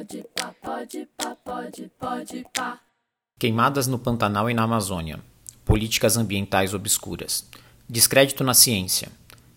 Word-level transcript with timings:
pode 0.00 0.24
pá, 0.34 0.54
pode 0.62 1.08
pá, 1.16 1.36
pode, 1.44 1.90
pode 1.98 2.46
pá. 2.54 2.80
Queimadas 3.38 3.86
no 3.86 3.98
Pantanal 3.98 4.48
e 4.48 4.54
na 4.54 4.62
Amazônia. 4.62 5.20
Políticas 5.62 6.16
ambientais 6.16 6.72
obscuras. 6.72 7.46
Descrédito 7.86 8.42
na 8.42 8.54
ciência. 8.54 9.08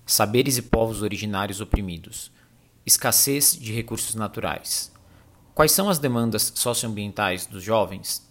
Saberes 0.05 0.57
e 0.57 0.61
povos 0.61 1.01
originários 1.01 1.61
oprimidos. 1.61 2.29
Escassez 2.85 3.57
de 3.57 3.71
recursos 3.71 4.15
naturais. 4.15 4.91
Quais 5.55 5.71
são 5.71 5.87
as 5.89 5.97
demandas 5.97 6.51
socioambientais 6.55 7.46
dos 7.46 7.63
jovens? 7.63 8.28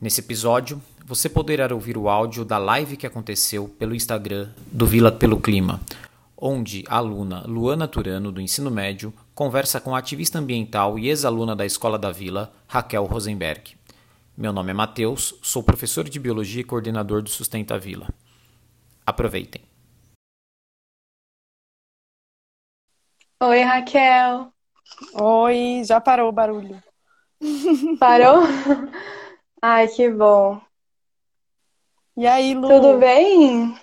Nesse 0.00 0.20
episódio, 0.20 0.82
você 1.06 1.28
poderá 1.28 1.72
ouvir 1.72 1.96
o 1.96 2.08
áudio 2.08 2.44
da 2.44 2.58
live 2.58 2.96
que 2.96 3.06
aconteceu 3.06 3.68
pelo 3.68 3.94
Instagram 3.94 4.48
do 4.72 4.86
Vila 4.86 5.12
pelo 5.12 5.40
Clima, 5.40 5.80
onde 6.36 6.84
a 6.88 6.96
aluna 6.96 7.44
Luana 7.46 7.86
Turano, 7.86 8.32
do 8.32 8.40
ensino 8.40 8.70
médio, 8.70 9.14
conversa 9.38 9.80
com 9.80 9.94
a 9.94 9.98
ativista 10.00 10.40
ambiental 10.40 10.98
e 10.98 11.08
ex-aluna 11.08 11.54
da 11.54 11.64
Escola 11.64 11.96
da 11.96 12.10
Vila, 12.10 12.52
Raquel 12.66 13.04
Rosenberg. 13.04 13.76
Meu 14.36 14.52
nome 14.52 14.72
é 14.72 14.74
Matheus, 14.74 15.38
sou 15.42 15.62
professor 15.62 16.08
de 16.08 16.18
Biologia 16.18 16.60
e 16.60 16.64
coordenador 16.64 17.22
do 17.22 17.30
Sustenta 17.30 17.76
a 17.76 17.78
Vila. 17.78 18.08
Aproveitem. 19.06 19.62
Oi, 23.40 23.62
Raquel. 23.62 24.52
Oi, 25.14 25.82
já 25.84 26.00
parou 26.00 26.30
o 26.30 26.32
barulho. 26.32 26.82
Parou? 28.00 28.42
Ai, 29.62 29.86
que 29.86 30.10
bom. 30.10 30.60
E 32.16 32.26
aí, 32.26 32.56
Lu? 32.56 32.66
Tudo 32.66 32.98
bem? 32.98 33.78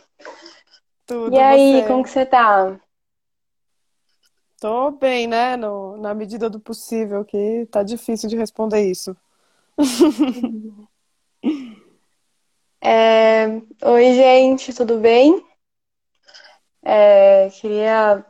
Tudo, 1.06 1.34
E 1.34 1.40
aí, 1.40 1.80
você? 1.80 1.88
como 1.88 2.04
que 2.04 2.10
você 2.10 2.26
tá? 2.26 2.78
Tô 4.60 4.92
bem, 4.92 5.28
né? 5.28 5.56
No, 5.58 5.98
na 5.98 6.14
medida 6.14 6.50
do 6.50 6.60
possível, 6.60 7.24
que 7.26 7.68
tá 7.72 7.84
difícil 7.84 8.30
de 8.30 8.38
responder 8.38 8.90
isso. 8.90 9.16
É, 12.82 13.48
Oi, 13.84 14.14
gente, 14.14 14.74
tudo 14.74 15.00
bem? 15.00 15.44
É, 16.84 17.50
Queria 17.52 18.26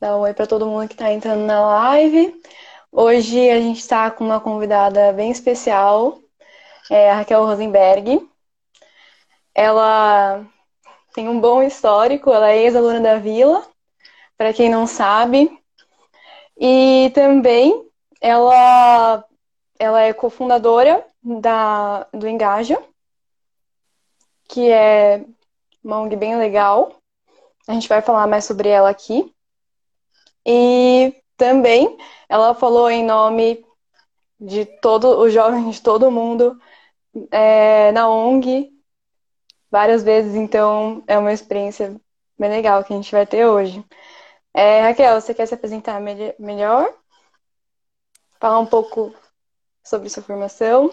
dar 0.00 0.16
um 0.16 0.20
oi 0.22 0.34
para 0.34 0.46
todo 0.48 0.66
mundo 0.66 0.88
que 0.88 0.96
tá 0.96 1.12
entrando 1.12 1.44
na 1.46 1.60
live. 1.60 2.34
Hoje 2.92 3.50
a 3.50 3.60
gente 3.60 3.86
tá 3.86 4.10
com 4.10 4.24
uma 4.24 4.40
convidada 4.40 5.12
bem 5.12 5.30
especial, 5.30 6.18
é 6.90 7.10
a 7.10 7.16
Raquel 7.16 7.44
Rosenberg. 7.46 8.28
Ela 9.54 10.44
tem 11.14 11.28
um 11.28 11.40
bom 11.40 11.62
histórico, 11.62 12.30
ela 12.32 12.50
é 12.50 12.58
ex-aluna 12.64 13.00
da 13.00 13.18
Vila, 13.18 13.66
para 14.40 14.54
quem 14.54 14.70
não 14.70 14.86
sabe. 14.86 15.54
E 16.58 17.10
também 17.14 17.86
ela, 18.22 19.22
ela 19.78 20.00
é 20.00 20.14
cofundadora 20.14 21.06
da, 21.22 22.04
do 22.04 22.26
Engaja, 22.26 22.82
que 24.48 24.70
é 24.70 25.26
uma 25.84 26.00
ONG 26.00 26.16
bem 26.16 26.38
legal. 26.38 27.02
A 27.68 27.74
gente 27.74 27.86
vai 27.86 28.00
falar 28.00 28.26
mais 28.26 28.46
sobre 28.46 28.70
ela 28.70 28.88
aqui. 28.88 29.30
E 30.46 31.14
também 31.36 31.98
ela 32.26 32.54
falou 32.54 32.90
em 32.90 33.04
nome 33.04 33.62
de 34.40 34.64
todos 34.64 35.18
os 35.18 35.34
jovens 35.34 35.74
de 35.74 35.82
todo 35.82 36.10
mundo 36.10 36.58
é, 37.30 37.92
na 37.92 38.08
ONG 38.08 38.72
várias 39.70 40.02
vezes, 40.02 40.34
então 40.34 41.04
é 41.06 41.18
uma 41.18 41.30
experiência 41.30 41.94
bem 42.38 42.48
legal 42.48 42.82
que 42.82 42.94
a 42.94 42.96
gente 42.96 43.12
vai 43.12 43.26
ter 43.26 43.44
hoje. 43.44 43.84
É, 44.54 44.80
Raquel, 44.82 45.20
você 45.20 45.34
quer 45.34 45.46
se 45.46 45.54
apresentar 45.54 46.00
mele- 46.00 46.34
melhor? 46.38 46.92
Falar 48.40 48.58
um 48.58 48.66
pouco 48.66 49.14
sobre 49.84 50.08
sua 50.10 50.22
formação? 50.22 50.90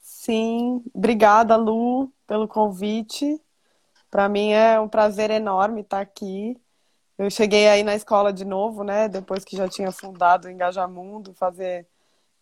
Sim, 0.00 0.82
obrigada, 0.94 1.56
Lu, 1.56 2.12
pelo 2.26 2.46
convite. 2.48 3.40
Para 4.10 4.28
mim 4.28 4.52
é 4.52 4.80
um 4.80 4.88
prazer 4.88 5.30
enorme 5.30 5.82
estar 5.82 6.00
aqui. 6.00 6.60
Eu 7.18 7.30
cheguei 7.30 7.68
aí 7.68 7.82
na 7.82 7.94
escola 7.96 8.32
de 8.32 8.44
novo, 8.44 8.84
né? 8.84 9.08
Depois 9.08 9.44
que 9.44 9.56
já 9.56 9.68
tinha 9.68 9.92
fundado 9.92 10.48
o 10.48 10.50
Engajamundo, 10.50 11.34
fazer 11.34 11.86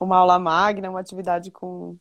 uma 0.01 0.19
aula 0.19 0.39
magna, 0.39 0.91
uma 0.91 1.01
atividade 1.01 1.51
com, 1.51 1.97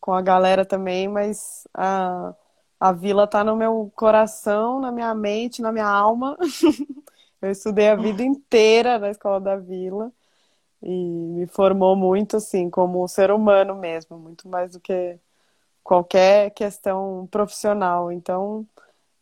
com 0.00 0.12
a 0.14 0.22
galera 0.22 0.64
também, 0.66 1.08
mas 1.08 1.66
a, 1.74 2.34
a 2.80 2.92
vila 2.92 3.26
tá 3.26 3.44
no 3.44 3.54
meu 3.54 3.92
coração, 3.94 4.80
na 4.80 4.90
minha 4.90 5.14
mente, 5.14 5.60
na 5.60 5.70
minha 5.70 5.86
alma. 5.86 6.36
Eu 7.42 7.50
estudei 7.50 7.88
a 7.88 7.96
vida 7.96 8.22
inteira 8.22 8.98
na 8.98 9.10
escola 9.10 9.40
da 9.40 9.56
vila 9.56 10.10
e 10.82 10.90
me 10.90 11.46
formou 11.46 11.94
muito, 11.94 12.38
assim, 12.38 12.70
como 12.70 13.06
ser 13.08 13.30
humano 13.30 13.74
mesmo, 13.74 14.18
muito 14.18 14.48
mais 14.48 14.72
do 14.72 14.80
que 14.80 15.18
qualquer 15.84 16.50
questão 16.50 17.28
profissional. 17.30 18.10
Então, 18.10 18.66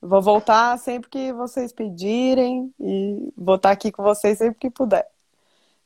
vou 0.00 0.22
voltar 0.22 0.78
sempre 0.78 1.10
que 1.10 1.32
vocês 1.32 1.72
pedirem 1.72 2.72
e 2.80 3.32
vou 3.36 3.56
estar 3.56 3.70
aqui 3.72 3.91
com 3.91 4.02
vocês 4.02 4.38
sempre 4.38 4.58
que 4.58 4.70
puder. 4.70 5.08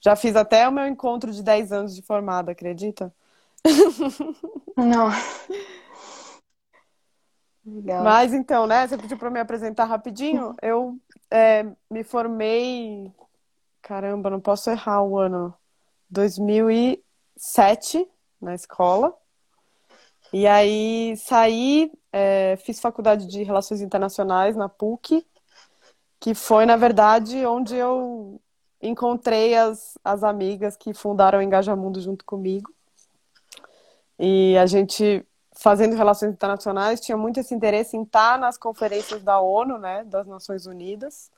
Já 0.01 0.17
fiz 0.17 0.37
até 0.37 0.69
o 0.69 0.73
meu 0.73 0.87
encontro 0.87 1.33
de 1.33 1.43
10 1.43 1.73
anos 1.73 1.95
de 1.95 2.03
formada, 2.03 2.53
acredita? 2.53 3.13
Não. 4.77 5.09
Legal. 7.65 8.03
Mas 8.03 8.33
então, 8.35 8.67
né? 8.67 8.87
Você 8.87 8.99
pediu 8.99 9.17
para 9.17 9.31
me 9.31 9.39
apresentar 9.41 9.85
rapidinho. 9.85 10.55
Eu 10.61 10.99
é, 11.31 11.65
me 11.91 12.03
formei, 12.03 13.13
caramba, 13.81 14.31
não 14.31 14.41
posso 14.41 14.69
errar 14.71 15.03
o 15.03 15.19
ano, 15.19 15.55
2007 16.11 18.09
na 18.41 18.55
escola. 18.55 19.17
E 20.33 20.47
aí 20.47 21.15
saí, 21.17 21.93
é, 22.11 22.57
fiz 22.57 22.81
faculdade 22.81 23.27
de 23.27 23.43
Relações 23.43 23.81
Internacionais 23.81 24.57
na 24.57 24.69
PUC, 24.69 25.27
que 26.19 26.35
foi, 26.35 26.65
na 26.65 26.77
verdade, 26.77 27.45
onde 27.45 27.77
eu 27.77 28.41
encontrei 28.81 29.55
as, 29.55 29.99
as 30.03 30.25
amigas 30.25 30.77
que 30.77 30.93
fundaram 30.93 31.39
o 31.39 31.43
Engajamundo 31.43 32.01
junto 32.01 32.25
comigo. 32.25 32.73
E 34.19 34.57
a 34.57 34.67
gente, 34.67 35.25
fazendo 35.63 35.95
relações 35.95 36.33
internacionais, 36.33 37.01
tinha 37.01 37.17
muito 37.17 37.39
esse 37.39 37.55
interesse 37.55 37.97
em 37.97 38.03
estar 38.03 38.37
nas 38.37 38.59
conferências 38.59 39.23
da 39.23 39.41
ONU, 39.41 39.79
né, 39.79 40.03
das 40.05 40.27
Nações 40.27 40.67
Unidas. 40.67 41.31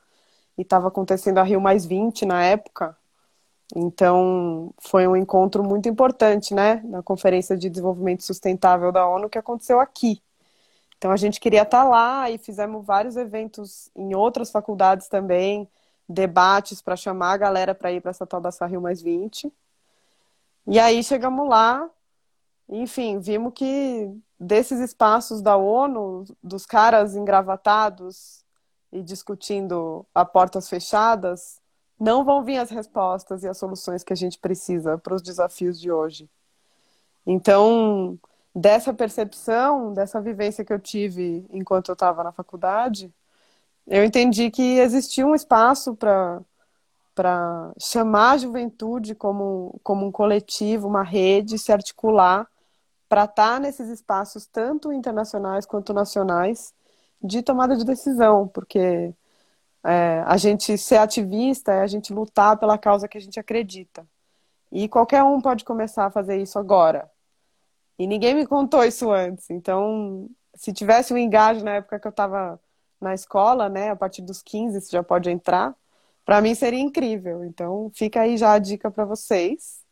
E 0.57 0.63
estava 0.63 0.87
acontecendo 0.87 1.37
a 1.37 1.43
Rio 1.43 1.61
Mais 1.61 1.85
20 1.85 2.25
na 2.25 2.43
época. 2.43 2.97
Então, 3.75 4.73
foi 4.79 5.07
um 5.07 5.15
encontro 5.15 5.63
muito 5.63 5.87
importante, 5.87 6.55
né, 6.55 6.81
na 6.85 7.03
Conferência 7.03 7.55
de 7.55 7.69
Desenvolvimento 7.69 8.23
Sustentável 8.23 8.91
da 8.91 9.07
ONU 9.07 9.29
que 9.29 9.37
aconteceu 9.37 9.79
aqui. 9.79 10.19
Então, 10.97 11.11
a 11.11 11.17
gente 11.17 11.39
queria 11.39 11.61
estar 11.61 11.83
lá 11.83 12.29
e 12.31 12.39
fizemos 12.39 12.83
vários 12.83 13.17
eventos 13.17 13.91
em 13.95 14.15
outras 14.15 14.49
faculdades 14.49 15.07
também, 15.07 15.69
debates 16.09 16.81
para 16.81 16.95
chamar 16.95 17.33
a 17.33 17.37
galera 17.37 17.75
para 17.75 17.91
ir 17.91 18.01
para 18.01 18.11
essa 18.11 18.25
tal 18.25 18.41
da 18.41 18.49
Rio 18.65 18.81
Mais 18.81 19.03
20. 19.03 19.53
E 20.67 20.79
aí 20.79 21.03
chegamos 21.03 21.47
lá, 21.47 21.87
enfim, 22.67 23.19
vimos 23.19 23.53
que 23.53 24.11
desses 24.39 24.79
espaços 24.79 25.41
da 25.41 25.55
ONU, 25.55 26.25
dos 26.43 26.65
caras 26.65 27.15
engravatados 27.15 28.43
e 28.91 29.01
discutindo 29.01 30.05
a 30.13 30.25
portas 30.25 30.69
fechadas, 30.69 31.61
não 31.99 32.23
vão 32.23 32.43
vir 32.43 32.57
as 32.57 32.69
respostas 32.69 33.43
e 33.43 33.47
as 33.47 33.57
soluções 33.57 34.03
que 34.03 34.13
a 34.13 34.15
gente 34.15 34.39
precisa 34.39 34.97
para 34.97 35.15
os 35.15 35.21
desafios 35.21 35.79
de 35.79 35.91
hoje. 35.91 36.29
Então, 37.25 38.19
dessa 38.53 38.93
percepção, 38.93 39.93
dessa 39.93 40.19
vivência 40.21 40.65
que 40.65 40.73
eu 40.73 40.79
tive 40.79 41.45
enquanto 41.49 41.89
eu 41.89 41.93
estava 41.93 42.23
na 42.23 42.31
faculdade, 42.31 43.13
eu 43.87 44.03
entendi 44.03 44.49
que 44.51 44.79
existia 44.79 45.25
um 45.25 45.35
espaço 45.35 45.95
para 45.95 46.41
para 47.15 47.71
chamar 47.79 48.31
a 48.31 48.37
juventude 48.37 49.15
como, 49.15 49.79
como 49.81 50.05
um 50.05 50.11
coletivo, 50.11 50.85
uma 50.85 51.01
rede, 51.01 51.57
se 51.57 51.71
articular 51.71 52.45
para 53.07 53.25
estar 53.25 53.59
nesses 53.59 53.89
espaços, 53.89 54.45
tanto 54.45 54.91
internacionais 54.91 55.65
quanto 55.65 55.93
nacionais, 55.93 56.73
de 57.21 57.41
tomada 57.41 57.75
de 57.75 57.85
decisão, 57.85 58.47
porque 58.47 59.13
é, 59.83 60.23
a 60.25 60.37
gente 60.37 60.77
ser 60.77 60.97
ativista 60.97 61.71
é 61.71 61.81
a 61.81 61.87
gente 61.87 62.13
lutar 62.13 62.57
pela 62.57 62.77
causa 62.77 63.07
que 63.07 63.17
a 63.17 63.21
gente 63.21 63.39
acredita. 63.39 64.07
E 64.71 64.89
qualquer 64.89 65.23
um 65.23 65.39
pode 65.39 65.63
começar 65.63 66.05
a 66.05 66.11
fazer 66.11 66.37
isso 66.37 66.59
agora. 66.59 67.09
E 67.97 68.07
ninguém 68.07 68.33
me 68.35 68.47
contou 68.47 68.83
isso 68.83 69.11
antes. 69.11 69.49
Então, 69.49 70.29
se 70.55 70.73
tivesse 70.73 71.13
um 71.13 71.17
engajo 71.17 71.63
na 71.63 71.75
época 71.75 71.99
que 71.99 72.07
eu 72.07 72.11
estava 72.11 72.59
na 72.99 73.13
escola, 73.13 73.69
né, 73.69 73.91
a 73.91 73.95
partir 73.95 74.21
dos 74.21 74.41
15 74.41 74.81
você 74.81 74.91
já 74.91 75.03
pode 75.03 75.29
entrar, 75.29 75.75
para 76.25 76.41
mim 76.41 76.55
seria 76.55 76.79
incrível. 76.79 77.45
Então, 77.45 77.91
fica 77.93 78.21
aí 78.21 78.37
já 78.37 78.53
a 78.53 78.59
dica 78.59 78.89
para 78.91 79.05
vocês. 79.05 79.84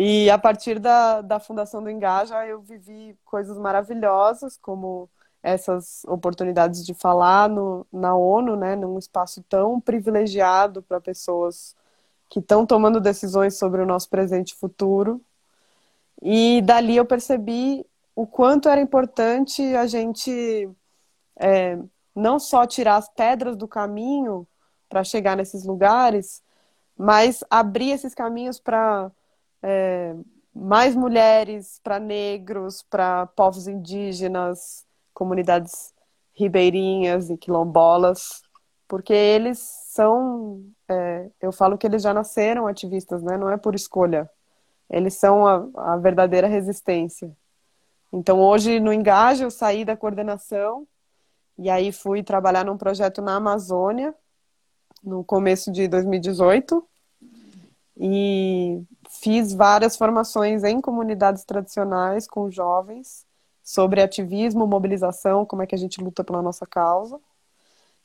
E 0.00 0.30
a 0.30 0.38
partir 0.38 0.78
da, 0.78 1.20
da 1.22 1.40
fundação 1.40 1.82
do 1.82 1.90
Engaja, 1.90 2.46
eu 2.46 2.60
vivi 2.62 3.18
coisas 3.24 3.58
maravilhosas, 3.58 4.56
como 4.56 5.10
essas 5.42 6.04
oportunidades 6.04 6.86
de 6.86 6.94
falar 6.94 7.48
no, 7.48 7.84
na 7.92 8.14
ONU, 8.14 8.54
né, 8.54 8.76
num 8.76 8.96
espaço 8.96 9.42
tão 9.48 9.80
privilegiado 9.80 10.84
para 10.84 11.00
pessoas 11.00 11.74
que 12.28 12.38
estão 12.38 12.64
tomando 12.64 13.00
decisões 13.00 13.58
sobre 13.58 13.82
o 13.82 13.86
nosso 13.86 14.08
presente 14.08 14.52
e 14.52 14.54
futuro. 14.54 15.20
E 16.22 16.62
dali 16.62 16.96
eu 16.96 17.04
percebi 17.04 17.84
o 18.14 18.24
quanto 18.24 18.68
era 18.68 18.80
importante 18.80 19.62
a 19.74 19.88
gente 19.88 20.70
é, 21.36 21.76
não 22.14 22.38
só 22.38 22.64
tirar 22.66 22.98
as 22.98 23.08
pedras 23.08 23.56
do 23.56 23.66
caminho 23.66 24.46
para 24.88 25.02
chegar 25.02 25.36
nesses 25.36 25.64
lugares, 25.64 26.40
mas 26.96 27.42
abrir 27.50 27.90
esses 27.90 28.14
caminhos 28.14 28.60
para 28.60 29.10
é, 29.62 30.14
mais 30.54 30.94
mulheres, 30.94 31.80
para 31.82 31.98
negros, 31.98 32.82
para 32.82 33.26
povos 33.26 33.68
indígenas, 33.68 34.84
comunidades 35.14 35.94
ribeirinhas 36.34 37.30
e 37.30 37.36
quilombolas, 37.36 38.42
porque 38.86 39.12
eles 39.12 39.58
são, 39.58 40.64
é, 40.88 41.28
eu 41.40 41.52
falo 41.52 41.76
que 41.76 41.86
eles 41.86 42.02
já 42.02 42.14
nasceram 42.14 42.66
ativistas, 42.66 43.22
né? 43.22 43.36
Não 43.36 43.50
é 43.50 43.56
por 43.56 43.74
escolha. 43.74 44.30
Eles 44.88 45.14
são 45.14 45.46
a, 45.46 45.68
a 45.92 45.96
verdadeira 45.96 46.46
resistência. 46.46 47.30
Então 48.12 48.40
hoje 48.40 48.80
no 48.80 48.92
Engaje 48.92 49.42
eu 49.44 49.50
saí 49.50 49.84
da 49.84 49.96
coordenação 49.96 50.86
e 51.58 51.68
aí 51.68 51.92
fui 51.92 52.22
trabalhar 52.22 52.64
num 52.64 52.78
projeto 52.78 53.20
na 53.20 53.36
Amazônia 53.36 54.14
no 55.02 55.22
começo 55.22 55.70
de 55.70 55.86
2018 55.88 56.86
e 57.98 58.80
fiz 59.10 59.52
várias 59.52 59.96
formações 59.96 60.62
em 60.62 60.80
comunidades 60.80 61.44
tradicionais 61.44 62.28
com 62.28 62.50
jovens 62.50 63.26
sobre 63.62 64.00
ativismo, 64.00 64.66
mobilização, 64.66 65.44
como 65.44 65.62
é 65.62 65.66
que 65.66 65.74
a 65.74 65.78
gente 65.78 66.00
luta 66.00 66.22
pela 66.24 66.40
nossa 66.40 66.66
causa. 66.66 67.20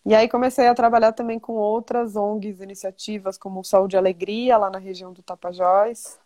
E 0.05 0.13
aí 0.13 0.27
comecei 0.27 0.67
a 0.67 0.75
trabalhar 0.75 1.13
também 1.13 1.39
com 1.39 1.53
outras 1.53 2.15
ONGs, 2.15 2.59
iniciativas 2.59 3.37
como 3.37 3.63
Saúde 3.63 3.95
e 3.95 3.97
Alegria, 3.97 4.57
lá 4.57 4.69
na 4.69 4.79
região 4.79 5.13
do 5.13 5.23
Tapajós, 5.23 6.19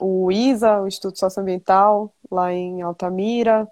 o 0.00 0.30
ISA, 0.30 0.80
o 0.80 0.86
Instituto 0.86 1.18
Socioambiental, 1.18 2.14
lá 2.30 2.52
em 2.52 2.82
Altamira. 2.82 3.66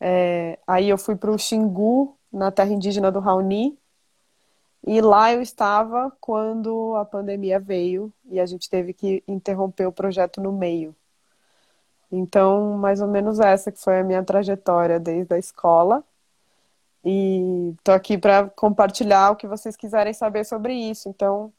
É, 0.00 0.58
aí 0.66 0.88
eu 0.88 0.96
fui 0.96 1.16
para 1.16 1.30
o 1.30 1.38
Xingu, 1.38 2.16
na 2.32 2.50
terra 2.50 2.72
indígena 2.72 3.12
do 3.12 3.20
Raoni, 3.20 3.78
e 4.86 5.00
lá 5.00 5.32
eu 5.32 5.42
estava 5.42 6.10
quando 6.20 6.94
a 6.96 7.04
pandemia 7.04 7.60
veio 7.60 8.12
e 8.26 8.40
a 8.40 8.46
gente 8.46 8.68
teve 8.68 8.92
que 8.94 9.22
interromper 9.28 9.86
o 9.86 9.92
projeto 9.92 10.40
no 10.40 10.52
meio. 10.52 10.94
Então, 12.12 12.76
mais 12.78 13.00
ou 13.00 13.08
menos 13.08 13.40
essa 13.40 13.70
que 13.70 13.80
foi 13.80 14.00
a 14.00 14.04
minha 14.04 14.24
trajetória 14.24 14.98
desde 14.98 15.34
a 15.34 15.38
escola. 15.38 16.04
E 17.04 17.74
estou 17.78 17.94
aqui 17.94 18.18
para 18.18 18.50
compartilhar 18.50 19.30
o 19.32 19.36
que 19.36 19.46
vocês 19.46 19.76
quiserem 19.76 20.12
saber 20.12 20.44
sobre 20.44 20.74
isso. 20.74 21.08
Então, 21.08 21.52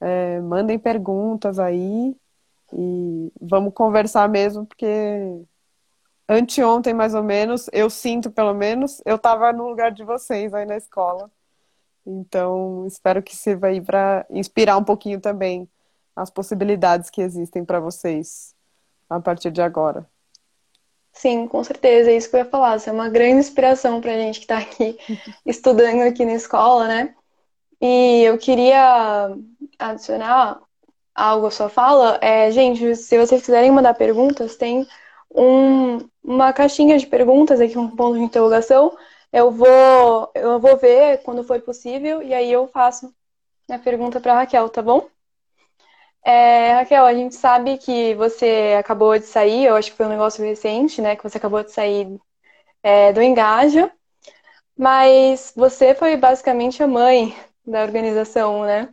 é, 0.00 0.40
mandem 0.40 0.78
perguntas 0.78 1.58
aí 1.58 2.16
e 2.72 3.32
vamos 3.40 3.74
conversar 3.74 4.28
mesmo, 4.28 4.66
porque 4.66 4.86
anteontem, 6.28 6.94
mais 6.94 7.14
ou 7.14 7.22
menos, 7.22 7.68
eu 7.72 7.90
sinto 7.90 8.30
pelo 8.30 8.54
menos, 8.54 9.02
eu 9.04 9.16
estava 9.16 9.52
no 9.52 9.68
lugar 9.68 9.92
de 9.92 10.04
vocês 10.04 10.54
aí 10.54 10.66
na 10.66 10.76
escola. 10.76 11.30
Então, 12.10 12.86
espero 12.86 13.22
que 13.22 13.36
sirva 13.36 13.68
aí 13.68 13.80
para 13.80 14.26
inspirar 14.30 14.76
um 14.76 14.84
pouquinho 14.84 15.20
também 15.20 15.68
as 16.16 16.30
possibilidades 16.30 17.08
que 17.08 17.22
existem 17.22 17.64
para 17.64 17.78
vocês 17.78 18.54
a 19.08 19.20
partir 19.20 19.50
de 19.50 19.62
agora. 19.62 20.06
Sim, 21.12 21.46
com 21.46 21.62
certeza, 21.62 22.10
é 22.10 22.16
isso 22.16 22.30
que 22.30 22.36
eu 22.36 22.40
ia 22.40 22.46
falar. 22.46 22.76
Isso 22.76 22.88
é 22.88 22.92
uma 22.92 23.08
grande 23.08 23.40
inspiração 23.40 24.00
para 24.00 24.12
a 24.12 24.16
gente 24.16 24.38
que 24.40 24.44
está 24.44 24.58
aqui 24.58 24.98
estudando 25.46 26.02
aqui 26.02 26.24
na 26.24 26.34
escola, 26.34 26.86
né? 26.86 27.14
E 27.80 28.22
eu 28.24 28.36
queria 28.38 29.34
adicionar 29.78 30.60
algo 31.14 31.46
à 31.46 31.50
sua 31.50 31.68
fala. 31.68 32.18
É, 32.20 32.50
gente, 32.50 32.94
se 32.96 33.18
vocês 33.18 33.42
quiserem 33.42 33.70
mandar 33.70 33.94
perguntas, 33.94 34.56
tem 34.56 34.86
um, 35.30 35.98
uma 36.22 36.52
caixinha 36.52 36.98
de 36.98 37.06
perguntas 37.06 37.60
aqui, 37.60 37.78
um 37.78 37.88
ponto 37.88 38.16
de 38.18 38.24
interrogação. 38.24 38.96
Eu 39.32 39.50
vou, 39.50 40.30
eu 40.34 40.58
vou 40.60 40.76
ver 40.76 41.22
quando 41.22 41.44
for 41.44 41.60
possível 41.62 42.22
e 42.22 42.34
aí 42.34 42.50
eu 42.50 42.66
faço 42.68 43.14
a 43.70 43.78
pergunta 43.78 44.20
para 44.20 44.34
Raquel, 44.34 44.68
tá 44.68 44.82
bom? 44.82 45.08
É, 46.24 46.74
Raquel, 46.74 47.04
a 47.06 47.14
gente 47.14 47.34
sabe 47.34 47.78
que 47.78 48.14
você 48.14 48.76
acabou 48.78 49.18
de 49.18 49.24
sair, 49.26 49.64
eu 49.64 49.76
acho 49.76 49.90
que 49.90 49.96
foi 49.96 50.06
um 50.06 50.10
negócio 50.10 50.44
recente, 50.44 51.00
né? 51.00 51.16
Que 51.16 51.22
você 51.22 51.38
acabou 51.38 51.62
de 51.64 51.72
sair 51.72 52.20
é, 52.82 53.12
do 53.12 53.22
Engaja, 53.22 53.90
mas 54.76 55.52
você 55.56 55.94
foi 55.94 56.16
basicamente 56.16 56.82
a 56.82 56.86
mãe 56.88 57.36
da 57.66 57.82
organização, 57.82 58.64
né? 58.64 58.88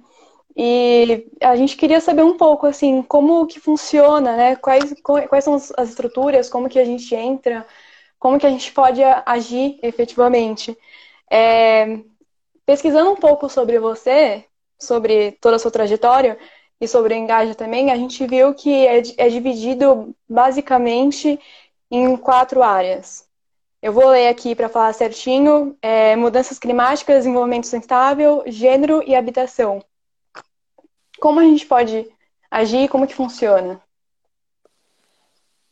E 0.55 1.27
a 1.41 1.55
gente 1.55 1.77
queria 1.77 2.01
saber 2.01 2.23
um 2.23 2.37
pouco, 2.37 2.65
assim, 2.67 3.03
como 3.03 3.47
que 3.47 3.59
funciona, 3.59 4.35
né? 4.35 4.55
Quais, 4.57 4.93
quais 5.29 5.43
são 5.43 5.55
as 5.55 5.89
estruturas, 5.89 6.49
como 6.49 6.69
que 6.69 6.79
a 6.79 6.85
gente 6.85 7.13
entra, 7.15 7.65
como 8.19 8.39
que 8.39 8.45
a 8.45 8.49
gente 8.49 8.71
pode 8.71 9.01
agir 9.25 9.79
efetivamente. 9.81 10.77
É, 11.29 11.99
pesquisando 12.65 13.11
um 13.11 13.15
pouco 13.15 13.49
sobre 13.49 13.79
você, 13.79 14.45
sobre 14.79 15.33
toda 15.33 15.55
a 15.55 15.59
sua 15.59 15.71
trajetória, 15.71 16.37
e 16.79 16.87
sobre 16.87 17.13
o 17.13 17.17
Engaja 17.17 17.55
também, 17.55 17.91
a 17.91 17.95
gente 17.95 18.25
viu 18.27 18.53
que 18.53 18.85
é, 18.85 19.01
é 19.17 19.29
dividido 19.29 20.15
basicamente 20.29 21.39
em 21.89 22.15
quatro 22.15 22.61
áreas. 22.61 23.27
Eu 23.81 23.93
vou 23.93 24.09
ler 24.09 24.27
aqui 24.27 24.55
para 24.55 24.69
falar 24.69 24.93
certinho: 24.93 25.75
é, 25.81 26.15
mudanças 26.15 26.59
climáticas, 26.59 27.17
desenvolvimento 27.17 27.63
sustentável, 27.63 28.43
gênero 28.47 29.03
e 29.05 29.15
habitação. 29.15 29.83
Como 31.19 31.39
a 31.39 31.43
gente 31.43 31.65
pode 31.65 32.07
agir? 32.49 32.87
Como 32.89 33.07
que 33.07 33.15
funciona? 33.15 33.81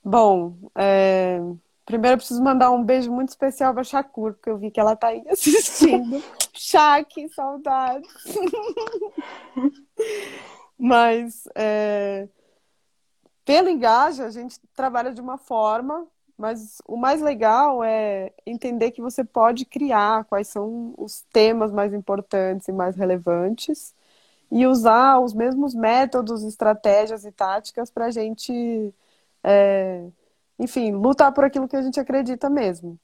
Bom, 0.03 0.56
é... 0.75 1.39
primeiro 1.86 2.16
eu 2.16 2.18
preciso 2.18 2.44
mandar 2.44 2.72
um 2.72 2.84
beijo 2.84 3.12
muito 3.12 3.30
especial 3.30 3.74
para 3.74 3.84
Shakur, 3.84 4.34
porque 4.34 4.50
eu 4.50 4.58
vi 4.58 4.72
que 4.72 4.80
ela 4.80 4.94
está 4.94 5.08
aí 5.08 5.24
assistindo. 5.30 6.24
Shaq, 6.54 7.30
saudades. 7.30 8.10
Mas 10.78 11.48
é, 11.56 12.28
pelo 13.46 13.70
Engaja, 13.70 14.26
a 14.26 14.30
gente 14.32 14.60
trabalha 14.76 15.14
de 15.14 15.22
uma 15.22 15.38
forma, 15.38 16.06
mas 16.38 16.82
o 16.88 16.98
mais 16.98 17.22
legal 17.22 17.84
é 17.84 18.34
entender 18.46 18.92
que 18.92 19.02
você 19.02 19.24
pode 19.24 19.66
criar 19.66 20.26
quais 20.26 20.48
são 20.48 20.94
os 20.98 21.22
temas 21.32 21.72
mais 21.72 21.94
importantes 21.94 22.68
e 22.68 22.74
mais 22.74 22.96
relevantes 22.96 23.94
e 24.52 24.66
usar 24.68 25.20
os 25.20 25.34
mesmos 25.34 25.74
métodos, 25.74 26.44
estratégias 26.44 27.24
e 27.24 27.32
táticas 27.32 27.90
para 27.90 28.06
a 28.06 28.12
gente, 28.12 28.94
é, 29.44 30.06
enfim, 30.59 30.91
lutar 30.93 31.33
por 31.33 31.43
aquilo 31.43 31.67
que 31.67 31.75
a 31.75 31.81
gente 31.81 32.00
acredita 32.00 32.50
mesmo. 32.50 33.00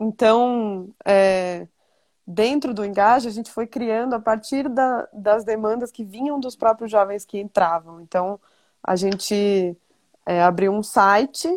Então, 0.00 0.88
é, 1.04 1.68
dentro 2.26 2.74
do 2.74 2.84
Engaja, 2.84 3.28
a 3.28 3.32
gente 3.32 3.50
foi 3.50 3.66
criando 3.66 4.14
a 4.14 4.20
partir 4.20 4.68
da, 4.68 5.08
das 5.12 5.44
demandas 5.44 5.90
que 5.90 6.04
vinham 6.04 6.40
dos 6.40 6.56
próprios 6.56 6.90
jovens 6.90 7.24
que 7.24 7.38
entravam. 7.40 8.00
Então, 8.00 8.40
a 8.82 8.96
gente 8.96 9.76
é, 10.26 10.42
abriu 10.42 10.72
um 10.72 10.82
site 10.82 11.48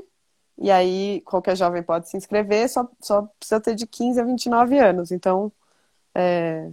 e 0.57 0.71
aí 0.71 1.21
qualquer 1.21 1.55
jovem 1.55 1.83
pode 1.83 2.09
se 2.09 2.17
inscrever, 2.17 2.69
só, 2.69 2.89
só 2.99 3.23
precisa 3.39 3.59
ter 3.61 3.75
de 3.75 3.87
15 3.87 4.19
a 4.21 4.23
29 4.23 4.79
anos. 4.79 5.11
Então, 5.11 5.51
é, 6.15 6.71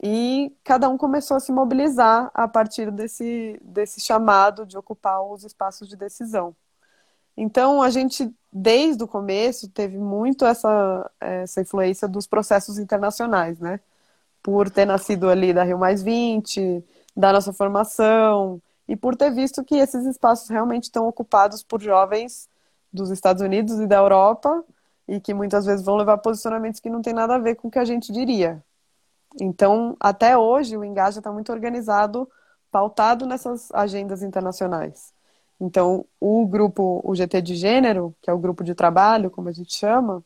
e 0.05 0.53
cada 0.65 0.89
um 0.89 0.97
começou 0.97 1.37
a 1.37 1.39
se 1.39 1.49
mobilizar 1.49 2.29
a 2.33 2.45
partir 2.45 2.91
desse, 2.91 3.57
desse 3.63 4.01
chamado 4.01 4.65
de 4.65 4.77
ocupar 4.77 5.23
os 5.23 5.45
espaços 5.45 5.87
de 5.87 5.95
decisão. 5.95 6.53
Então, 7.37 7.81
a 7.81 7.89
gente, 7.89 8.29
desde 8.51 9.01
o 9.01 9.07
começo, 9.07 9.69
teve 9.69 9.97
muito 9.97 10.45
essa, 10.45 11.09
essa 11.21 11.61
influência 11.61 12.05
dos 12.05 12.27
processos 12.27 12.77
internacionais, 12.77 13.59
né? 13.61 13.79
Por 14.43 14.69
ter 14.69 14.85
nascido 14.85 15.29
ali 15.29 15.53
da 15.53 15.63
Rio 15.63 15.79
Mais 15.79 16.03
20, 16.03 16.83
da 17.15 17.31
nossa 17.31 17.53
formação, 17.53 18.61
e 18.89 18.97
por 18.97 19.15
ter 19.15 19.31
visto 19.31 19.63
que 19.63 19.75
esses 19.75 20.05
espaços 20.05 20.49
realmente 20.49 20.83
estão 20.85 21.07
ocupados 21.07 21.63
por 21.63 21.81
jovens 21.81 22.49
dos 22.91 23.09
Estados 23.09 23.41
Unidos 23.41 23.79
e 23.79 23.87
da 23.87 23.95
Europa, 23.97 24.65
e 25.07 25.21
que 25.21 25.33
muitas 25.33 25.65
vezes 25.65 25.85
vão 25.85 25.95
levar 25.95 26.17
posicionamentos 26.17 26.81
que 26.81 26.89
não 26.89 27.01
tem 27.01 27.13
nada 27.13 27.35
a 27.35 27.39
ver 27.39 27.55
com 27.55 27.69
o 27.69 27.71
que 27.71 27.79
a 27.79 27.85
gente 27.85 28.11
diria. 28.11 28.61
Então, 29.41 29.95
até 29.99 30.37
hoje, 30.37 30.77
o 30.77 30.83
Engaja 30.83 31.19
está 31.19 31.31
muito 31.31 31.51
organizado, 31.51 32.29
pautado 32.71 33.25
nessas 33.25 33.71
agendas 33.71 34.21
internacionais. 34.23 35.13
Então, 35.59 36.05
o 36.19 36.45
grupo, 36.47 37.01
o 37.03 37.15
GT 37.15 37.41
de 37.41 37.55
Gênero, 37.55 38.15
que 38.21 38.29
é 38.29 38.33
o 38.33 38.39
grupo 38.39 38.63
de 38.63 38.75
trabalho, 38.75 39.31
como 39.31 39.49
a 39.49 39.51
gente 39.51 39.73
chama, 39.73 40.23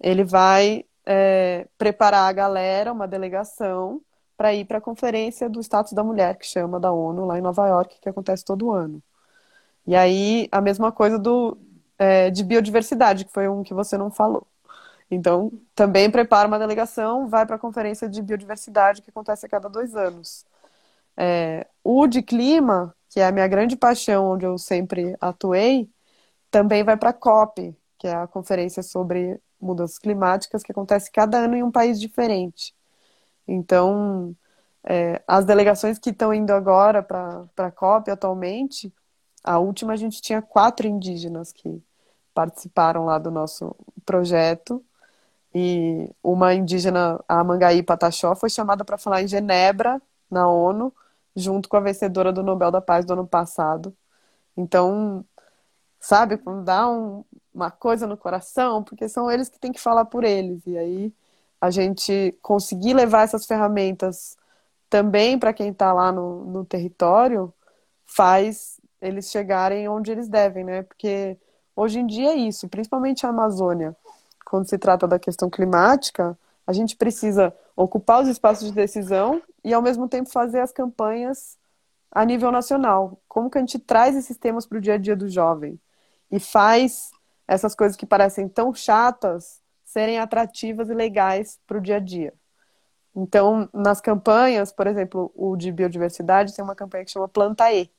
ele 0.00 0.24
vai 0.24 0.84
é, 1.06 1.66
preparar 1.78 2.28
a 2.28 2.32
galera, 2.32 2.92
uma 2.92 3.08
delegação, 3.08 4.02
para 4.36 4.54
ir 4.54 4.64
para 4.66 4.78
a 4.78 4.80
conferência 4.80 5.48
do 5.48 5.60
status 5.60 5.92
da 5.92 6.04
mulher, 6.04 6.36
que 6.38 6.46
chama 6.46 6.78
da 6.80 6.92
ONU, 6.92 7.26
lá 7.26 7.38
em 7.38 7.42
Nova 7.42 7.66
York, 7.68 7.98
que 8.00 8.08
acontece 8.08 8.44
todo 8.44 8.72
ano. 8.72 9.02
E 9.86 9.96
aí, 9.96 10.48
a 10.52 10.60
mesma 10.60 10.92
coisa 10.92 11.18
do, 11.18 11.58
é, 11.98 12.30
de 12.30 12.44
biodiversidade, 12.44 13.24
que 13.24 13.32
foi 13.32 13.48
um 13.48 13.62
que 13.62 13.74
você 13.74 13.98
não 13.98 14.10
falou. 14.10 14.46
Então, 15.10 15.50
também 15.74 16.10
prepara 16.10 16.46
uma 16.48 16.58
delegação, 16.58 17.28
vai 17.28 17.46
para 17.46 17.56
a 17.56 17.58
conferência 17.58 18.08
de 18.08 18.20
biodiversidade, 18.22 19.02
que 19.02 19.10
acontece 19.10 19.46
a 19.46 19.48
cada 19.48 19.68
dois 19.68 19.96
anos. 19.96 20.44
É, 21.16 21.66
o 21.82 22.06
de 22.06 22.22
clima, 22.22 22.94
que 23.08 23.20
é 23.20 23.26
a 23.26 23.32
minha 23.32 23.48
grande 23.48 23.76
paixão, 23.76 24.30
onde 24.32 24.44
eu 24.44 24.58
sempre 24.58 25.16
atuei, 25.20 25.90
também 26.50 26.84
vai 26.84 26.96
para 26.96 27.10
a 27.10 27.12
COP, 27.12 27.76
que 27.98 28.06
é 28.06 28.14
a 28.14 28.26
conferência 28.26 28.82
sobre 28.82 29.40
mudanças 29.60 29.98
climáticas, 29.98 30.62
que 30.62 30.72
acontece 30.72 31.10
cada 31.10 31.38
ano 31.38 31.56
em 31.56 31.62
um 31.62 31.70
país 31.70 32.00
diferente. 32.00 32.74
Então, 33.46 34.36
é, 34.84 35.22
as 35.26 35.44
delegações 35.44 35.98
que 35.98 36.10
estão 36.10 36.32
indo 36.32 36.52
agora 36.52 37.02
para 37.02 37.48
a 37.56 37.70
COP 37.70 38.10
atualmente, 38.10 38.92
a 39.42 39.58
última 39.58 39.94
a 39.94 39.96
gente 39.96 40.20
tinha 40.22 40.42
quatro 40.42 40.86
indígenas 40.86 41.52
que 41.52 41.82
participaram 42.34 43.04
lá 43.04 43.18
do 43.18 43.30
nosso 43.30 43.74
projeto. 44.04 44.84
E 45.54 46.10
uma 46.22 46.54
indígena, 46.54 47.22
a 47.28 47.42
Mangaí 47.42 47.82
Pataxó, 47.82 48.34
foi 48.34 48.50
chamada 48.50 48.84
para 48.84 48.98
falar 48.98 49.22
em 49.22 49.28
Genebra, 49.28 50.00
na 50.30 50.48
ONU, 50.48 50.94
junto 51.34 51.68
com 51.68 51.76
a 51.76 51.80
vencedora 51.80 52.32
do 52.32 52.42
Nobel 52.42 52.70
da 52.70 52.80
Paz 52.80 53.04
do 53.04 53.14
ano 53.14 53.26
passado. 53.26 53.96
Então, 54.56 55.24
sabe, 56.00 56.38
quando 56.38 56.64
dá 56.64 56.88
um, 56.88 57.24
uma 57.54 57.70
coisa 57.70 58.06
no 58.06 58.16
coração, 58.16 58.82
porque 58.84 59.08
são 59.08 59.30
eles 59.30 59.48
que 59.48 59.58
têm 59.58 59.72
que 59.72 59.80
falar 59.80 60.04
por 60.06 60.24
eles. 60.24 60.66
E 60.66 60.76
aí 60.78 61.12
a 61.60 61.70
gente 61.70 62.36
conseguir 62.42 62.94
levar 62.94 63.22
essas 63.22 63.46
ferramentas 63.46 64.36
também 64.90 65.38
para 65.38 65.52
quem 65.52 65.70
está 65.70 65.92
lá 65.92 66.12
no, 66.12 66.44
no 66.44 66.64
território 66.64 67.52
faz 68.06 68.80
eles 69.00 69.30
chegarem 69.30 69.88
onde 69.88 70.10
eles 70.10 70.28
devem, 70.28 70.64
né? 70.64 70.82
Porque 70.82 71.36
hoje 71.76 72.00
em 72.00 72.06
dia 72.06 72.30
é 72.32 72.36
isso, 72.36 72.68
principalmente 72.68 73.26
a 73.26 73.30
Amazônia, 73.30 73.96
quando 74.48 74.66
se 74.66 74.78
trata 74.78 75.06
da 75.06 75.18
questão 75.18 75.50
climática, 75.50 76.38
a 76.66 76.72
gente 76.72 76.96
precisa 76.96 77.54
ocupar 77.76 78.22
os 78.22 78.28
espaços 78.28 78.68
de 78.68 78.74
decisão 78.74 79.42
e 79.62 79.74
ao 79.74 79.82
mesmo 79.82 80.08
tempo 80.08 80.30
fazer 80.30 80.60
as 80.60 80.72
campanhas 80.72 81.58
a 82.10 82.24
nível 82.24 82.50
nacional. 82.50 83.20
Como 83.28 83.50
que 83.50 83.58
a 83.58 83.60
gente 83.60 83.78
traz 83.78 84.16
esses 84.16 84.38
temas 84.38 84.66
para 84.66 84.78
o 84.78 84.80
dia 84.80 84.94
a 84.94 84.98
dia 84.98 85.14
do 85.14 85.28
jovem 85.28 85.78
e 86.30 86.40
faz 86.40 87.10
essas 87.46 87.74
coisas 87.74 87.96
que 87.96 88.06
parecem 88.06 88.48
tão 88.48 88.74
chatas 88.74 89.60
serem 89.84 90.18
atrativas 90.18 90.88
e 90.88 90.94
legais 90.94 91.58
para 91.66 91.78
o 91.78 91.80
dia 91.80 91.96
a 91.96 92.00
dia. 92.00 92.32
Então, 93.14 93.68
nas 93.72 94.00
campanhas, 94.00 94.72
por 94.72 94.86
exemplo, 94.86 95.30
o 95.34 95.56
de 95.56 95.70
biodiversidade 95.72 96.54
tem 96.54 96.64
uma 96.64 96.74
campanha 96.74 97.04
que 97.04 97.10
chama 97.10 97.28
Planta 97.28 97.70
E, 97.72 97.90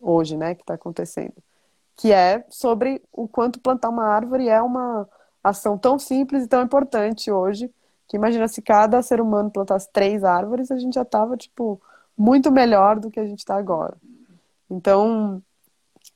hoje, 0.00 0.36
né, 0.36 0.54
que 0.54 0.62
está 0.62 0.74
acontecendo, 0.74 1.34
que 1.96 2.12
é 2.12 2.44
sobre 2.48 3.02
o 3.12 3.26
quanto 3.26 3.60
plantar 3.60 3.88
uma 3.88 4.06
árvore 4.06 4.48
é 4.48 4.60
uma 4.60 5.08
ação 5.42 5.76
tão 5.76 5.98
simples 5.98 6.44
e 6.44 6.48
tão 6.48 6.62
importante 6.62 7.30
hoje, 7.30 7.70
que 8.08 8.16
imagina 8.16 8.46
se 8.48 8.60
cada 8.60 9.02
ser 9.02 9.20
humano 9.20 9.50
plantasse 9.50 9.88
três 9.92 10.22
árvores, 10.22 10.70
a 10.70 10.78
gente 10.78 10.94
já 10.94 11.02
estava, 11.02 11.36
tipo, 11.36 11.80
muito 12.16 12.50
melhor 12.50 13.00
do 13.00 13.10
que 13.10 13.18
a 13.18 13.26
gente 13.26 13.40
está 13.40 13.56
agora. 13.56 13.96
Então, 14.70 15.42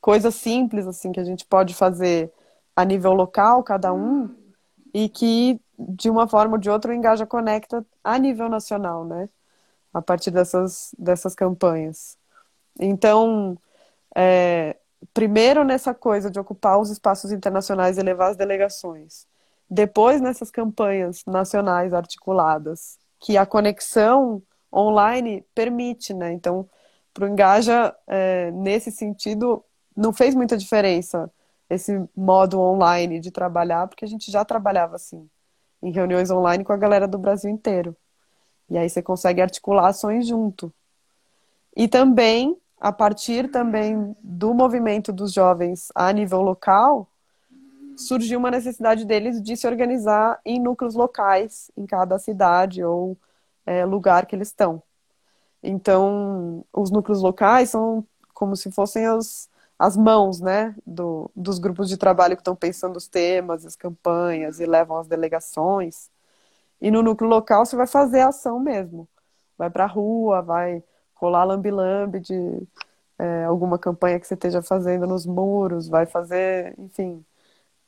coisas 0.00 0.34
simples, 0.34 0.86
assim, 0.86 1.12
que 1.12 1.20
a 1.20 1.24
gente 1.24 1.44
pode 1.44 1.74
fazer 1.74 2.32
a 2.74 2.84
nível 2.84 3.12
local, 3.12 3.62
cada 3.62 3.92
um, 3.92 4.34
e 4.92 5.08
que, 5.08 5.60
de 5.78 6.10
uma 6.10 6.28
forma 6.28 6.54
ou 6.54 6.58
de 6.58 6.70
outra, 6.70 6.94
Engaja 6.94 7.26
Conecta 7.26 7.84
a 8.04 8.18
nível 8.18 8.48
nacional, 8.48 9.04
né? 9.04 9.28
A 9.92 10.02
partir 10.02 10.30
dessas, 10.30 10.94
dessas 10.98 11.34
campanhas. 11.34 12.18
Então, 12.78 13.58
é, 14.14 14.76
primeiro 15.12 15.64
nessa 15.64 15.94
coisa 15.94 16.30
de 16.30 16.38
ocupar 16.38 16.78
os 16.78 16.90
espaços 16.90 17.32
internacionais 17.32 17.98
e 17.98 18.02
levar 18.02 18.28
as 18.28 18.36
delegações. 18.36 19.26
Depois 19.68 20.20
nessas 20.20 20.50
campanhas 20.50 21.24
nacionais 21.26 21.92
articuladas, 21.92 22.98
que 23.18 23.36
a 23.36 23.44
conexão 23.44 24.42
online 24.72 25.44
permite, 25.54 26.14
né? 26.14 26.32
Então, 26.32 26.68
para 27.12 27.24
o 27.24 27.28
Engaja, 27.28 27.94
é, 28.06 28.50
nesse 28.52 28.92
sentido, 28.92 29.64
não 29.96 30.12
fez 30.12 30.34
muita 30.34 30.56
diferença 30.56 31.30
esse 31.68 32.00
modo 32.14 32.60
online 32.60 33.18
de 33.18 33.30
trabalhar, 33.30 33.88
porque 33.88 34.04
a 34.04 34.08
gente 34.08 34.30
já 34.30 34.44
trabalhava 34.44 34.96
assim, 34.96 35.28
em 35.82 35.90
reuniões 35.90 36.30
online 36.30 36.62
com 36.62 36.72
a 36.72 36.76
galera 36.76 37.08
do 37.08 37.18
Brasil 37.18 37.50
inteiro. 37.50 37.96
E 38.68 38.78
aí 38.78 38.88
você 38.88 39.02
consegue 39.02 39.40
articular 39.40 39.88
ações 39.88 40.26
junto. 40.26 40.72
E 41.76 41.88
também, 41.88 42.56
a 42.80 42.92
partir 42.92 43.50
também 43.50 44.14
do 44.22 44.54
movimento 44.54 45.12
dos 45.12 45.32
jovens 45.32 45.90
a 45.94 46.12
nível 46.12 46.42
local, 46.42 47.08
surgiu 47.96 48.38
uma 48.38 48.50
necessidade 48.50 49.04
deles 49.04 49.42
de 49.42 49.56
se 49.56 49.66
organizar 49.66 50.40
em 50.44 50.60
núcleos 50.60 50.94
locais, 50.94 51.70
em 51.76 51.86
cada 51.86 52.18
cidade 52.18 52.84
ou 52.84 53.16
é, 53.64 53.84
lugar 53.84 54.26
que 54.26 54.36
eles 54.36 54.48
estão. 54.48 54.82
Então, 55.62 56.64
os 56.72 56.90
núcleos 56.90 57.22
locais 57.22 57.70
são 57.70 58.04
como 58.34 58.54
se 58.54 58.70
fossem 58.70 59.08
os, 59.08 59.48
as 59.78 59.96
mãos, 59.96 60.40
né, 60.40 60.74
do, 60.86 61.30
dos 61.34 61.58
grupos 61.58 61.88
de 61.88 61.96
trabalho 61.96 62.36
que 62.36 62.42
estão 62.42 62.54
pensando 62.54 62.96
os 62.96 63.08
temas, 63.08 63.64
as 63.64 63.74
campanhas 63.74 64.60
e 64.60 64.66
levam 64.66 64.98
as 64.98 65.06
delegações. 65.06 66.10
E 66.80 66.90
no 66.90 67.02
núcleo 67.02 67.28
local 67.30 67.64
você 67.64 67.76
vai 67.76 67.86
fazer 67.86 68.20
a 68.20 68.28
ação 68.28 68.60
mesmo. 68.60 69.08
Vai 69.56 69.70
para 69.70 69.84
a 69.84 69.86
rua, 69.86 70.42
vai 70.42 70.84
colar 71.16 71.44
lambi-lambi 71.44 72.20
de 72.20 72.62
é, 73.18 73.44
alguma 73.44 73.78
campanha 73.78 74.20
que 74.20 74.26
você 74.26 74.34
esteja 74.34 74.62
fazendo 74.62 75.06
nos 75.06 75.26
muros, 75.26 75.88
vai 75.88 76.06
fazer, 76.06 76.74
enfim, 76.78 77.24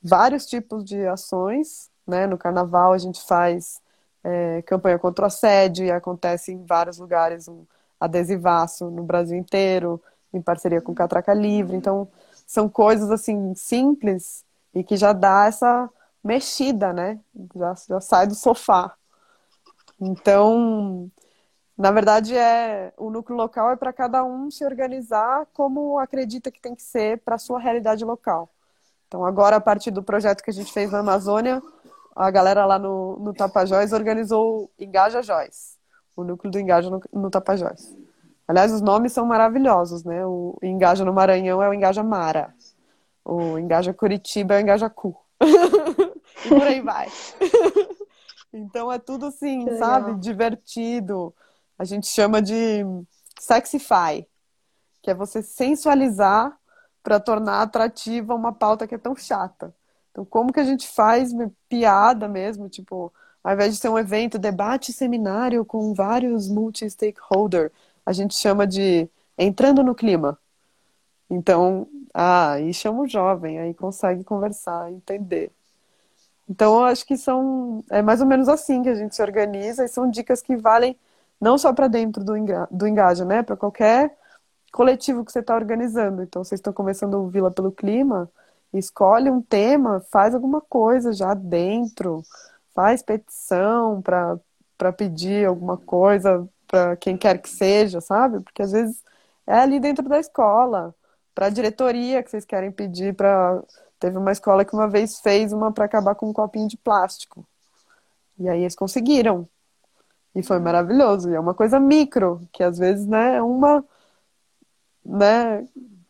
vários 0.03 0.47
tipos 0.47 0.85
de 0.85 1.07
ações. 1.07 1.91
Né? 2.07 2.27
No 2.27 2.39
carnaval 2.39 2.93
a 2.93 2.99
gente 2.99 3.21
faz 3.23 3.81
é, 4.25 4.63
campanha 4.63 4.99
contra 4.99 5.25
o 5.25 5.27
assédio 5.27 5.85
e 5.87 5.91
acontece 5.91 6.53
em 6.53 6.65
vários 6.65 6.99
lugares 6.99 7.49
um 7.49 7.65
adesivaço 8.01 8.91
no 8.91 9.03
Brasil 9.05 9.37
inteiro 9.37 10.03
em 10.33 10.41
parceria 10.43 10.81
com 10.81 10.95
Catraca 10.95 11.35
Livre. 11.35 11.77
Então, 11.77 12.09
são 12.47 12.69
coisas 12.69 13.11
assim 13.11 13.55
simples 13.55 14.45
e 14.75 14.83
que 14.85 14.97
já 14.97 15.13
dá 15.13 15.47
essa 15.47 15.89
mexida, 16.23 16.93
né? 16.93 17.19
Já, 17.55 17.75
já 17.89 18.01
sai 18.01 18.27
do 18.27 18.35
sofá. 18.35 18.95
Então, 20.01 21.11
na 21.79 21.93
verdade, 21.93 22.37
é 22.37 22.93
o 22.97 23.09
núcleo 23.09 23.39
local 23.39 23.71
é 23.71 23.77
para 23.77 23.93
cada 23.93 24.25
um 24.25 24.51
se 24.51 24.65
organizar 24.65 25.47
como 25.55 25.97
acredita 25.97 26.51
que 26.51 26.61
tem 26.61 26.75
que 26.75 26.83
ser 26.83 27.19
para 27.19 27.37
a 27.37 27.39
sua 27.39 27.61
realidade 27.61 28.05
local. 28.05 28.51
Então, 29.07 29.25
agora, 29.25 29.57
a 29.57 29.61
partir 29.61 29.93
do 29.93 30.03
projeto 30.03 30.43
que 30.43 30.51
a 30.51 30.53
gente 30.53 30.73
fez 30.73 30.91
na 30.91 30.99
Amazônia, 30.99 31.63
a 32.17 32.31
galera 32.33 32.67
lá 32.67 32.81
no, 32.81 33.17
no 33.21 33.33
Tapajós 33.33 33.93
organizou 33.93 34.69
Engaja 34.77 35.23
Jóis, 35.23 35.79
o 36.17 36.25
núcleo 36.25 36.51
do 36.51 36.59
Engaja 36.59 36.91
no, 36.91 37.01
no 37.13 37.31
Tapajós. 37.31 37.97
Aliás, 38.49 38.73
os 38.73 38.81
nomes 38.81 39.13
são 39.13 39.25
maravilhosos, 39.25 40.03
né? 40.03 40.27
O 40.27 40.59
Engaja 40.61 41.05
no 41.05 41.13
Maranhão 41.13 41.63
é 41.63 41.69
o 41.69 41.73
Engaja 41.73 42.03
Mara. 42.03 42.53
O 43.25 43.57
Engaja 43.57 43.95
Curitiba 43.95 44.55
é 44.55 44.59
o 44.59 44.61
Engaja 44.63 44.91
Cu. 44.91 45.17
e 46.45 46.49
por 46.49 46.63
aí 46.63 46.81
vai. 46.81 47.09
então 48.53 48.91
é 48.91 48.99
tudo 48.99 49.27
assim, 49.27 49.79
sabe? 49.79 50.15
Divertido. 50.17 51.33
A 51.79 51.85
gente 51.85 52.07
chama 52.09 52.43
de 52.43 52.85
sexify, 53.39 54.27
que 55.03 55.11
é 55.11 55.15
você 55.15 55.43
sensualizar 55.43 56.59
para 57.03 57.21
tornar 57.21 57.63
atrativa 57.63 58.35
uma 58.35 58.53
pauta 58.53 58.87
que 58.87 58.95
é 58.95 58.99
tão 58.99 59.15
chata. 59.15 59.75
Então, 60.11 60.25
como 60.25 60.53
que 60.53 60.61
a 60.61 60.65
gente 60.65 60.89
faz 60.89 61.31
piada 61.69 62.27
mesmo, 62.27 62.69
tipo, 62.69 63.13
ao 63.43 63.55
invés 63.55 63.75
de 63.75 63.81
ser 63.81 63.89
um 63.89 63.99
evento, 63.99 64.39
debate 64.39 64.93
seminário 64.93 65.65
com 65.65 65.95
vários 65.95 66.49
multi-stakeholder, 66.49 67.71
a 68.05 68.13
gente 68.13 68.35
chama 68.35 68.67
de 68.67 69.09
entrando 69.39 69.83
no 69.83 69.95
clima. 69.95 70.39
Então, 71.31 71.87
ah, 72.13 72.53
aí 72.53 72.75
chama 72.75 73.03
o 73.03 73.07
jovem, 73.09 73.59
aí 73.59 73.73
consegue 73.75 74.25
conversar, 74.25 74.91
entender. 74.91 75.53
Então, 76.49 76.79
eu 76.79 76.85
acho 76.85 77.07
que 77.07 77.17
são 77.17 77.85
é 77.91 78.03
mais 78.03 78.21
ou 78.21 78.27
menos 78.27 78.49
assim 78.49 78.83
que 78.83 78.89
a 78.89 78.95
gente 78.95 79.15
se 79.15 79.23
organiza 79.23 79.85
e 79.85 79.89
são 79.89 80.11
dicas 80.11 80.43
que 80.43 80.57
valem 80.57 80.97
não 81.41 81.59
só 81.59 81.73
para 81.73 81.89
dentro 81.89 82.25
do, 82.25 82.35
do 82.71 82.87
Engaja, 82.87 83.25
né? 83.25 83.43
Para 83.43 83.57
qualquer 83.57 84.17
coletivo 84.73 85.25
que 85.25 85.33
você 85.33 85.41
está 85.41 85.55
organizando. 85.55 86.23
Então, 86.23 86.45
vocês 86.45 86.59
estão 86.59 86.73
começando 86.73 87.15
o 87.15 87.29
Vila 87.29 87.51
pelo 87.51 87.73
Clima, 87.73 88.31
escolhe 88.73 89.31
um 89.31 89.41
tema, 89.41 90.01
faz 90.11 90.35
alguma 90.35 90.61
coisa 90.61 91.13
já 91.13 91.35
dentro, 91.35 92.23
faz 92.75 93.03
petição 93.03 94.03
para 94.03 94.93
pedir 94.93 95.47
alguma 95.47 95.77
coisa 95.77 96.49
para 96.67 96.97
quem 96.97 97.17
quer 97.17 97.39
que 97.39 97.49
seja, 97.49 98.01
sabe? 98.01 98.41
Porque 98.41 98.63
às 98.63 98.73
vezes 98.73 99.03
é 99.47 99.55
ali 99.59 99.81
dentro 99.81 100.07
da 100.09 100.19
escola, 100.21 100.95
para 101.35 101.47
a 101.47 101.51
diretoria 101.51 102.23
que 102.23 102.31
vocês 102.31 102.45
querem 102.45 102.71
pedir 102.71 103.15
para 103.15 103.63
teve 103.99 104.17
uma 104.17 104.33
escola 104.33 104.65
que 104.65 104.75
uma 104.75 104.89
vez 104.89 105.19
fez 105.21 105.53
uma 105.53 105.73
para 105.73 105.85
acabar 105.85 106.15
com 106.15 106.29
um 106.29 106.33
copinho 106.33 106.69
de 106.69 106.77
plástico. 106.77 107.47
E 108.39 108.49
aí 108.49 108.61
eles 108.61 108.77
conseguiram. 108.77 109.49
E 110.35 110.43
foi 110.43 110.59
maravilhoso. 110.59 111.31
E 111.31 111.35
é 111.35 111.41
uma 111.41 111.55
coisa 111.55 111.81
micro, 111.81 112.41
que 112.53 112.63
às 112.63 112.79
vezes, 112.79 113.07
né, 113.07 113.37
é 113.37 113.43
uma 113.43 113.85
né, 115.05 115.67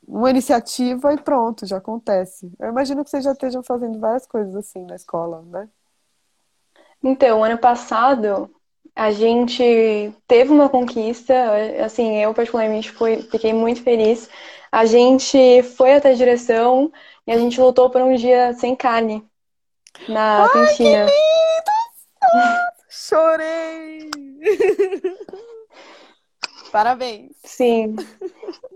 uma 0.07 0.31
iniciativa 0.31 1.13
e 1.13 1.19
pronto, 1.19 1.67
já 1.67 1.77
acontece. 1.77 2.51
Eu 2.59 2.71
imagino 2.71 3.05
que 3.05 3.11
vocês 3.11 3.23
já 3.23 3.33
estejam 3.33 3.63
fazendo 3.63 4.01
várias 4.01 4.27
coisas 4.27 4.57
assim 4.57 4.85
na 4.85 4.97
escola, 4.97 5.43
né? 5.43 5.69
Então, 7.03 7.45
ano 7.45 7.59
passado, 7.59 8.51
a 8.97 9.13
gente 9.13 10.13
teve 10.27 10.51
uma 10.51 10.69
conquista, 10.69 11.35
assim, 11.85 12.17
eu 12.17 12.35
particularmente 12.35 12.91
fui, 12.91 13.23
fiquei 13.23 13.53
muito 13.53 13.83
feliz. 13.83 14.29
A 14.73 14.85
gente 14.85 15.63
foi 15.63 15.95
até 15.95 16.11
a 16.11 16.15
direção 16.15 16.91
e 17.27 17.31
a 17.31 17.39
gente 17.39 17.61
lutou 17.61 17.91
por 17.91 18.03
um 18.03 18.17
dia 18.17 18.53
sem 18.55 18.75
carne 18.75 19.25
na 20.09 20.49
Ai. 20.53 20.75
Que 20.75 20.83
lindo! 20.83 21.71
Chorei! 22.89 24.08
Parabéns! 26.71 27.33
Sim. 27.45 27.97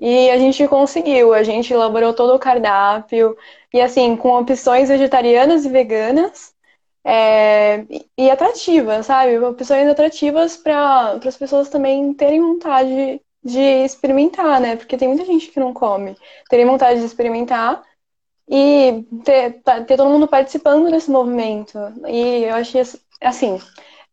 E 0.00 0.31
a 0.31 0.38
gente 0.38 0.66
conseguiu, 0.69 1.33
a 1.35 1.42
gente 1.42 1.73
elaborou 1.73 2.14
todo 2.14 2.35
o 2.35 2.38
cardápio, 2.38 3.37
e 3.73 3.81
assim, 3.81 4.16
com 4.16 4.31
opções 4.40 4.88
vegetarianas 4.88 5.64
e 5.64 5.69
veganas, 5.69 6.54
é, 7.04 7.85
e 8.16 8.31
atrativas, 8.31 9.07
sabe? 9.07 9.38
Opções 9.38 9.88
atrativas 9.88 10.57
para 10.57 11.19
as 11.25 11.37
pessoas 11.37 11.69
também 11.69 12.14
terem 12.14 12.40
vontade 12.40 13.21
de 13.45 13.61
experimentar, 13.85 14.61
né? 14.61 14.76
Porque 14.76 14.97
tem 14.97 15.09
muita 15.09 15.25
gente 15.25 15.49
que 15.50 15.61
não 15.61 15.73
come. 15.75 16.16
Terem 16.49 16.66
vontade 16.66 17.00
de 17.00 17.07
experimentar 17.07 17.83
e 18.49 19.04
ter, 19.25 19.62
tá, 19.62 19.83
ter 19.83 19.97
todo 19.97 20.11
mundo 20.11 20.28
participando 20.28 20.90
desse 20.90 21.11
movimento. 21.11 21.78
E 22.09 22.45
eu 22.45 22.54
achei 22.54 22.83
assim, 23.21 23.59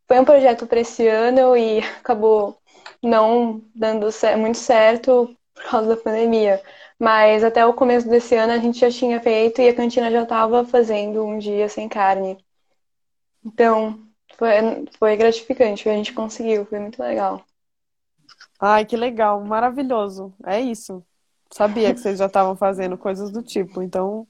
foi 0.10 0.20
um 0.20 0.26
projeto 0.26 0.66
para 0.66 0.80
esse 0.80 1.08
ano 1.08 1.56
e 1.56 1.80
acabou 2.00 2.58
não 3.02 3.64
dando 3.76 4.08
muito 4.40 4.58
certo 4.58 5.38
por 5.54 5.64
causa 5.64 5.90
da 5.90 6.02
pandemia. 6.02 6.60
Mas 6.98 7.44
até 7.44 7.64
o 7.64 7.76
começo 7.76 8.10
desse 8.10 8.34
ano 8.34 8.52
a 8.52 8.58
gente 8.58 8.80
já 8.80 8.90
tinha 8.90 9.22
feito 9.22 9.62
e 9.62 9.70
a 9.70 9.76
cantina 9.76 10.10
já 10.10 10.24
estava 10.24 10.66
fazendo 10.66 11.24
um 11.24 11.38
dia 11.38 11.70
sem 11.70 11.88
carne. 11.88 12.44
Então, 13.46 14.00
foi, 14.36 14.50
foi 14.98 15.16
gratificante, 15.16 15.88
a 15.88 15.94
gente 15.94 16.12
conseguiu, 16.12 16.66
foi 16.66 16.80
muito 16.80 17.00
legal. 17.00 17.46
Ai, 18.60 18.86
que 18.86 18.98
legal, 18.98 19.40
maravilhoso. 19.46 20.34
É 20.44 20.60
isso. 20.60 21.06
Sabia 21.52 21.94
que 21.94 22.00
vocês 22.00 22.18
já 22.18 22.26
estavam 22.26 22.56
fazendo 22.56 22.98
coisas 22.98 23.32
do 23.32 23.44
tipo, 23.44 23.82
então 23.84 24.28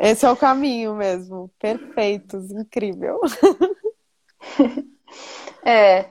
esse 0.00 0.24
é 0.24 0.30
o 0.30 0.36
caminho 0.36 0.94
mesmo. 0.94 1.50
Perfeitos, 1.58 2.52
incrível. 2.52 3.20
É. 5.68 6.06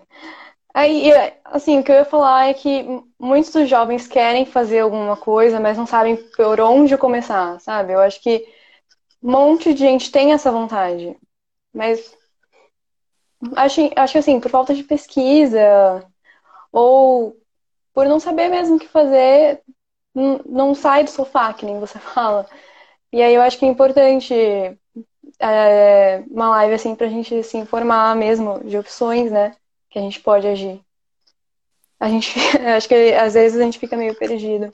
Aí, 0.73 1.11
assim, 1.45 1.79
o 1.79 1.83
que 1.83 1.91
eu 1.91 1.95
ia 1.95 2.05
falar 2.05 2.49
é 2.49 2.53
que 2.53 2.85
muitos 3.19 3.51
dos 3.51 3.69
jovens 3.69 4.07
querem 4.07 4.45
fazer 4.45 4.79
alguma 4.81 5.17
coisa, 5.17 5.59
mas 5.59 5.77
não 5.77 5.87
sabem 5.87 6.17
por 6.35 6.61
onde 6.61 6.97
começar, 6.97 7.59
sabe? 7.59 7.93
Eu 7.93 7.99
acho 7.99 8.21
que 8.21 8.47
um 9.23 9.31
monte 9.31 9.73
de 9.73 9.79
gente 9.81 10.11
tem 10.11 10.33
essa 10.33 10.51
vontade, 10.51 11.17
mas 11.73 12.15
acho, 13.55 13.81
acho 13.95 14.13
que 14.13 14.19
assim, 14.19 14.39
por 14.39 14.51
falta 14.51 14.73
de 14.73 14.83
pesquisa 14.83 16.05
ou 16.71 17.35
por 17.93 18.07
não 18.07 18.19
saber 18.19 18.49
mesmo 18.49 18.77
o 18.77 18.79
que 18.79 18.87
fazer, 18.87 19.61
não 20.13 20.75
sai 20.75 21.03
do 21.03 21.09
sofá, 21.11 21.53
que 21.53 21.65
nem 21.65 21.79
você 21.79 21.99
fala. 21.99 22.47
E 23.13 23.21
aí 23.21 23.35
eu 23.35 23.41
acho 23.41 23.57
que 23.59 23.65
é 23.65 23.69
importante 23.69 24.33
é, 25.39 26.23
uma 26.29 26.49
live 26.49 26.73
assim 26.73 26.95
pra 26.95 27.07
gente 27.07 27.43
se 27.43 27.57
informar 27.57 28.15
mesmo 28.15 28.59
de 28.63 28.77
opções, 28.77 29.31
né? 29.31 29.55
Que 29.89 29.99
a 29.99 30.01
gente 30.01 30.19
pode 30.19 30.47
agir. 30.47 30.81
A 31.99 32.09
gente, 32.09 32.33
acho 32.75 32.87
que 32.87 33.13
às 33.13 33.33
vezes 33.33 33.59
a 33.59 33.63
gente 33.63 33.79
fica 33.79 33.97
meio 33.97 34.15
perdido. 34.15 34.73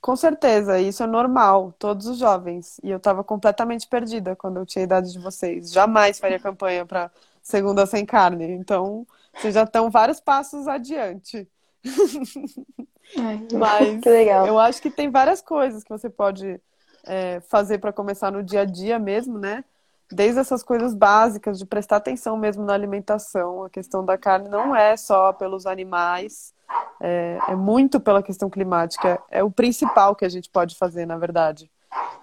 Com 0.00 0.16
certeza, 0.16 0.78
isso 0.78 1.02
é 1.02 1.06
normal, 1.06 1.72
todos 1.78 2.06
os 2.06 2.18
jovens. 2.18 2.78
E 2.82 2.90
eu 2.90 2.98
estava 2.98 3.24
completamente 3.24 3.88
perdida 3.88 4.36
quando 4.36 4.58
eu 4.58 4.66
tinha 4.66 4.82
a 4.82 4.84
idade 4.84 5.12
de 5.12 5.18
vocês. 5.18 5.72
Jamais 5.72 6.18
faria 6.18 6.38
campanha 6.38 6.84
para 6.84 7.10
segunda 7.42 7.86
sem 7.86 8.04
carne. 8.04 8.50
Então, 8.52 9.06
vocês 9.34 9.54
já 9.54 9.62
estão 9.62 9.90
vários 9.90 10.20
passos 10.20 10.68
adiante. 10.68 11.48
Ai, 13.16 13.46
Mas 13.52 14.00
que 14.00 14.08
legal. 14.08 14.46
eu 14.46 14.58
acho 14.58 14.82
que 14.82 14.90
tem 14.90 15.10
várias 15.10 15.40
coisas 15.40 15.82
que 15.82 15.90
você 15.90 16.10
pode 16.10 16.60
é, 17.06 17.40
fazer 17.48 17.78
para 17.78 17.92
começar 17.92 18.30
no 18.30 18.42
dia 18.42 18.62
a 18.62 18.64
dia 18.64 18.98
mesmo, 18.98 19.38
né? 19.38 19.64
Desde 20.10 20.38
essas 20.38 20.62
coisas 20.62 20.94
básicas, 20.94 21.58
de 21.58 21.66
prestar 21.66 21.96
atenção 21.96 22.36
mesmo 22.36 22.64
na 22.64 22.74
alimentação. 22.74 23.64
A 23.64 23.70
questão 23.70 24.04
da 24.04 24.18
carne 24.18 24.48
não 24.48 24.74
é 24.74 24.96
só 24.96 25.32
pelos 25.32 25.66
animais, 25.66 26.52
é, 27.00 27.38
é 27.48 27.56
muito 27.56 27.98
pela 28.00 28.22
questão 28.22 28.50
climática. 28.50 29.20
É 29.30 29.42
o 29.42 29.50
principal 29.50 30.14
que 30.14 30.24
a 30.24 30.28
gente 30.28 30.50
pode 30.50 30.76
fazer, 30.76 31.06
na 31.06 31.16
verdade. 31.16 31.70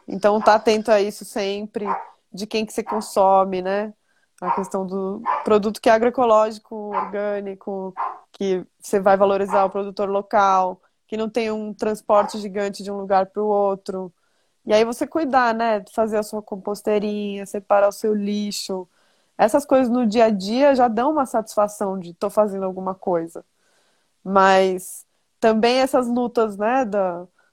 Então, 0.07 0.39
tá 0.41 0.55
atento 0.55 0.91
a 0.91 1.01
isso 1.01 1.23
sempre, 1.25 1.85
de 2.31 2.45
quem 2.45 2.65
que 2.65 2.73
você 2.73 2.83
consome, 2.83 3.61
né? 3.61 3.93
A 4.41 4.51
questão 4.51 4.85
do 4.85 5.21
produto 5.43 5.79
que 5.79 5.89
é 5.89 5.93
agroecológico, 5.93 6.75
orgânico, 6.75 7.93
que 8.31 8.65
você 8.79 8.99
vai 8.99 9.15
valorizar 9.15 9.65
o 9.65 9.69
produtor 9.69 10.09
local, 10.09 10.81
que 11.07 11.15
não 11.15 11.29
tem 11.29 11.51
um 11.51 11.73
transporte 11.73 12.39
gigante 12.39 12.81
de 12.81 12.91
um 12.91 12.97
lugar 12.97 13.27
para 13.27 13.43
o 13.43 13.45
outro. 13.47 14.11
E 14.65 14.73
aí 14.73 14.85
você 14.85 15.07
cuidar, 15.07 15.53
né? 15.53 15.83
Fazer 15.93 16.17
a 16.17 16.23
sua 16.23 16.41
composteirinha, 16.41 17.45
separar 17.45 17.87
o 17.89 17.91
seu 17.91 18.13
lixo. 18.13 18.87
Essas 19.37 19.65
coisas 19.65 19.89
no 19.89 20.05
dia 20.05 20.25
a 20.25 20.29
dia 20.29 20.75
já 20.75 20.87
dão 20.87 21.11
uma 21.11 21.25
satisfação 21.25 21.99
de 21.99 22.11
estou 22.11 22.29
fazendo 22.29 22.65
alguma 22.65 22.93
coisa. 22.95 23.43
Mas 24.23 25.05
também 25.39 25.79
essas 25.79 26.07
lutas, 26.07 26.57
né, 26.57 26.85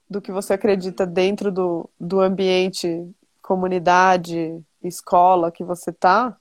do 0.09 0.21
que 0.21 0.31
você 0.31 0.53
acredita 0.53 1.05
dentro 1.05 1.51
do, 1.51 1.89
do 1.99 2.19
ambiente, 2.21 3.09
comunidade, 3.41 4.63
escola 4.83 5.51
que 5.51 5.63
você 5.63 5.91
tá, 5.91 6.37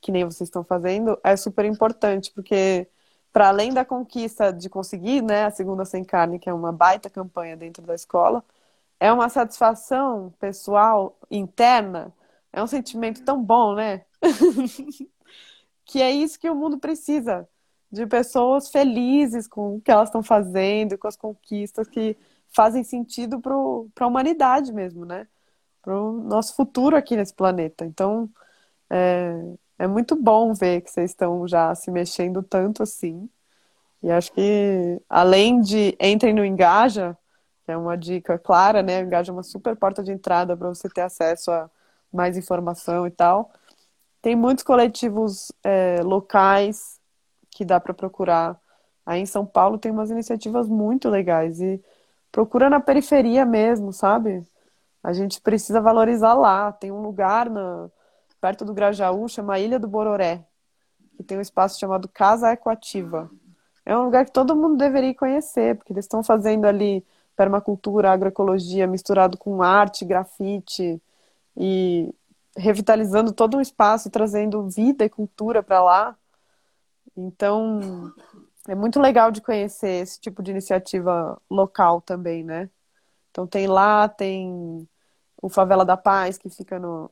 que 0.00 0.12
nem 0.12 0.24
vocês 0.24 0.48
estão 0.48 0.64
fazendo, 0.64 1.18
é 1.24 1.36
super 1.36 1.64
importante, 1.64 2.32
porque 2.34 2.88
para 3.32 3.48
além 3.48 3.72
da 3.72 3.84
conquista 3.84 4.52
de 4.52 4.68
conseguir, 4.68 5.22
né, 5.22 5.44
a 5.46 5.50
segunda 5.50 5.84
sem 5.84 6.04
carne, 6.04 6.38
que 6.38 6.48
é 6.50 6.54
uma 6.54 6.72
baita 6.72 7.10
campanha 7.10 7.56
dentro 7.56 7.82
da 7.84 7.94
escola, 7.94 8.44
é 9.02 9.12
uma 9.12 9.28
satisfação 9.28 10.32
pessoal 10.38 11.18
interna, 11.28 12.14
é 12.52 12.62
um 12.62 12.68
sentimento 12.68 13.24
tão 13.24 13.42
bom, 13.42 13.74
né? 13.74 14.04
que 15.84 16.00
é 16.00 16.12
isso 16.12 16.38
que 16.38 16.48
o 16.48 16.54
mundo 16.54 16.78
precisa, 16.78 17.48
de 17.90 18.06
pessoas 18.06 18.70
felizes 18.70 19.48
com 19.48 19.74
o 19.74 19.80
que 19.80 19.90
elas 19.90 20.08
estão 20.08 20.22
fazendo, 20.22 20.96
com 20.96 21.08
as 21.08 21.16
conquistas 21.16 21.88
que 21.88 22.16
fazem 22.54 22.84
sentido 22.84 23.40
para 23.40 24.04
a 24.04 24.06
humanidade 24.06 24.72
mesmo, 24.72 25.04
né? 25.04 25.26
Para 25.82 26.00
o 26.00 26.12
nosso 26.12 26.54
futuro 26.54 26.96
aqui 26.96 27.16
nesse 27.16 27.34
planeta. 27.34 27.84
Então, 27.84 28.30
é, 28.88 29.34
é 29.80 29.86
muito 29.88 30.14
bom 30.14 30.54
ver 30.54 30.80
que 30.80 30.92
vocês 30.92 31.10
estão 31.10 31.48
já 31.48 31.74
se 31.74 31.90
mexendo 31.90 32.40
tanto 32.40 32.84
assim. 32.84 33.28
E 34.00 34.12
acho 34.12 34.32
que, 34.32 35.02
além 35.08 35.60
de 35.60 35.96
entrem 36.00 36.32
no 36.32 36.44
Engaja, 36.44 37.18
é 37.66 37.76
uma 37.76 37.96
dica 37.96 38.38
clara, 38.38 38.82
né? 38.82 39.02
O 39.02 39.06
Engaja 39.06 39.30
é 39.30 39.34
uma 39.34 39.42
super 39.42 39.76
porta 39.76 40.02
de 40.02 40.12
entrada 40.12 40.56
para 40.56 40.68
você 40.68 40.88
ter 40.88 41.02
acesso 41.02 41.50
a 41.50 41.70
mais 42.12 42.36
informação 42.36 43.06
e 43.06 43.10
tal. 43.10 43.50
Tem 44.20 44.36
muitos 44.36 44.64
coletivos 44.64 45.52
é, 45.64 46.00
locais 46.02 47.00
que 47.50 47.64
dá 47.64 47.80
para 47.80 47.94
procurar. 47.94 48.58
Aí 49.04 49.20
em 49.20 49.26
São 49.26 49.44
Paulo 49.44 49.78
tem 49.78 49.90
umas 49.90 50.10
iniciativas 50.10 50.68
muito 50.68 51.08
legais 51.08 51.60
e 51.60 51.82
procura 52.30 52.70
na 52.70 52.80
periferia 52.80 53.44
mesmo, 53.44 53.92
sabe? 53.92 54.46
A 55.02 55.12
gente 55.12 55.40
precisa 55.40 55.80
valorizar 55.80 56.34
lá. 56.34 56.72
Tem 56.72 56.92
um 56.92 57.02
lugar 57.02 57.50
na, 57.50 57.90
perto 58.40 58.64
do 58.64 58.74
Grajaú, 58.74 59.28
chama 59.28 59.58
Ilha 59.58 59.78
do 59.78 59.88
Bororé, 59.88 60.44
que 61.16 61.22
tem 61.22 61.38
um 61.38 61.40
espaço 61.40 61.78
chamado 61.78 62.08
Casa 62.08 62.52
Ecoativa. 62.52 63.30
É 63.84 63.96
um 63.96 64.04
lugar 64.04 64.24
que 64.24 64.32
todo 64.32 64.56
mundo 64.56 64.76
deveria 64.76 65.14
conhecer, 65.14 65.76
porque 65.76 65.92
eles 65.92 66.04
estão 66.04 66.22
fazendo 66.22 66.66
ali 66.66 67.04
permacultura, 67.36 68.10
agroecologia 68.10 68.86
misturado 68.86 69.38
com 69.38 69.62
arte, 69.62 70.04
grafite 70.04 71.00
e 71.56 72.14
revitalizando 72.56 73.32
todo 73.32 73.56
um 73.56 73.60
espaço, 73.60 74.10
trazendo 74.10 74.68
vida 74.68 75.04
e 75.04 75.10
cultura 75.10 75.62
para 75.62 75.82
lá. 75.82 76.16
Então, 77.16 78.12
é 78.68 78.74
muito 78.74 79.00
legal 79.00 79.30
de 79.30 79.40
conhecer 79.40 80.02
esse 80.02 80.20
tipo 80.20 80.42
de 80.42 80.50
iniciativa 80.50 81.40
local 81.50 82.00
também, 82.00 82.44
né? 82.44 82.70
Então 83.30 83.46
tem 83.46 83.66
lá, 83.66 84.08
tem 84.08 84.88
o 85.40 85.48
Favela 85.48 85.84
da 85.84 85.96
Paz, 85.96 86.38
que 86.38 86.48
fica 86.50 86.78
no 86.78 87.10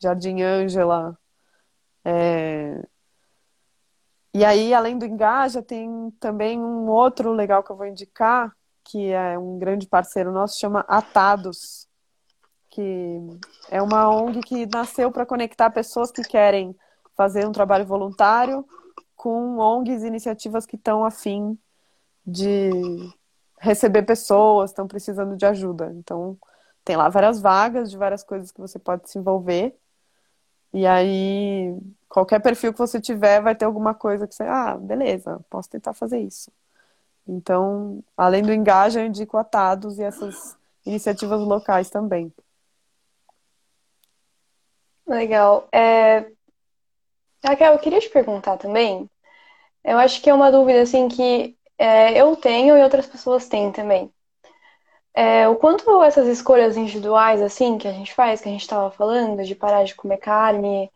Jardim 0.00 0.42
Ângela. 0.42 1.18
É... 2.04 2.86
E 4.34 4.44
aí, 4.44 4.72
além 4.72 4.98
do 4.98 5.04
Engaja, 5.04 5.62
tem 5.62 6.10
também 6.20 6.58
um 6.58 6.88
outro 6.88 7.32
legal 7.32 7.62
que 7.62 7.70
eu 7.70 7.76
vou 7.76 7.86
indicar, 7.86 8.54
que 8.84 9.10
é 9.10 9.38
um 9.38 9.58
grande 9.58 9.86
parceiro 9.86 10.32
nosso, 10.32 10.58
chama 10.58 10.84
Atados, 10.88 11.88
que 12.70 13.18
é 13.70 13.82
uma 13.82 14.08
ONG 14.08 14.40
que 14.40 14.66
nasceu 14.66 15.10
para 15.10 15.26
conectar 15.26 15.70
pessoas 15.70 16.10
que 16.10 16.22
querem 16.22 16.74
fazer 17.14 17.46
um 17.46 17.52
trabalho 17.52 17.84
voluntário 17.84 18.66
com 19.14 19.58
ONGs 19.58 20.02
e 20.02 20.06
iniciativas 20.06 20.66
que 20.66 20.76
estão 20.76 21.04
afim 21.04 21.56
de 22.26 22.70
receber 23.60 24.02
pessoas, 24.02 24.70
estão 24.70 24.88
precisando 24.88 25.36
de 25.36 25.46
ajuda. 25.46 25.92
Então, 25.96 26.36
tem 26.84 26.96
lá 26.96 27.08
várias 27.08 27.40
vagas 27.40 27.90
de 27.90 27.96
várias 27.96 28.24
coisas 28.24 28.50
que 28.50 28.60
você 28.60 28.78
pode 28.78 29.08
se 29.08 29.18
envolver. 29.18 29.76
E 30.72 30.86
aí, 30.86 31.76
qualquer 32.08 32.40
perfil 32.40 32.72
que 32.72 32.78
você 32.78 33.00
tiver, 33.00 33.40
vai 33.40 33.54
ter 33.54 33.64
alguma 33.64 33.94
coisa 33.94 34.26
que 34.26 34.34
você, 34.34 34.44
ah, 34.44 34.76
beleza, 34.76 35.44
posso 35.48 35.68
tentar 35.68 35.92
fazer 35.92 36.18
isso. 36.18 36.50
Então, 37.26 38.02
além 38.16 38.42
do 38.42 38.52
engaja, 38.52 39.00
eu 39.00 39.06
indico 39.06 39.36
atados 39.36 39.98
e 39.98 40.02
essas 40.02 40.56
iniciativas 40.84 41.40
locais 41.40 41.88
também. 41.88 42.32
Legal. 45.06 45.68
É... 45.72 46.30
Raquel, 47.44 47.72
eu 47.72 47.78
queria 47.78 48.00
te 48.00 48.08
perguntar 48.08 48.56
também. 48.56 49.08
Eu 49.84 49.98
acho 49.98 50.22
que 50.22 50.30
é 50.30 50.34
uma 50.34 50.50
dúvida 50.50 50.82
assim 50.82 51.08
que 51.08 51.56
é, 51.78 52.16
eu 52.20 52.36
tenho 52.36 52.76
e 52.76 52.82
outras 52.82 53.06
pessoas 53.06 53.48
têm 53.48 53.72
também. 53.72 54.12
É, 55.14 55.46
o 55.48 55.56
quanto 55.56 56.02
essas 56.02 56.26
escolhas 56.26 56.76
individuais, 56.76 57.42
assim, 57.42 57.76
que 57.78 57.86
a 57.86 57.92
gente 57.92 58.14
faz, 58.14 58.40
que 58.40 58.48
a 58.48 58.52
gente 58.52 58.62
estava 58.62 58.90
falando, 58.90 59.44
de 59.44 59.54
parar 59.54 59.84
de 59.84 59.94
comer 59.94 60.18
carne, 60.18 60.90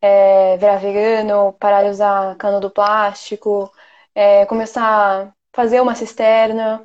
é, 0.00 0.56
virar 0.58 0.76
vegano, 0.78 1.52
parar 1.54 1.82
de 1.84 1.90
usar 1.90 2.36
cano 2.36 2.60
do 2.60 2.70
plástico, 2.70 3.72
é, 4.14 4.46
começar 4.46 5.33
fazer 5.54 5.80
uma 5.80 5.94
cisterna, 5.94 6.84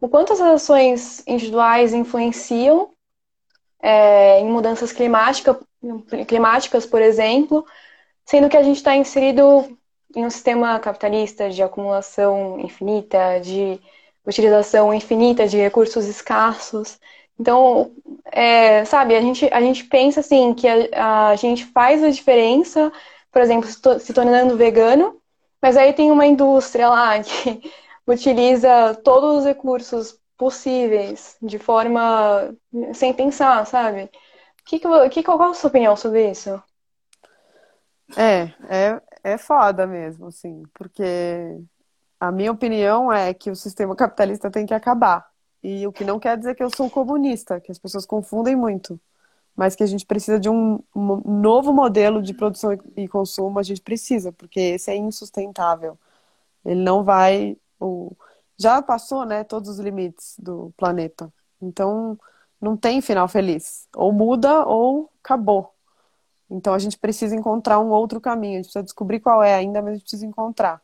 o 0.00 0.08
quanto 0.08 0.32
essas 0.32 0.46
ações 0.48 1.22
individuais 1.26 1.94
influenciam 1.94 2.90
é, 3.80 4.40
em 4.40 4.46
mudanças 4.46 4.92
climática, 4.92 5.58
climáticas, 6.26 6.86
por 6.86 7.00
exemplo, 7.00 7.64
sendo 8.24 8.48
que 8.48 8.56
a 8.56 8.62
gente 8.62 8.78
está 8.78 8.96
inserido 8.96 9.78
em 10.14 10.24
um 10.24 10.30
sistema 10.30 10.78
capitalista 10.80 11.50
de 11.50 11.62
acumulação 11.62 12.58
infinita, 12.58 13.38
de 13.40 13.78
utilização 14.26 14.92
infinita 14.92 15.46
de 15.46 15.58
recursos 15.58 16.06
escassos. 16.06 16.98
Então, 17.38 17.92
é, 18.32 18.84
sabe, 18.86 19.14
a 19.14 19.20
gente, 19.20 19.48
a 19.52 19.60
gente 19.60 19.84
pensa 19.84 20.20
assim 20.20 20.54
que 20.54 20.66
a, 20.66 21.28
a 21.28 21.36
gente 21.36 21.66
faz 21.66 22.02
a 22.02 22.10
diferença, 22.10 22.90
por 23.30 23.42
exemplo, 23.42 23.68
se 23.68 24.12
tornando 24.12 24.56
vegano, 24.56 25.20
mas 25.60 25.76
aí 25.76 25.92
tem 25.92 26.10
uma 26.10 26.26
indústria 26.26 26.88
lá 26.88 27.18
que 27.22 27.60
utiliza 28.06 28.94
todos 29.02 29.38
os 29.38 29.44
recursos 29.44 30.18
possíveis 30.36 31.36
de 31.42 31.58
forma 31.58 32.54
sem 32.94 33.12
pensar, 33.12 33.66
sabe? 33.66 34.10
Que, 34.64 34.80
que, 35.10 35.22
qual 35.22 35.42
é 35.42 35.50
a 35.50 35.54
sua 35.54 35.68
opinião 35.68 35.96
sobre 35.96 36.30
isso? 36.30 36.62
É, 38.16 38.44
é, 38.68 39.02
é 39.24 39.38
foda 39.38 39.86
mesmo, 39.86 40.26
assim, 40.26 40.62
porque 40.74 41.58
a 42.20 42.30
minha 42.32 42.52
opinião 42.52 43.12
é 43.12 43.32
que 43.34 43.50
o 43.50 43.56
sistema 43.56 43.96
capitalista 43.96 44.50
tem 44.50 44.66
que 44.66 44.74
acabar. 44.74 45.28
E 45.62 45.86
o 45.86 45.92
que 45.92 46.04
não 46.04 46.18
quer 46.20 46.36
dizer 46.36 46.54
que 46.54 46.62
eu 46.62 46.70
sou 46.70 46.88
comunista, 46.90 47.60
que 47.60 47.72
as 47.72 47.78
pessoas 47.78 48.06
confundem 48.06 48.54
muito. 48.56 49.00
Mas 49.56 49.74
que 49.74 49.82
a 49.82 49.86
gente 49.86 50.06
precisa 50.06 50.38
de 50.38 50.48
um, 50.48 50.80
um 50.94 51.40
novo 51.40 51.72
modelo 51.72 52.22
de 52.22 52.34
produção 52.34 52.72
e 52.96 53.08
consumo, 53.08 53.58
a 53.58 53.62
gente 53.62 53.80
precisa, 53.82 54.32
porque 54.32 54.60
esse 54.60 54.90
é 54.90 54.96
insustentável. 54.96 55.98
Ele 56.64 56.82
não 56.82 57.04
vai. 57.04 57.56
O, 57.80 58.16
já 58.58 58.80
passou, 58.82 59.24
né, 59.24 59.44
todos 59.44 59.68
os 59.68 59.78
limites 59.78 60.36
do 60.38 60.72
planeta. 60.76 61.32
Então, 61.60 62.18
não 62.60 62.76
tem 62.76 63.00
final 63.00 63.28
feliz. 63.28 63.88
Ou 63.94 64.12
muda 64.12 64.64
ou 64.66 65.10
acabou. 65.22 65.74
Então, 66.50 66.74
a 66.74 66.78
gente 66.78 66.98
precisa 66.98 67.34
encontrar 67.34 67.78
um 67.80 67.90
outro 67.90 68.20
caminho. 68.20 68.54
A 68.54 68.56
gente 68.56 68.66
precisa 68.66 68.82
descobrir 68.84 69.20
qual 69.20 69.42
é 69.42 69.54
ainda, 69.54 69.82
mas 69.82 69.90
a 69.90 69.94
gente 69.94 70.02
precisa 70.02 70.26
encontrar. 70.26 70.80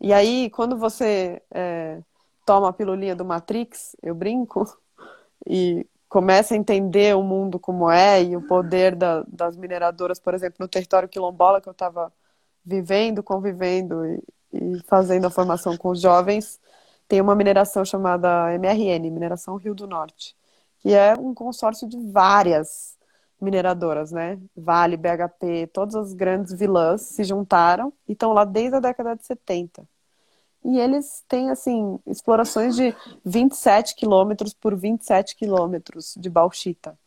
E 0.00 0.12
aí, 0.12 0.50
quando 0.50 0.76
você 0.76 1.42
é, 1.50 2.00
toma 2.44 2.68
a 2.68 2.72
pilulinha 2.72 3.16
do 3.16 3.24
Matrix, 3.24 3.96
eu 4.02 4.14
brinco, 4.14 4.64
e 5.46 5.86
começa 6.08 6.54
a 6.54 6.56
entender 6.56 7.16
o 7.16 7.22
mundo 7.22 7.58
como 7.58 7.90
é 7.90 8.22
e 8.22 8.36
o 8.36 8.42
poder 8.46 8.94
da, 8.94 9.24
das 9.26 9.56
mineradoras, 9.56 10.18
por 10.20 10.34
exemplo, 10.34 10.58
no 10.60 10.68
território 10.68 11.08
quilombola 11.08 11.60
que 11.60 11.68
eu 11.68 11.72
estava 11.72 12.12
vivendo, 12.64 13.22
convivendo 13.22 14.06
e, 14.06 14.22
e, 14.54 14.80
fazendo 14.86 15.26
a 15.26 15.30
formação 15.30 15.76
com 15.76 15.90
os 15.90 16.00
jovens, 16.00 16.60
tem 17.08 17.20
uma 17.20 17.34
mineração 17.34 17.84
chamada 17.84 18.52
MRN, 18.54 19.10
Mineração 19.10 19.56
Rio 19.56 19.74
do 19.74 19.86
Norte, 19.86 20.34
que 20.78 20.92
é 20.92 21.14
um 21.14 21.34
consórcio 21.34 21.88
de 21.88 21.98
várias 22.10 22.96
mineradoras, 23.40 24.10
né? 24.10 24.38
Vale, 24.56 24.96
BHP, 24.96 25.68
todas 25.72 25.94
as 25.94 26.14
grandes 26.14 26.52
vilãs 26.52 27.02
se 27.02 27.24
juntaram 27.24 27.92
e 28.08 28.12
estão 28.12 28.32
lá 28.32 28.44
desde 28.44 28.76
a 28.76 28.80
década 28.80 29.14
de 29.14 29.26
70. 29.26 29.86
E 30.64 30.78
eles 30.78 31.22
têm, 31.28 31.50
assim, 31.50 31.98
explorações 32.06 32.74
de 32.74 32.94
27 33.24 33.94
quilômetros 33.94 34.54
por 34.54 34.74
27 34.74 35.36
quilômetros 35.36 36.14
de 36.18 36.30
bauxita. 36.30 36.98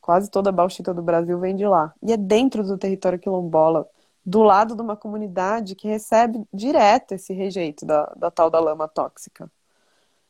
Quase 0.00 0.28
toda 0.28 0.50
a 0.50 0.52
bauxita 0.52 0.92
do 0.92 1.02
Brasil 1.02 1.38
vem 1.38 1.54
de 1.54 1.66
lá. 1.66 1.94
E 2.02 2.12
é 2.12 2.16
dentro 2.16 2.64
do 2.64 2.76
território 2.76 3.18
quilombola, 3.18 3.88
do 4.26 4.42
lado 4.42 4.74
de 4.74 4.82
uma 4.82 4.96
comunidade 4.96 5.76
que 5.76 5.88
recebe 5.88 6.44
direto 6.52 7.12
esse 7.14 7.32
rejeito 7.32 7.86
da, 7.86 8.06
da 8.16 8.30
tal 8.30 8.50
da 8.50 8.60
lama 8.60 8.88
tóxica. 8.88 9.50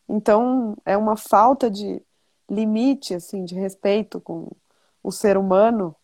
Então, 0.09 0.77
é 0.85 0.97
uma 0.97 1.17
falta 1.17 1.71
de 1.71 2.03
limite, 2.49 3.15
assim, 3.15 3.45
de 3.45 3.55
respeito 3.55 4.21
com 4.21 4.51
o 5.03 5.11
ser 5.11 5.37
humano. 5.37 5.97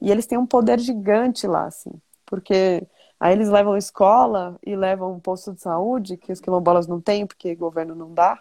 E 0.00 0.10
eles 0.10 0.26
têm 0.26 0.38
um 0.38 0.46
poder 0.46 0.78
gigante 0.78 1.46
lá, 1.46 1.66
assim. 1.66 1.90
Porque 2.26 2.86
Aí 3.20 3.32
eles 3.32 3.48
levam 3.48 3.76
escola 3.76 4.58
e 4.64 4.76
levam 4.76 5.12
um 5.14 5.20
posto 5.20 5.52
de 5.52 5.60
saúde, 5.60 6.16
que 6.16 6.32
os 6.32 6.40
quilombolas 6.40 6.86
não 6.86 7.00
têm, 7.00 7.26
porque 7.26 7.52
o 7.52 7.56
governo 7.56 7.94
não 7.94 8.14
dá. 8.14 8.40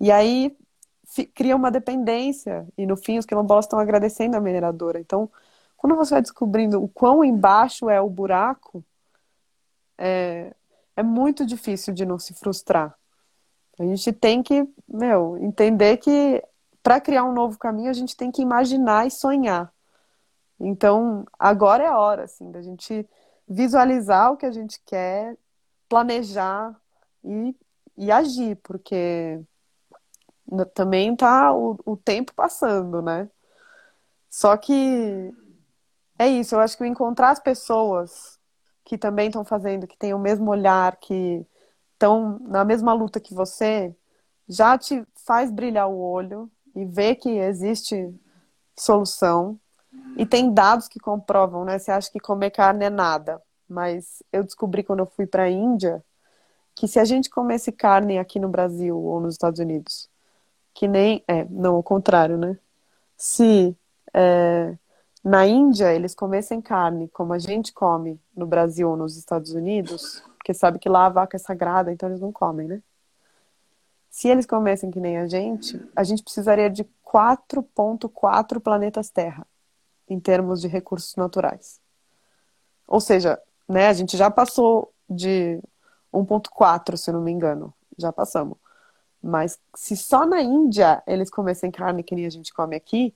E 0.00 0.10
aí 0.10 0.56
cria 1.34 1.56
uma 1.56 1.70
dependência. 1.70 2.66
E 2.76 2.86
no 2.86 2.96
fim, 2.96 3.18
os 3.18 3.26
quilombolas 3.26 3.66
estão 3.66 3.78
agradecendo 3.78 4.36
a 4.36 4.40
mineradora. 4.40 5.00
Então, 5.00 5.30
quando 5.78 5.94
você 5.96 6.14
vai 6.14 6.22
descobrindo 6.22 6.82
o 6.82 6.88
quão 6.88 7.24
embaixo 7.24 7.88
é 7.88 8.00
o 8.00 8.10
buraco, 8.10 8.84
é, 9.96 10.52
é 10.96 11.02
muito 11.04 11.46
difícil 11.46 11.94
de 11.94 12.04
não 12.04 12.18
se 12.18 12.34
frustrar. 12.34 12.94
A 13.78 13.84
gente 13.84 14.12
tem 14.12 14.42
que, 14.42 14.68
meu, 14.88 15.38
entender 15.38 15.96
que 15.98 16.42
para 16.82 17.00
criar 17.00 17.24
um 17.24 17.32
novo 17.32 17.56
caminho, 17.56 17.90
a 17.90 17.94
gente 17.94 18.16
tem 18.16 18.30
que 18.30 18.42
imaginar 18.42 19.06
e 19.06 19.10
sonhar. 19.10 19.72
Então, 20.58 21.24
agora 21.38 21.84
é 21.84 21.86
a 21.86 21.96
hora, 21.96 22.24
assim, 22.24 22.50
da 22.50 22.60
gente 22.60 23.08
visualizar 23.46 24.32
o 24.32 24.36
que 24.36 24.46
a 24.46 24.50
gente 24.50 24.80
quer, 24.84 25.36
planejar 25.88 26.74
e, 27.22 27.54
e 27.96 28.10
agir, 28.10 28.56
porque 28.64 29.40
também 30.74 31.14
tá 31.14 31.52
o, 31.54 31.78
o 31.84 31.96
tempo 31.96 32.34
passando, 32.34 33.00
né? 33.00 33.30
Só 34.28 34.56
que 34.56 35.32
é 36.18 36.28
isso, 36.28 36.54
eu 36.54 36.60
acho 36.60 36.76
que 36.76 36.86
encontrar 36.86 37.30
as 37.30 37.40
pessoas 37.40 38.38
que 38.84 38.98
também 38.98 39.28
estão 39.28 39.44
fazendo, 39.44 39.86
que 39.86 39.96
têm 39.96 40.14
o 40.14 40.18
mesmo 40.18 40.50
olhar, 40.50 40.96
que 40.96 41.46
estão 41.92 42.38
na 42.40 42.64
mesma 42.64 42.92
luta 42.92 43.20
que 43.20 43.34
você, 43.34 43.94
já 44.48 44.78
te 44.78 45.04
faz 45.14 45.50
brilhar 45.50 45.88
o 45.88 45.98
olho 45.98 46.50
e 46.74 46.84
ver 46.84 47.16
que 47.16 47.28
existe 47.28 48.14
solução 48.76 49.58
e 50.16 50.24
tem 50.24 50.52
dados 50.52 50.88
que 50.88 50.98
comprovam, 50.98 51.64
né? 51.64 51.78
Você 51.78 51.90
acha 51.90 52.10
que 52.10 52.18
comer 52.18 52.50
carne 52.50 52.86
é 52.86 52.90
nada, 52.90 53.42
mas 53.68 54.22
eu 54.32 54.42
descobri 54.42 54.82
quando 54.82 55.00
eu 55.00 55.06
fui 55.06 55.26
para 55.26 55.44
a 55.44 55.50
Índia 55.50 56.02
que 56.74 56.86
se 56.86 56.98
a 56.98 57.04
gente 57.04 57.28
comesse 57.28 57.72
carne 57.72 58.18
aqui 58.18 58.38
no 58.38 58.48
Brasil 58.48 58.96
ou 58.96 59.20
nos 59.20 59.34
Estados 59.34 59.58
Unidos, 59.58 60.08
que 60.72 60.86
nem 60.86 61.22
é, 61.26 61.44
não 61.46 61.76
o 61.76 61.82
contrário, 61.82 62.38
né? 62.38 62.56
Se 63.16 63.76
é, 64.14 64.76
na 65.24 65.46
Índia 65.46 65.92
eles 65.92 66.14
comessem 66.14 66.60
carne 66.60 67.08
como 67.08 67.32
a 67.32 67.38
gente 67.38 67.72
come 67.72 68.20
no 68.36 68.46
Brasil 68.46 68.88
ou 68.90 68.96
nos 68.96 69.16
Estados 69.16 69.52
Unidos, 69.52 70.22
porque 70.36 70.54
sabe 70.54 70.78
que 70.78 70.88
lá 70.88 71.06
a 71.06 71.10
vaca 71.10 71.36
é 71.36 71.38
sagrada, 71.38 71.92
então 71.92 72.08
eles 72.08 72.20
não 72.20 72.32
comem, 72.32 72.68
né? 72.68 72.82
Se 74.10 74.28
eles 74.28 74.46
comessem 74.46 74.90
que 74.90 75.00
nem 75.00 75.18
a 75.18 75.26
gente, 75.26 75.80
a 75.94 76.02
gente 76.02 76.22
precisaria 76.22 76.70
de 76.70 76.84
4.4 77.04 78.60
planetas 78.60 79.10
Terra 79.10 79.46
em 80.08 80.18
termos 80.18 80.60
de 80.60 80.68
recursos 80.68 81.14
naturais. 81.16 81.80
Ou 82.86 83.00
seja, 83.00 83.40
né, 83.68 83.88
a 83.88 83.92
gente 83.92 84.16
já 84.16 84.30
passou 84.30 84.92
de 85.08 85.60
1.4, 86.12 86.96
se 86.96 87.12
não 87.12 87.20
me 87.20 87.30
engano. 87.30 87.72
Já 87.98 88.12
passamos. 88.12 88.56
Mas 89.22 89.58
se 89.74 89.96
só 89.96 90.24
na 90.24 90.40
Índia 90.40 91.02
eles 91.06 91.28
comessem 91.28 91.70
carne 91.70 92.02
que 92.02 92.14
nem 92.14 92.26
a 92.26 92.30
gente 92.30 92.52
come 92.52 92.76
aqui, 92.76 93.14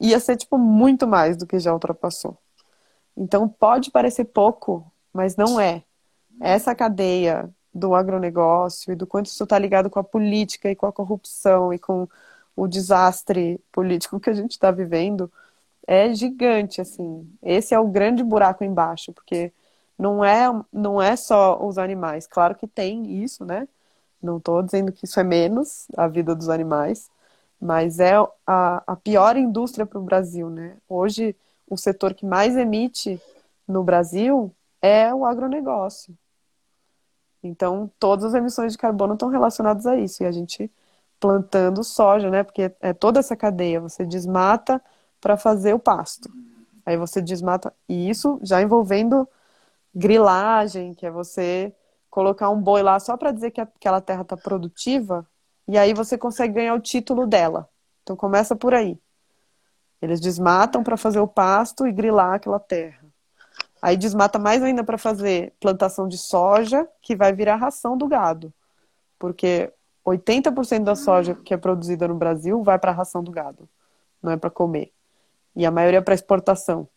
ia 0.00 0.20
ser 0.20 0.36
tipo 0.36 0.58
muito 0.58 1.06
mais 1.06 1.36
do 1.36 1.46
que 1.46 1.58
já 1.58 1.72
ultrapassou. 1.72 2.38
Então 3.16 3.48
pode 3.48 3.90
parecer 3.90 4.24
pouco, 4.26 4.90
mas 5.12 5.36
não 5.36 5.60
é. 5.60 5.84
Essa 6.40 6.74
cadeia 6.74 7.50
do 7.72 7.94
agronegócio 7.94 8.92
e 8.92 8.96
do 8.96 9.06
quanto 9.06 9.26
isso 9.26 9.44
está 9.44 9.58
ligado 9.58 9.90
com 9.90 9.98
a 9.98 10.04
política 10.04 10.70
e 10.70 10.76
com 10.76 10.86
a 10.86 10.92
corrupção 10.92 11.72
e 11.72 11.78
com 11.78 12.08
o 12.56 12.68
desastre 12.68 13.60
político 13.72 14.20
que 14.20 14.30
a 14.30 14.34
gente 14.34 14.52
está 14.52 14.70
vivendo 14.70 15.30
é 15.86 16.14
gigante, 16.14 16.80
assim. 16.80 17.28
Esse 17.42 17.74
é 17.74 17.78
o 17.78 17.88
grande 17.88 18.22
buraco 18.24 18.64
embaixo, 18.64 19.12
porque 19.12 19.52
não 19.98 20.24
é, 20.24 20.46
não 20.72 21.00
é 21.00 21.16
só 21.16 21.64
os 21.64 21.78
animais. 21.78 22.26
Claro 22.26 22.54
que 22.54 22.66
tem 22.66 23.22
isso, 23.22 23.44
né? 23.44 23.68
Não 24.22 24.38
estou 24.38 24.62
dizendo 24.62 24.92
que 24.92 25.04
isso 25.04 25.20
é 25.20 25.24
menos 25.24 25.86
a 25.96 26.08
vida 26.08 26.34
dos 26.34 26.48
animais, 26.48 27.10
mas 27.64 27.98
é 27.98 28.12
a, 28.46 28.82
a 28.86 28.94
pior 28.94 29.38
indústria 29.38 29.86
para 29.86 29.98
o 29.98 30.02
Brasil, 30.02 30.50
né? 30.50 30.76
Hoje, 30.86 31.34
o 31.66 31.78
setor 31.78 32.12
que 32.12 32.26
mais 32.26 32.54
emite 32.58 33.18
no 33.66 33.82
Brasil 33.82 34.54
é 34.82 35.14
o 35.14 35.24
agronegócio. 35.24 36.14
Então, 37.42 37.90
todas 37.98 38.26
as 38.26 38.34
emissões 38.34 38.72
de 38.72 38.78
carbono 38.78 39.14
estão 39.14 39.30
relacionadas 39.30 39.86
a 39.86 39.96
isso. 39.96 40.22
E 40.22 40.26
a 40.26 40.30
gente 40.30 40.70
plantando 41.18 41.82
soja, 41.82 42.28
né? 42.28 42.42
Porque 42.42 42.70
é 42.82 42.92
toda 42.92 43.18
essa 43.18 43.34
cadeia. 43.34 43.80
Você 43.80 44.04
desmata 44.04 44.78
para 45.18 45.38
fazer 45.38 45.72
o 45.72 45.78
pasto. 45.78 46.30
Aí 46.84 46.98
você 46.98 47.22
desmata. 47.22 47.72
E 47.88 48.10
isso 48.10 48.38
já 48.42 48.60
envolvendo 48.60 49.26
grilagem, 49.94 50.92
que 50.92 51.06
é 51.06 51.10
você 51.10 51.74
colocar 52.10 52.50
um 52.50 52.60
boi 52.60 52.82
lá 52.82 53.00
só 53.00 53.16
para 53.16 53.32
dizer 53.32 53.52
que 53.52 53.60
aquela 53.62 54.02
terra 54.02 54.20
está 54.20 54.36
produtiva. 54.36 55.26
E 55.66 55.78
aí 55.78 55.94
você 55.94 56.18
consegue 56.18 56.54
ganhar 56.54 56.74
o 56.74 56.80
título 56.80 57.26
dela. 57.26 57.68
Então 58.02 58.16
começa 58.16 58.54
por 58.54 58.74
aí. 58.74 58.98
Eles 60.00 60.20
desmatam 60.20 60.82
para 60.82 60.96
fazer 60.96 61.20
o 61.20 61.28
pasto 61.28 61.86
e 61.86 61.92
grilar 61.92 62.34
aquela 62.34 62.60
terra. 62.60 63.04
Aí 63.80 63.96
desmata 63.96 64.38
mais 64.38 64.62
ainda 64.62 64.82
para 64.84 64.98
fazer 64.98 65.52
plantação 65.60 66.08
de 66.08 66.18
soja, 66.18 66.88
que 67.02 67.16
vai 67.16 67.32
virar 67.32 67.56
ração 67.56 67.96
do 67.96 68.06
gado. 68.06 68.52
Porque 69.18 69.72
80% 70.04 70.84
da 70.84 70.94
soja 70.94 71.34
que 71.34 71.54
é 71.54 71.56
produzida 71.56 72.06
no 72.06 72.14
Brasil 72.14 72.62
vai 72.62 72.78
para 72.78 72.90
a 72.90 72.94
ração 72.94 73.22
do 73.22 73.30
gado, 73.30 73.68
não 74.22 74.32
é 74.32 74.36
para 74.36 74.50
comer. 74.50 74.92
E 75.56 75.64
a 75.64 75.70
maioria 75.70 75.98
é 75.98 76.02
para 76.02 76.14
exportação. 76.14 76.88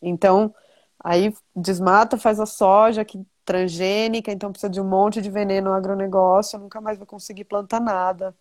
Então, 0.00 0.54
aí 0.98 1.34
desmata, 1.54 2.16
faz 2.16 2.40
a 2.40 2.46
soja 2.46 3.04
que 3.04 3.26
transgênica, 3.46 4.32
então 4.32 4.50
precisa 4.50 4.68
de 4.70 4.80
um 4.80 4.84
monte 4.84 5.22
de 5.22 5.30
veneno 5.30 5.70
no 5.70 5.76
agronegócio, 5.76 6.58
nunca 6.58 6.80
mais 6.80 6.98
vai 6.98 7.06
conseguir 7.06 7.44
plantar 7.44 7.80
nada, 7.80 8.34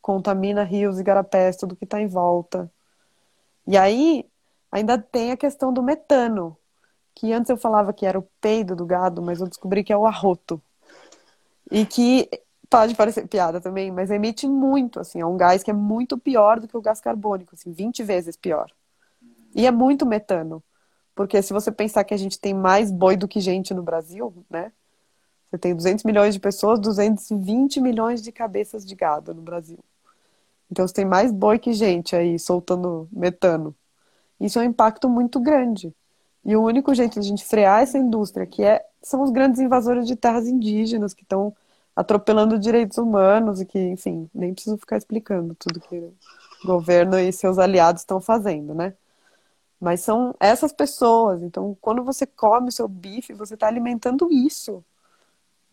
contamina 0.00 0.62
rios 0.62 0.98
e 1.00 1.02
garapés, 1.02 1.56
tudo 1.56 1.76
que 1.76 1.84
está 1.84 2.00
em 2.00 2.06
volta. 2.06 2.70
E 3.66 3.76
aí 3.76 4.24
ainda 4.70 4.96
tem 4.98 5.32
a 5.32 5.36
questão 5.36 5.72
do 5.72 5.82
metano, 5.82 6.56
que 7.14 7.32
antes 7.32 7.50
eu 7.50 7.56
falava 7.56 7.92
que 7.92 8.06
era 8.06 8.18
o 8.18 8.28
peido 8.40 8.74
do 8.76 8.86
gado, 8.86 9.20
mas 9.20 9.40
eu 9.40 9.48
descobri 9.48 9.84
que 9.84 9.92
é 9.92 9.96
o 9.96 10.06
arroto. 10.06 10.62
E 11.70 11.84
que 11.84 12.28
pode 12.70 12.94
parecer 12.94 13.26
piada 13.28 13.60
também, 13.60 13.90
mas 13.90 14.10
emite 14.10 14.46
muito, 14.46 15.00
assim, 15.00 15.20
é 15.20 15.26
um 15.26 15.36
gás 15.36 15.62
que 15.62 15.70
é 15.70 15.74
muito 15.74 16.16
pior 16.16 16.60
do 16.60 16.68
que 16.68 16.76
o 16.76 16.80
gás 16.80 17.00
carbônico, 17.00 17.54
assim, 17.54 17.72
20 17.72 18.02
vezes 18.02 18.36
pior. 18.36 18.70
E 19.54 19.66
é 19.66 19.70
muito 19.70 20.06
metano. 20.06 20.62
Porque 21.14 21.42
se 21.42 21.52
você 21.52 21.70
pensar 21.70 22.04
que 22.04 22.14
a 22.14 22.16
gente 22.16 22.38
tem 22.38 22.54
mais 22.54 22.90
boi 22.90 23.16
do 23.16 23.28
que 23.28 23.40
gente 23.40 23.74
no 23.74 23.82
Brasil, 23.82 24.32
né? 24.50 24.72
Você 25.50 25.58
tem 25.58 25.74
200 25.74 26.04
milhões 26.04 26.34
de 26.34 26.40
pessoas, 26.40 26.80
220 26.80 27.80
milhões 27.80 28.22
de 28.22 28.32
cabeças 28.32 28.86
de 28.86 28.94
gado 28.94 29.34
no 29.34 29.42
Brasil. 29.42 29.78
Então 30.70 30.86
você 30.86 30.94
tem 30.94 31.04
mais 31.04 31.30
boi 31.30 31.58
que 31.58 31.74
gente 31.74 32.16
aí 32.16 32.38
soltando 32.38 33.06
metano. 33.12 33.74
Isso 34.40 34.58
é 34.58 34.62
um 34.62 34.64
impacto 34.64 35.08
muito 35.08 35.38
grande. 35.38 35.94
E 36.44 36.56
o 36.56 36.62
único 36.62 36.94
jeito 36.94 37.14
de 37.14 37.20
a 37.20 37.22
gente 37.22 37.44
frear 37.44 37.82
essa 37.82 37.98
indústria, 37.98 38.46
que 38.46 38.64
é, 38.64 38.84
são 39.02 39.22
os 39.22 39.30
grandes 39.30 39.60
invasores 39.60 40.06
de 40.06 40.16
terras 40.16 40.48
indígenas 40.48 41.12
que 41.12 41.22
estão 41.22 41.54
atropelando 41.94 42.58
direitos 42.58 42.96
humanos 42.98 43.60
e 43.60 43.66
que, 43.66 43.78
enfim, 43.78 44.28
nem 44.34 44.54
preciso 44.54 44.78
ficar 44.78 44.96
explicando 44.96 45.54
tudo 45.54 45.78
que 45.78 45.96
o 45.98 46.14
governo 46.66 47.18
e 47.18 47.30
seus 47.32 47.58
aliados 47.58 48.02
estão 48.02 48.20
fazendo, 48.20 48.74
né? 48.74 48.94
Mas 49.82 50.00
são 50.00 50.32
essas 50.38 50.72
pessoas. 50.72 51.42
Então, 51.42 51.76
quando 51.80 52.04
você 52.04 52.24
come 52.24 52.68
o 52.68 52.72
seu 52.72 52.86
bife, 52.86 53.32
você 53.32 53.54
está 53.54 53.66
alimentando 53.66 54.32
isso. 54.32 54.84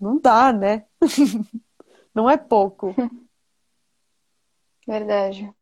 Não 0.02 0.18
dá, 0.20 0.52
né? 0.52 0.86
Não 2.12 2.28
é 2.28 2.36
pouco. 2.36 2.96
Verdade. 4.88 5.54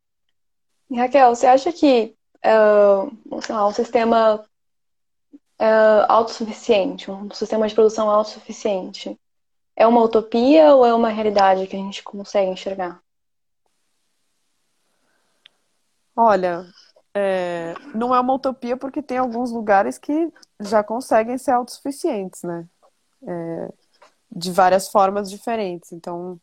Raquel, 0.89 1.35
você 1.35 1.45
acha 1.45 1.73
que 1.73 2.15
uh, 2.37 3.41
sei 3.41 3.53
lá, 3.53 3.67
um 3.67 3.73
sistema 3.73 4.35
uh, 5.59 6.05
autossuficiente, 6.07 7.11
um 7.11 7.29
sistema 7.31 7.67
de 7.67 7.75
produção 7.75 8.09
autossuficiente, 8.09 9.19
é 9.75 9.85
uma 9.85 10.01
utopia 10.01 10.73
ou 10.73 10.85
é 10.85 10.93
uma 10.93 11.09
realidade 11.09 11.67
que 11.67 11.75
a 11.75 11.79
gente 11.79 12.01
consegue 12.01 12.49
enxergar? 12.49 13.01
Olha, 16.15 16.65
é, 17.19 17.73
não 17.95 18.13
é 18.13 18.19
uma 18.19 18.35
utopia 18.35 18.77
porque 18.77 19.01
tem 19.01 19.17
alguns 19.17 19.49
lugares 19.49 19.97
que 19.97 20.31
já 20.59 20.83
conseguem 20.83 21.35
ser 21.39 21.49
autossuficientes, 21.49 22.43
né? 22.43 22.67
É, 23.25 23.73
de 24.31 24.51
várias 24.51 24.87
formas 24.87 25.27
diferentes. 25.27 25.91
Então, 25.91 26.39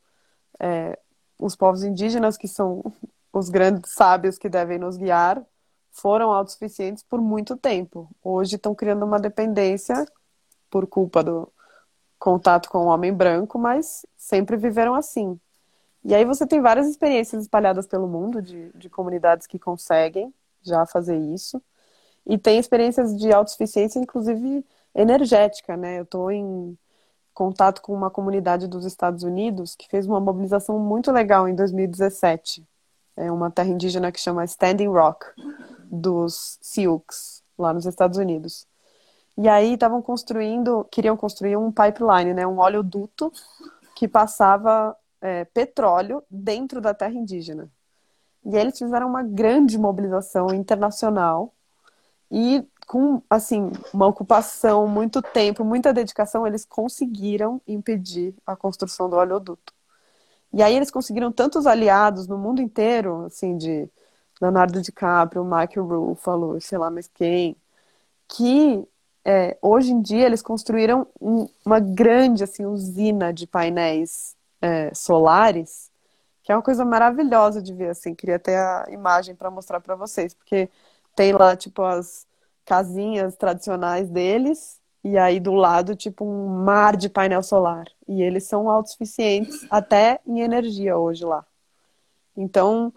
é, 0.59 0.99
os 1.39 1.55
povos 1.55 1.85
indígenas, 1.85 2.37
que 2.37 2.49
são 2.49 2.83
os 3.33 3.49
grandes 3.51 3.93
sábios 3.93 4.37
que 4.37 4.49
devem 4.49 4.77
nos 4.77 4.97
guiar, 4.97 5.41
foram 5.93 6.33
autossuficientes 6.33 7.05
por 7.05 7.21
muito 7.21 7.57
tempo. 7.57 8.11
Hoje 8.21 8.57
estão 8.57 8.75
criando 8.75 9.05
uma 9.05 9.21
dependência 9.21 10.05
por 10.69 10.89
culpa 10.89 11.23
do 11.23 11.49
contato 12.19 12.69
com 12.69 12.79
o 12.79 12.87
homem 12.87 13.13
branco, 13.13 13.61
mas 13.61 14.05
sempre 14.17 14.57
viveram 14.57 14.97
assim. 14.97 15.39
E 16.03 16.13
aí 16.17 16.25
você 16.25 16.45
tem 16.45 16.61
várias 16.61 16.89
experiências 16.89 17.43
espalhadas 17.43 17.87
pelo 17.87 18.09
mundo 18.09 18.43
de, 18.43 18.73
de 18.73 18.91
comunidades 18.91 19.47
que 19.47 19.59
conseguem 19.59 20.35
já 20.65 20.87
fazer 20.87 21.17
isso. 21.19 21.63
E 22.27 22.39
tem 22.39 22.59
experiências 22.59 23.17
de 23.17 23.33
autossuficiência, 23.33 23.99
inclusive 23.99 24.65
energética, 24.95 25.77
né? 25.77 25.99
Eu 25.99 26.05
estou 26.05 26.31
em 26.31 26.79
contato 27.35 27.83
com 27.83 27.93
uma 27.93 28.11
comunidade 28.11 28.69
dos 28.69 28.85
Estados 28.85 29.25
Unidos 29.25 29.75
que 29.75 29.89
fez 29.89 30.07
uma 30.07 30.21
mobilização 30.21 30.79
muito 30.79 31.11
legal 31.11 31.49
em 31.49 31.55
2017. 31.55 32.67
É 33.17 33.31
uma 33.31 33.51
terra 33.51 33.69
indígena 33.69 34.11
que 34.11 34.21
chama 34.21 34.45
Standing 34.45 34.89
Rock 34.89 35.27
dos 35.91 36.59
Sioux, 36.63 37.43
lá 37.59 37.73
nos 37.73 37.87
Estados 37.87 38.19
Unidos. 38.19 38.67
E 39.37 39.49
aí 39.49 39.75
estavam 39.75 40.01
construindo, 40.01 40.85
queriam 40.91 41.17
construir 41.17 41.57
um 41.57 41.73
pipeline, 41.73 42.33
né, 42.35 42.47
um 42.47 42.59
oleoduto 42.59 43.33
que 43.97 44.07
passava 44.07 44.97
é, 45.21 45.45
petróleo 45.47 46.23
dentro 46.31 46.81
da 46.81 46.95
terra 46.95 47.15
indígena. 47.15 47.71
E 48.45 48.57
eles 48.57 48.79
fizeram 48.79 49.09
uma 49.09 49.23
grande 49.23 49.79
mobilização 49.79 50.49
internacional 50.55 51.53
e 52.31 52.65
com 52.87 53.23
assim 53.31 53.71
uma 53.93 54.07
ocupação, 54.07 54.87
muito 54.89 55.23
tempo, 55.23 55.65
muita 55.65 55.93
dedicação, 55.93 56.47
eles 56.47 56.65
conseguiram 56.65 57.61
impedir 57.67 58.35
a 58.47 58.55
construção 58.57 59.09
do 59.09 59.17
oleoduto. 59.17 59.73
E 60.53 60.63
aí 60.63 60.75
eles 60.77 60.91
conseguiram 60.91 61.33
tantos 61.33 61.67
aliados 61.67 62.27
no 62.29 62.39
mundo 62.39 62.63
inteiro, 62.63 63.25
assim, 63.27 63.57
de 63.57 63.89
Leonardo 64.41 64.81
DiCaprio, 64.83 65.45
Mark 65.45 65.77
Ruffalo, 65.77 66.61
sei 66.61 66.79
lá 66.79 66.91
mais 66.91 67.09
quem, 67.09 67.57
que 68.29 68.87
é, 69.25 69.57
hoje 69.63 69.93
em 69.93 70.03
dia 70.03 70.27
eles 70.27 70.43
construíram 70.43 71.07
um, 71.21 71.49
uma 71.65 71.81
grande 71.81 72.45
assim 72.45 72.67
usina 72.67 73.33
de 73.33 73.47
painéis 73.47 74.37
é, 74.61 74.93
solares, 74.95 75.91
que 76.45 76.53
é 76.53 76.57
uma 76.57 76.63
coisa 76.63 76.85
maravilhosa 76.85 77.63
de 77.63 77.75
ver 77.75 77.91
assim. 77.91 78.15
Queria 78.15 78.39
ter 78.39 78.57
a 78.57 78.87
imagem 78.91 79.35
para 79.35 79.51
mostrar 79.51 79.81
para 79.81 79.97
vocês, 79.97 80.35
porque 80.35 80.71
tem 81.17 81.33
lá 81.33 81.57
tipo 81.57 81.83
as 81.83 82.27
casinhas 82.65 83.37
tradicionais 83.37 84.09
deles 84.11 84.81
e 85.03 85.19
aí 85.19 85.41
do 85.41 85.55
lado 85.55 85.97
tipo 85.97 86.25
um 86.25 86.49
mar 86.65 86.97
de 86.97 87.09
painel 87.09 87.43
solar 87.43 87.87
e 88.09 88.23
eles 88.23 88.45
são 88.45 88.71
autossuficientes 88.71 89.67
até 89.71 90.21
em 90.27 90.41
energia 90.41 90.97
hoje 90.97 91.25
lá. 91.25 91.45
Então 92.37 92.93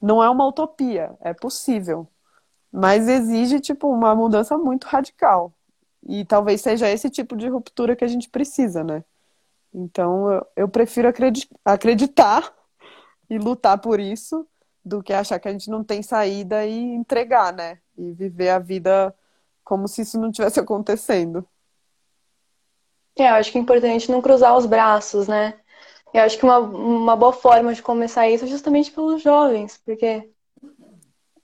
não 0.00 0.22
é 0.22 0.30
uma 0.30 0.46
utopia, 0.46 1.14
é 1.20 1.34
possível. 1.34 2.08
Mas 2.72 3.08
exige, 3.08 3.60
tipo, 3.60 3.88
uma 3.88 4.14
mudança 4.14 4.56
muito 4.56 4.84
radical. 4.86 5.52
E 6.06 6.24
talvez 6.24 6.60
seja 6.62 6.88
esse 6.88 7.10
tipo 7.10 7.36
de 7.36 7.48
ruptura 7.48 7.96
que 7.96 8.04
a 8.04 8.08
gente 8.08 8.30
precisa, 8.30 8.84
né? 8.84 9.04
Então, 9.74 10.30
eu, 10.32 10.46
eu 10.56 10.68
prefiro 10.68 11.08
acreditar 11.64 12.54
e 13.30 13.38
lutar 13.38 13.78
por 13.78 14.00
isso 14.00 14.46
do 14.84 15.02
que 15.02 15.12
achar 15.12 15.38
que 15.38 15.48
a 15.48 15.52
gente 15.52 15.70
não 15.70 15.84
tem 15.84 16.02
saída 16.02 16.66
e 16.66 16.76
entregar, 16.78 17.52
né? 17.52 17.78
E 17.96 18.12
viver 18.12 18.50
a 18.50 18.58
vida 18.58 19.14
como 19.62 19.86
se 19.86 20.02
isso 20.02 20.18
não 20.20 20.32
tivesse 20.32 20.58
acontecendo. 20.60 21.46
É, 23.16 23.30
eu 23.30 23.34
acho 23.34 23.52
que 23.52 23.58
é 23.58 23.60
importante 23.60 24.10
não 24.10 24.20
cruzar 24.20 24.56
os 24.56 24.66
braços, 24.66 25.28
né? 25.28 25.54
Eu 26.12 26.22
acho 26.22 26.36
que 26.36 26.44
uma, 26.44 26.58
uma 26.58 27.14
boa 27.14 27.32
forma 27.32 27.72
de 27.72 27.82
começar 27.82 28.28
isso 28.28 28.44
é 28.44 28.48
justamente 28.48 28.90
pelos 28.90 29.22
jovens, 29.22 29.80
porque 29.84 30.28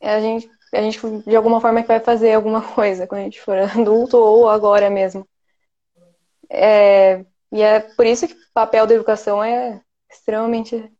a 0.01 0.20
gente, 0.20 0.51
a 0.72 0.81
gente 0.81 1.01
de 1.20 1.37
alguma 1.37 1.61
forma 1.61 1.83
que 1.83 1.88
vai 1.88 2.01
fazer 2.01 2.33
alguma 2.33 2.62
coisa 2.75 3.07
quando 3.07 3.20
a 3.20 3.25
gente 3.25 3.40
for 3.40 3.57
adulto 3.59 4.16
ou 4.16 4.49
agora 4.49 4.90
mesmo. 4.90 5.27
É, 6.49 7.25
e 7.53 7.62
é 7.62 7.81
por 7.81 8.07
isso 8.07 8.27
que 8.27 8.35
o 8.35 8.53
papel 8.55 8.87
da 8.87 8.94
educação 8.94 9.42
é 9.42 9.81
extremamente 10.11 10.90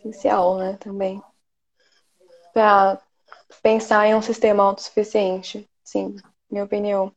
essencial, 0.00 0.58
né, 0.58 0.76
também. 0.78 1.22
Para 2.52 3.00
pensar 3.62 4.06
em 4.06 4.14
um 4.14 4.22
sistema 4.22 4.64
autossuficiente, 4.64 5.68
sim, 5.84 6.16
minha 6.50 6.64
opinião. 6.64 7.12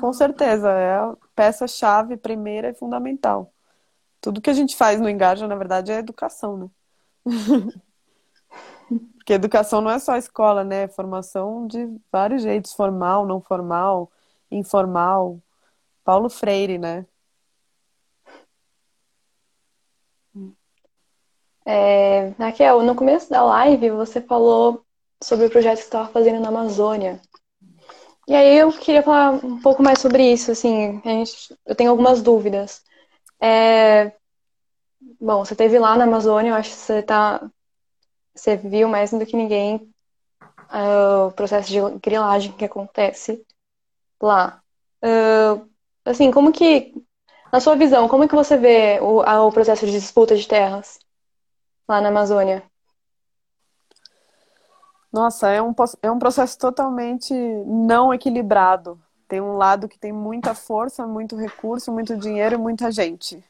Com 0.00 0.12
certeza, 0.12 0.70
é 0.70 0.94
a 0.96 1.16
peça-chave 1.34 2.16
primeira 2.16 2.70
e 2.70 2.74
fundamental. 2.74 3.52
Tudo 4.20 4.40
que 4.40 4.50
a 4.50 4.54
gente 4.54 4.76
faz 4.76 5.00
no 5.00 5.08
Engaja, 5.08 5.46
na 5.46 5.54
verdade, 5.54 5.92
é 5.92 5.98
educação, 5.98 6.56
né? 6.56 6.70
Porque 9.16 9.32
educação 9.32 9.80
não 9.80 9.90
é 9.90 9.98
só 9.98 10.16
escola, 10.16 10.64
né? 10.64 10.84
É 10.84 10.88
formação 10.88 11.66
de 11.66 11.88
vários 12.10 12.42
jeitos, 12.42 12.72
formal, 12.72 13.26
não 13.26 13.40
formal, 13.40 14.10
informal. 14.50 15.40
Paulo 16.04 16.28
Freire, 16.28 16.78
né? 16.78 17.06
É, 21.68 22.28
Raquel, 22.38 22.80
no 22.84 22.94
começo 22.94 23.28
da 23.28 23.42
live 23.42 23.90
você 23.90 24.20
falou 24.20 24.84
sobre 25.20 25.46
o 25.46 25.50
projeto 25.50 25.78
que 25.78 25.82
você 25.82 25.88
estava 25.88 26.08
fazendo 26.08 26.38
na 26.40 26.48
Amazônia. 26.48 27.20
E 28.28 28.34
aí 28.36 28.56
eu 28.58 28.72
queria 28.72 29.02
falar 29.02 29.32
um 29.44 29.60
pouco 29.60 29.82
mais 29.82 29.98
sobre 29.98 30.32
isso, 30.32 30.52
assim, 30.52 31.00
gente, 31.04 31.58
eu 31.66 31.74
tenho 31.74 31.90
algumas 31.90 32.22
dúvidas. 32.22 32.84
É, 33.40 34.12
bom, 35.20 35.44
você 35.44 35.54
esteve 35.54 35.76
lá 35.76 35.96
na 35.96 36.04
Amazônia, 36.04 36.50
eu 36.50 36.54
acho 36.54 36.70
que 36.70 36.76
você 36.76 37.02
tá, 37.02 37.50
você 38.32 38.56
viu 38.56 38.88
mais 38.88 39.10
do 39.10 39.26
que 39.26 39.36
ninguém 39.36 39.92
uh, 40.70 41.26
o 41.28 41.32
processo 41.32 41.68
de 41.68 41.80
grilagem 42.00 42.52
que 42.52 42.64
acontece 42.64 43.44
lá. 44.22 44.62
Uh, 45.02 45.68
assim, 46.04 46.30
como 46.30 46.52
que, 46.52 46.94
na 47.52 47.58
sua 47.58 47.74
visão, 47.74 48.06
como 48.06 48.28
que 48.28 48.34
você 48.36 48.56
vê 48.56 49.00
o, 49.00 49.20
o 49.20 49.52
processo 49.52 49.84
de 49.84 49.92
disputa 49.92 50.36
de 50.36 50.46
terras 50.46 51.04
lá 51.88 52.00
na 52.00 52.08
Amazônia? 52.08 52.62
Nossa, 55.12 55.48
é 55.48 55.62
um, 55.62 55.74
é 56.02 56.10
um 56.10 56.18
processo 56.18 56.58
totalmente 56.58 57.32
não 57.64 58.12
equilibrado. 58.12 59.00
Tem 59.28 59.40
um 59.40 59.56
lado 59.56 59.88
que 59.88 59.98
tem 59.98 60.12
muita 60.12 60.54
força, 60.54 61.06
muito 61.06 61.36
recurso, 61.36 61.92
muito 61.92 62.16
dinheiro 62.16 62.56
e 62.56 62.58
muita 62.58 62.90
gente. 62.90 63.42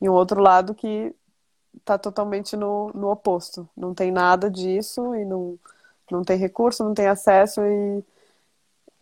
E 0.00 0.08
um 0.08 0.12
outro 0.12 0.40
lado 0.40 0.74
que 0.74 1.14
está 1.76 1.98
totalmente 1.98 2.56
no, 2.56 2.90
no 2.94 3.10
oposto. 3.10 3.68
Não 3.76 3.94
tem 3.94 4.12
nada 4.12 4.50
disso 4.50 5.14
e 5.14 5.24
não, 5.24 5.58
não 6.10 6.22
tem 6.22 6.36
recurso, 6.38 6.84
não 6.84 6.94
tem 6.94 7.06
acesso. 7.08 7.60
E, 7.62 8.04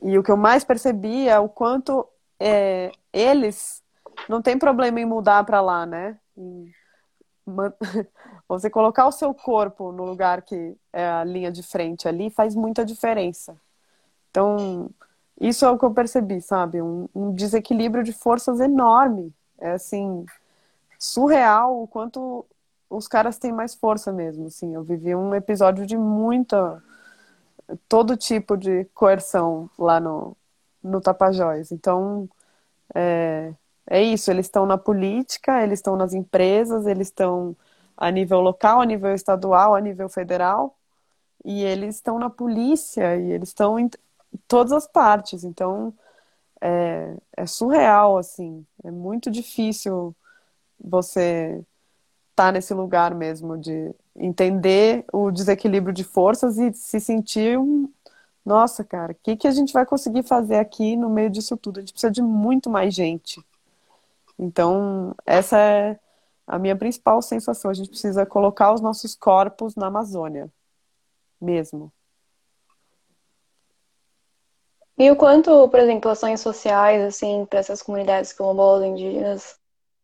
e 0.03 0.19
o 0.19 0.23
que 0.23 0.31
eu 0.31 0.37
mais 0.37 0.65
percebi 0.65 1.29
é 1.29 1.39
o 1.39 1.49
quanto 1.49 2.07
é, 2.41 2.93
eles 3.13 3.83
não 4.29 4.43
tem 4.43 4.59
problema 4.59 5.01
em 5.01 5.05
mudar 5.05 5.45
para 5.45 5.61
lá, 5.61 5.87
né? 5.87 6.19
Você 8.49 8.71
colocar 8.71 9.07
o 9.07 9.13
seu 9.13 9.33
corpo 9.35 9.93
no 9.93 10.05
lugar 10.05 10.43
que 10.43 10.77
é 10.93 11.07
a 11.09 11.25
linha 11.25 11.51
de 11.51 11.63
frente 11.63 12.09
ali 12.09 12.31
faz 12.31 12.55
muita 12.55 12.85
diferença. 12.85 13.57
Então, 14.31 14.91
isso 15.41 15.65
é 15.65 15.71
o 15.71 15.79
que 15.79 15.85
eu 15.85 15.95
percebi, 15.95 16.41
sabe? 16.41 16.83
Um, 16.83 17.09
um 17.15 17.35
desequilíbrio 17.35 18.05
de 18.05 18.13
forças 18.13 18.61
enorme. 18.61 19.35
É 19.59 19.73
assim, 19.73 20.27
surreal 20.99 21.83
o 21.83 21.89
quanto 21.89 22.47
os 22.91 23.09
caras 23.09 23.39
têm 23.39 23.53
mais 23.53 23.75
força 23.75 24.13
mesmo. 24.13 24.47
Assim, 24.49 24.75
eu 24.75 24.83
vivi 24.85 25.15
um 25.15 25.35
episódio 25.35 25.87
de 25.87 25.97
muita. 25.97 26.83
todo 27.89 28.17
tipo 28.17 28.57
de 28.57 28.85
coerção 28.95 29.71
lá 29.79 30.01
no, 30.01 30.37
no 30.83 31.01
Tapajós. 31.01 31.73
Então, 31.73 32.29
é, 32.95 33.55
é 33.89 34.03
isso. 34.03 34.31
Eles 34.31 34.47
estão 34.47 34.67
na 34.67 34.79
política, 34.79 35.63
eles 35.63 35.79
estão 35.79 35.97
nas 35.97 36.13
empresas, 36.15 36.87
eles 36.87 37.09
estão 37.09 37.57
a 37.97 38.11
nível 38.11 38.41
local, 38.41 38.81
a 38.81 38.87
nível 38.87 39.15
estadual, 39.15 39.75
a 39.75 39.81
nível 39.81 40.09
federal, 40.09 40.77
e 41.45 41.63
eles 41.65 41.97
estão 41.97 42.19
na 42.19 42.31
polícia 42.31 43.17
e 43.17 43.33
eles 43.33 43.51
estão 43.51 43.79
em 43.79 43.91
todas 44.49 44.73
as 44.73 44.87
partes. 44.87 45.45
Então 45.45 45.95
é, 46.61 47.17
é 47.37 47.47
surreal, 47.47 48.19
assim, 48.19 48.67
é 48.85 48.91
muito 48.91 49.31
difícil 49.31 50.15
você 50.81 51.65
estar 52.31 52.47
tá 52.47 52.53
nesse 52.53 52.75
lugar 52.75 53.15
mesmo 53.15 53.59
de 53.59 53.95
entender 54.17 55.05
o 55.13 55.31
desequilíbrio 55.31 55.95
de 55.95 56.05
forças 56.05 56.59
e 56.59 56.73
se 56.75 57.01
sentir 57.01 57.59
um, 57.59 57.91
nossa, 58.45 58.85
cara, 58.85 59.13
o 59.13 59.17
que, 59.23 59.37
que 59.37 59.49
a 59.49 59.51
gente 59.51 59.73
vai 59.73 59.85
conseguir 59.85 60.23
fazer 60.23 60.57
aqui 60.57 60.97
no 60.97 61.11
meio 61.11 61.31
disso 61.31 61.57
tudo? 61.57 61.79
A 61.79 61.81
gente 61.81 61.93
precisa 61.93 62.13
de 62.13 62.23
muito 62.23 62.71
mais 62.71 62.95
gente. 62.95 63.45
Então, 64.39 65.15
essa 65.25 65.59
é 65.59 65.99
a 66.47 66.59
minha 66.59 66.77
principal 66.77 67.21
sensação. 67.23 67.71
A 67.71 67.75
gente 67.75 67.89
precisa 67.91 68.27
colocar 68.27 68.73
os 68.73 68.81
nossos 68.81 69.15
corpos 69.15 69.75
na 69.75 69.87
Amazônia, 69.87 70.51
mesmo. 71.41 71.93
E 74.99 75.11
o 75.11 75.17
quanto, 75.17 75.69
por 75.69 75.79
exemplo, 75.79 76.11
ações 76.11 76.41
sociais, 76.41 77.03
assim, 77.03 77.45
para 77.47 77.59
essas 77.59 77.83
comunidades 77.83 78.33
quilombolas, 78.33 78.87
indígenas, 78.87 79.59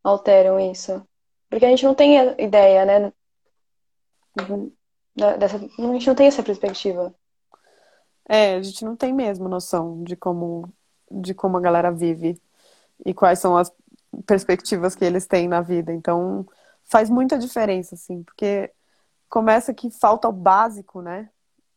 alteram 0.05 0.61
isso? 0.61 1.07
Porque 1.49 1.65
a 1.65 1.69
gente 1.69 1.85
não 1.85 1.95
tem 1.95 2.17
ideia, 2.39 2.85
né? 2.85 3.13
Dessa, 5.15 5.57
a 5.57 5.93
gente 5.93 6.07
não 6.07 6.15
tem 6.15 6.27
essa 6.27 6.43
perspectiva. 6.43 7.15
É, 8.29 8.55
a 8.55 8.63
gente 8.63 8.85
não 8.85 8.97
tem 8.97 9.13
mesmo 9.13 9.49
noção 9.49 10.03
de 10.05 10.17
como, 10.17 10.73
de 11.11 11.35
como 11.35 11.57
a 11.57 11.61
galera 11.61 11.91
vive 11.91 12.41
e 13.05 13.13
quais 13.13 13.39
são 13.39 13.57
as 13.57 13.73
perspectivas 14.27 14.95
que 14.95 15.05
eles 15.05 15.27
têm 15.27 15.49
na 15.49 15.61
vida. 15.61 15.93
Então, 15.93 16.47
faz 16.85 17.11
muita 17.11 17.39
diferença, 17.39 17.95
assim, 17.95 18.23
porque 18.23 18.73
começa 19.29 19.75
que 19.75 19.91
falta 19.91 20.29
o 20.29 20.33
básico, 20.33 21.01
né? 21.01 21.31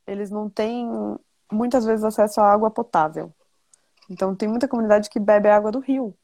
Eles 0.05 0.29
não 0.29 0.49
têm 0.49 0.87
muitas 1.51 1.85
vezes 1.85 2.03
acesso 2.03 2.41
à 2.41 2.51
água 2.51 2.69
potável. 2.71 3.33
Então, 4.09 4.35
tem 4.35 4.47
muita 4.47 4.67
comunidade 4.67 5.09
que 5.09 5.19
bebe 5.19 5.49
água 5.49 5.71
do 5.71 5.79
rio. 5.79 6.15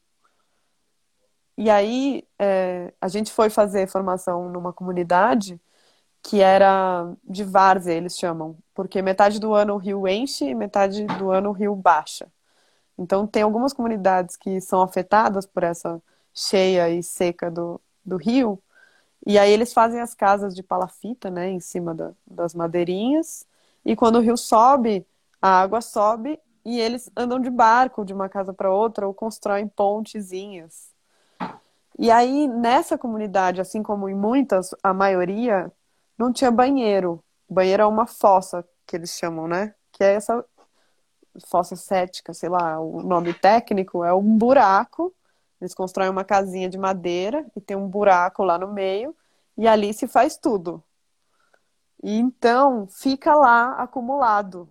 E 1.56 1.70
aí, 1.70 2.26
é, 2.38 2.92
a 3.00 3.08
gente 3.08 3.32
foi 3.32 3.50
fazer 3.50 3.88
formação 3.88 4.48
numa 4.48 4.72
comunidade 4.72 5.60
que 6.22 6.40
era 6.40 7.12
de 7.24 7.42
várzea, 7.44 7.94
eles 7.94 8.16
chamam, 8.16 8.56
porque 8.74 9.02
metade 9.02 9.40
do 9.40 9.52
ano 9.54 9.74
o 9.74 9.78
rio 9.78 10.06
enche 10.06 10.44
e 10.46 10.54
metade 10.54 11.04
do 11.04 11.30
ano 11.30 11.50
o 11.50 11.52
rio 11.52 11.74
baixa. 11.74 12.30
Então, 12.98 13.26
tem 13.26 13.42
algumas 13.42 13.72
comunidades 13.72 14.36
que 14.36 14.60
são 14.60 14.82
afetadas 14.82 15.46
por 15.46 15.62
essa 15.62 16.00
cheia 16.34 16.88
e 16.90 17.02
seca 17.02 17.50
do, 17.50 17.80
do 18.04 18.16
rio, 18.16 18.62
e 19.26 19.38
aí 19.38 19.52
eles 19.52 19.72
fazem 19.72 20.00
as 20.00 20.14
casas 20.14 20.54
de 20.54 20.62
palafita, 20.62 21.30
né, 21.30 21.50
em 21.50 21.60
cima 21.60 21.94
da, 21.94 22.12
das 22.26 22.54
madeirinhas, 22.54 23.46
e 23.84 23.94
quando 23.94 24.16
o 24.16 24.20
rio 24.20 24.36
sobe, 24.36 25.06
a 25.40 25.60
água 25.60 25.80
sobe 25.80 26.38
e 26.64 26.78
eles 26.80 27.10
andam 27.16 27.40
de 27.40 27.50
barco 27.50 28.04
de 28.04 28.12
uma 28.12 28.28
casa 28.28 28.52
para 28.52 28.72
outra 28.72 29.06
ou 29.06 29.14
constroem 29.14 29.68
pontezinhas. 29.68 30.92
E 31.98 32.10
aí, 32.10 32.48
nessa 32.48 32.96
comunidade, 32.96 33.60
assim 33.60 33.82
como 33.82 34.08
em 34.08 34.14
muitas, 34.14 34.74
a 34.82 34.94
maioria, 34.94 35.70
não 36.18 36.32
tinha 36.32 36.50
banheiro. 36.50 37.22
Banheiro 37.48 37.82
é 37.82 37.86
uma 37.86 38.06
fossa, 38.06 38.64
que 38.86 38.96
eles 38.96 39.10
chamam, 39.10 39.46
né? 39.46 39.74
Que 39.92 40.02
é 40.02 40.14
essa 40.14 40.44
fossa 41.46 41.76
cética, 41.76 42.34
sei 42.34 42.48
lá, 42.48 42.78
o 42.80 43.02
nome 43.02 43.32
técnico 43.34 44.04
é 44.04 44.12
um 44.12 44.36
buraco. 44.36 45.14
Eles 45.60 45.74
constroem 45.74 46.10
uma 46.10 46.24
casinha 46.24 46.68
de 46.68 46.76
madeira 46.76 47.46
e 47.56 47.60
tem 47.60 47.76
um 47.76 47.88
buraco 47.88 48.42
lá 48.42 48.58
no 48.58 48.72
meio 48.72 49.14
e 49.56 49.66
ali 49.68 49.92
se 49.92 50.06
faz 50.06 50.36
tudo. 50.36 50.82
E 52.02 52.18
então 52.18 52.86
fica 52.88 53.34
lá 53.34 53.74
acumulado. 53.74 54.68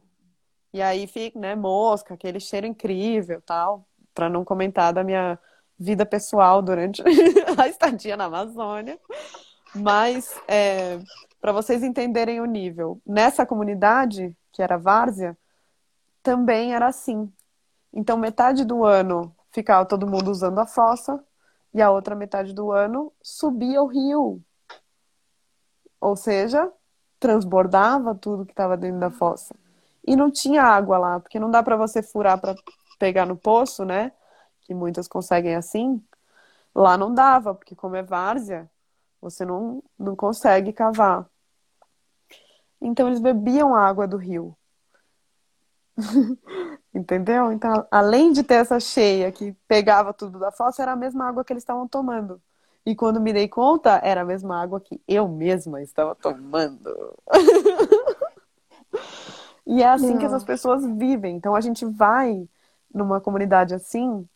E 0.74 0.82
aí 0.82 1.08
fica, 1.08 1.40
né, 1.40 1.56
mosca, 1.56 2.14
aquele 2.14 2.40
cheiro 2.40 2.66
incrível, 2.68 3.42
tal, 3.42 3.86
para 4.14 4.30
não 4.30 4.44
comentar 4.44 4.94
da 4.94 5.04
minha 5.04 5.40
vida 5.80 6.06
pessoal 6.06 6.62
durante 6.62 7.02
a 7.58 7.68
estadia 7.68 8.16
na 8.16 8.26
Amazônia. 8.26 9.00
Mas 9.74 10.36
é, 10.48 11.00
para 11.40 11.52
vocês 11.52 11.84
entenderem 11.84 12.40
o 12.42 12.46
nível, 12.46 13.02
nessa 13.06 13.46
comunidade 13.46 14.36
que 14.52 14.62
era 14.62 14.78
Várzea, 14.78 15.38
também 16.24 16.74
era 16.74 16.88
assim. 16.88 17.32
Então, 17.94 18.18
metade 18.18 18.64
do 18.66 18.86
ano 18.86 19.36
ficava 19.52 19.86
todo 19.86 20.08
mundo 20.08 20.32
usando 20.32 20.60
a 20.60 20.66
fossa 20.66 21.24
e 21.74 21.82
a 21.82 21.92
outra 21.92 22.16
metade 22.16 22.54
do 22.54 22.72
ano 22.72 23.12
subia 23.22 23.82
o 23.82 23.88
rio. 23.88 24.42
Ou 26.00 26.16
seja, 26.16 26.72
transbordava 27.20 28.16
tudo 28.16 28.46
que 28.46 28.52
estava 28.52 28.76
dentro 28.76 29.00
da 29.00 29.12
fossa. 29.12 29.56
E 30.06 30.16
não 30.16 30.32
tinha 30.32 30.64
água 30.64 30.98
lá, 30.98 31.20
porque 31.20 31.40
não 31.40 31.52
dá 31.52 31.62
para 31.62 31.76
você 31.76 32.02
furar 32.02 32.40
para 32.40 32.56
pegar 32.98 33.26
no 33.26 33.38
poço, 33.38 33.86
né? 33.86 34.12
Que 34.62 34.74
muitas 34.74 35.08
conseguem 35.08 35.56
assim. 35.56 36.04
Lá 36.74 36.98
não 36.98 37.14
dava, 37.14 37.54
porque 37.54 37.76
como 37.76 37.96
é 37.96 38.04
várzea, 38.04 38.70
você 39.22 39.46
não, 39.46 39.84
não 40.00 40.16
consegue 40.16 40.74
cavar. 40.74 41.30
Então 42.82 43.08
eles 43.08 43.20
bebiam 43.20 43.76
a 43.76 43.88
água 43.88 44.08
do 44.08 44.18
rio. 44.18 44.58
Entendeu? 46.94 47.52
Então, 47.52 47.88
além 47.90 48.34
de 48.34 48.44
ter 48.44 48.56
essa 48.56 48.80
cheia 48.80 49.32
que 49.32 49.54
pegava 49.68 50.14
tudo 50.14 50.40
da 50.40 50.52
fossa, 50.52 50.82
era 50.82 50.92
a 50.92 50.96
mesma 50.96 51.28
água 51.28 51.44
que 51.44 51.54
eles 51.54 51.64
estavam 51.64 51.88
tomando. 51.88 52.42
E 52.86 52.96
quando 52.96 53.22
me 53.22 53.32
dei 53.32 53.48
conta, 53.48 54.02
era 54.04 54.22
a 54.22 54.26
mesma 54.26 54.62
água 54.62 54.82
que 54.82 55.00
eu 55.08 55.28
mesma 55.28 55.82
estava 55.82 56.16
tomando. 56.16 57.16
e 59.66 59.82
é 59.82 59.88
assim 59.88 60.14
Não. 60.14 60.18
que 60.18 60.26
essas 60.26 60.44
pessoas 60.44 60.86
vivem. 60.86 61.36
Então 61.36 61.56
a 61.56 61.62
gente 61.62 61.86
vai 61.86 62.48
numa 62.94 63.22
comunidade 63.22 63.74
assim 63.74 64.28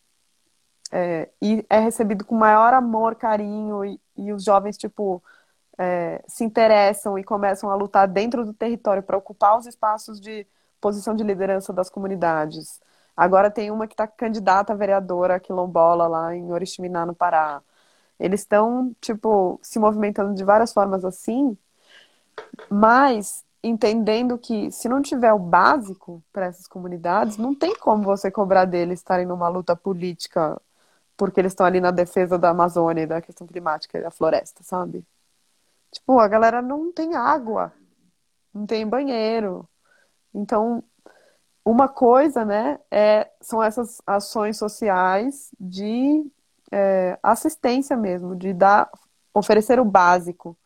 é, 0.92 1.30
e 1.42 1.66
é 1.70 1.80
recebido 1.80 2.24
com 2.24 2.36
maior 2.36 2.74
amor, 2.74 3.16
carinho, 3.16 3.84
e, 3.84 4.00
e 4.16 4.32
os 4.32 4.44
jovens, 4.44 4.78
tipo, 4.78 5.22
é, 5.78 6.24
se 6.28 6.44
interessam 6.44 7.18
e 7.18 7.24
começam 7.24 7.70
a 7.70 7.76
lutar 7.76 8.08
dentro 8.08 8.46
do 8.46 8.54
território 8.54 9.04
para 9.04 9.18
ocupar 9.18 9.58
os 9.58 9.66
espaços 9.66 10.22
de 10.22 10.48
posição 10.86 11.16
de 11.16 11.24
liderança 11.24 11.74
das 11.74 11.90
comunidades. 11.90 12.80
Agora 13.18 13.50
tem 13.50 13.72
uma 13.72 13.88
que 13.88 13.96
está 13.96 14.06
candidata 14.06 14.72
a 14.72 14.76
vereadora 14.76 15.40
quilombola 15.40 16.08
lá 16.08 16.36
em 16.36 16.52
Oriximiná, 16.52 17.08
no 17.08 17.16
Pará. 17.16 17.60
Eles 18.20 18.42
estão, 18.42 18.96
tipo, 19.02 19.60
se 19.64 19.80
movimentando 19.80 20.36
de 20.36 20.44
várias 20.44 20.72
formas 20.72 21.04
assim, 21.04 21.58
mas 22.70 23.44
entendendo 23.64 24.38
que 24.38 24.70
se 24.72 24.88
não 24.88 25.02
tiver 25.02 25.34
o 25.34 25.40
básico 25.40 26.24
para 26.32 26.46
essas 26.46 26.68
comunidades, 26.68 27.38
não 27.38 27.56
tem 27.56 27.76
como 27.76 28.04
você 28.04 28.30
cobrar 28.30 28.66
deles 28.66 29.00
estarem 29.00 29.26
numa 29.26 29.48
luta 29.50 29.76
política 29.76 30.62
porque 31.18 31.40
eles 31.40 31.54
estão 31.54 31.66
ali 31.66 31.82
na 31.82 31.90
defesa 31.90 32.38
da 32.38 32.50
Amazônia 32.52 33.04
e 33.04 33.08
da 33.08 33.22
questão 33.22 33.48
climática 33.48 33.98
e 33.98 34.04
da 34.04 34.12
floresta, 34.12 34.62
sabe? 34.64 35.04
Tipo, 35.92 36.20
a 36.20 36.28
galera 36.28 36.62
não 36.62 36.92
tem 36.94 37.16
água, 37.16 37.74
não 38.54 38.68
tem 38.68 38.88
banheiro. 38.88 39.68
Então, 40.36 40.84
uma 41.64 41.88
coisa, 41.88 42.46
né, 42.46 42.80
é, 42.92 43.32
são 43.42 43.64
essas 43.64 44.02
ações 44.06 44.58
sociais 44.58 45.50
de 45.60 46.30
é, 46.72 47.18
assistência 47.24 47.96
mesmo, 47.98 48.36
de 48.36 48.54
dar, 48.54 48.90
oferecer 49.34 49.80
o 49.80 49.86
básico. 49.86 50.58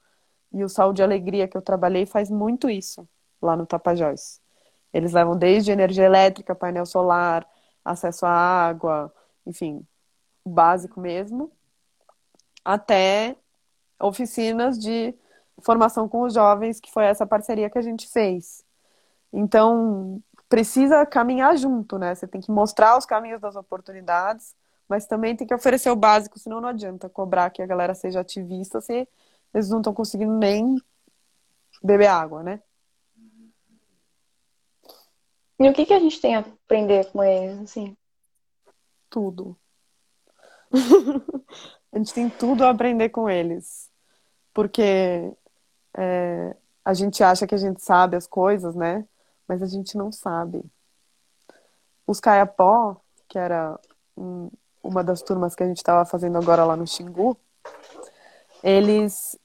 E 0.51 0.63
o 0.63 0.69
Saúde 0.69 1.01
e 1.01 1.03
Alegria 1.03 1.47
que 1.47 1.55
eu 1.55 1.61
trabalhei 1.61 2.05
faz 2.05 2.29
muito 2.31 2.69
isso 2.69 3.07
lá 3.41 3.55
no 3.55 3.65
Tapajós. 3.65 4.41
Eles 4.91 5.13
levam 5.13 5.37
desde 5.37 5.71
energia 5.71 6.05
elétrica, 6.05 6.55
painel 6.55 6.85
solar, 6.85 7.47
acesso 7.85 8.25
à 8.25 8.31
água, 8.31 9.13
enfim, 9.45 9.85
o 10.43 10.49
básico 10.49 10.99
mesmo, 10.99 11.51
até 12.65 13.35
oficinas 14.01 14.79
de 14.79 15.13
formação 15.61 16.09
com 16.09 16.21
os 16.23 16.33
jovens, 16.33 16.79
que 16.79 16.91
foi 16.91 17.05
essa 17.05 17.25
parceria 17.27 17.69
que 17.69 17.77
a 17.77 17.81
gente 17.81 18.07
fez. 18.07 18.63
Então, 19.31 20.21
precisa 20.47 21.05
caminhar 21.05 21.55
junto, 21.57 21.97
né? 21.97 22.15
Você 22.15 22.27
tem 22.27 22.41
que 22.41 22.51
mostrar 22.51 22.97
os 22.97 23.05
caminhos 23.05 23.39
das 23.39 23.55
oportunidades, 23.55 24.55
mas 24.87 25.05
também 25.05 25.35
tem 25.35 25.45
que 25.45 25.53
oferecer 25.53 25.91
o 25.91 25.95
básico, 25.95 26.39
senão 26.39 26.59
não 26.59 26.69
adianta 26.69 27.07
cobrar 27.07 27.49
que 27.51 27.61
a 27.61 27.67
galera 27.67 27.93
seja 27.93 28.19
ativista 28.19 28.81
se 28.81 29.07
eles 29.53 29.69
não 29.69 29.79
estão 29.79 29.93
conseguindo 29.93 30.33
nem 30.33 30.75
beber 31.83 32.07
água, 32.07 32.41
né? 32.41 32.61
E 35.59 35.69
o 35.69 35.73
que, 35.73 35.85
que 35.85 35.93
a 35.93 35.99
gente 35.99 36.19
tem 36.21 36.35
a 36.35 36.39
aprender 36.39 37.11
com 37.11 37.23
eles, 37.23 37.59
assim? 37.59 37.95
Tudo. 39.09 39.57
a 41.91 41.97
gente 41.97 42.13
tem 42.13 42.29
tudo 42.29 42.63
a 42.63 42.69
aprender 42.69 43.09
com 43.09 43.29
eles. 43.29 43.91
Porque 44.53 45.33
é, 45.97 46.55
a 46.83 46.93
gente 46.93 47.21
acha 47.23 47.45
que 47.45 47.53
a 47.53 47.57
gente 47.57 47.83
sabe 47.83 48.15
as 48.15 48.25
coisas, 48.25 48.73
né? 48.73 49.05
Mas 49.49 49.63
a 49.63 49.65
gente 49.65 49.97
não 49.97 50.11
sabe. 50.11 50.63
Os 52.05 52.19
Caiapó, 52.19 53.01
que 53.27 53.39
era 53.39 53.79
um, 54.15 54.51
uma 54.83 55.03
das 55.03 55.23
turmas 55.23 55.55
que 55.55 55.63
a 55.63 55.67
gente 55.67 55.77
estava 55.77 56.05
fazendo 56.05 56.37
agora 56.37 56.63
lá 56.63 56.75
no 56.75 56.85
Xingu, 56.85 57.35
eles 58.63 59.39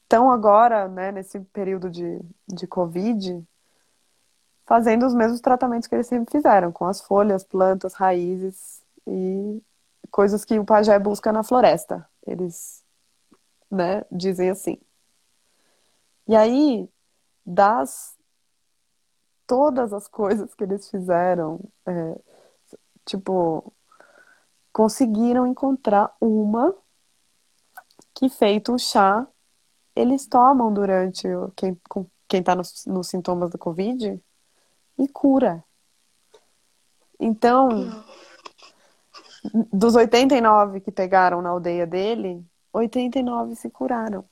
estão 0.00 0.30
é, 0.30 0.34
agora, 0.34 0.88
né, 0.88 1.12
nesse 1.12 1.40
período 1.40 1.90
de, 1.90 2.20
de 2.48 2.66
Covid, 2.66 3.46
fazendo 4.64 5.04
os 5.04 5.14
mesmos 5.14 5.42
tratamentos 5.42 5.86
que 5.86 5.94
eles 5.94 6.06
sempre 6.06 6.32
fizeram, 6.32 6.72
com 6.72 6.86
as 6.86 7.02
folhas, 7.02 7.44
plantas, 7.44 7.92
raízes 7.92 8.82
e 9.06 9.62
coisas 10.10 10.42
que 10.42 10.58
o 10.58 10.64
pajé 10.64 10.98
busca 10.98 11.30
na 11.32 11.42
floresta. 11.42 12.08
Eles, 12.26 12.82
né, 13.70 14.04
dizem 14.10 14.48
assim. 14.48 14.78
E 16.26 16.34
aí, 16.34 16.88
das 17.44 18.16
todas 19.46 19.92
as 19.92 20.08
coisas 20.08 20.54
que 20.54 20.64
eles 20.64 20.90
fizeram, 20.90 21.60
é, 21.86 22.20
tipo, 23.04 23.72
conseguiram 24.72 25.46
encontrar 25.46 26.14
uma 26.20 26.74
que 28.14 28.28
feito 28.28 28.74
o 28.74 28.78
chá, 28.78 29.26
eles 29.94 30.26
tomam 30.26 30.72
durante 30.72 31.26
quem, 31.56 31.78
quem 32.28 32.42
tá 32.42 32.54
nos, 32.54 32.86
nos 32.86 33.08
sintomas 33.08 33.50
da 33.50 33.58
Covid 33.58 34.20
e 34.98 35.08
cura. 35.08 35.62
Então, 37.18 37.68
dos 39.72 39.94
89 39.94 40.80
que 40.80 40.90
pegaram 40.90 41.42
na 41.42 41.50
aldeia 41.50 41.86
dele, 41.86 42.44
89 42.72 43.54
se 43.54 43.70
curaram. 43.70 44.24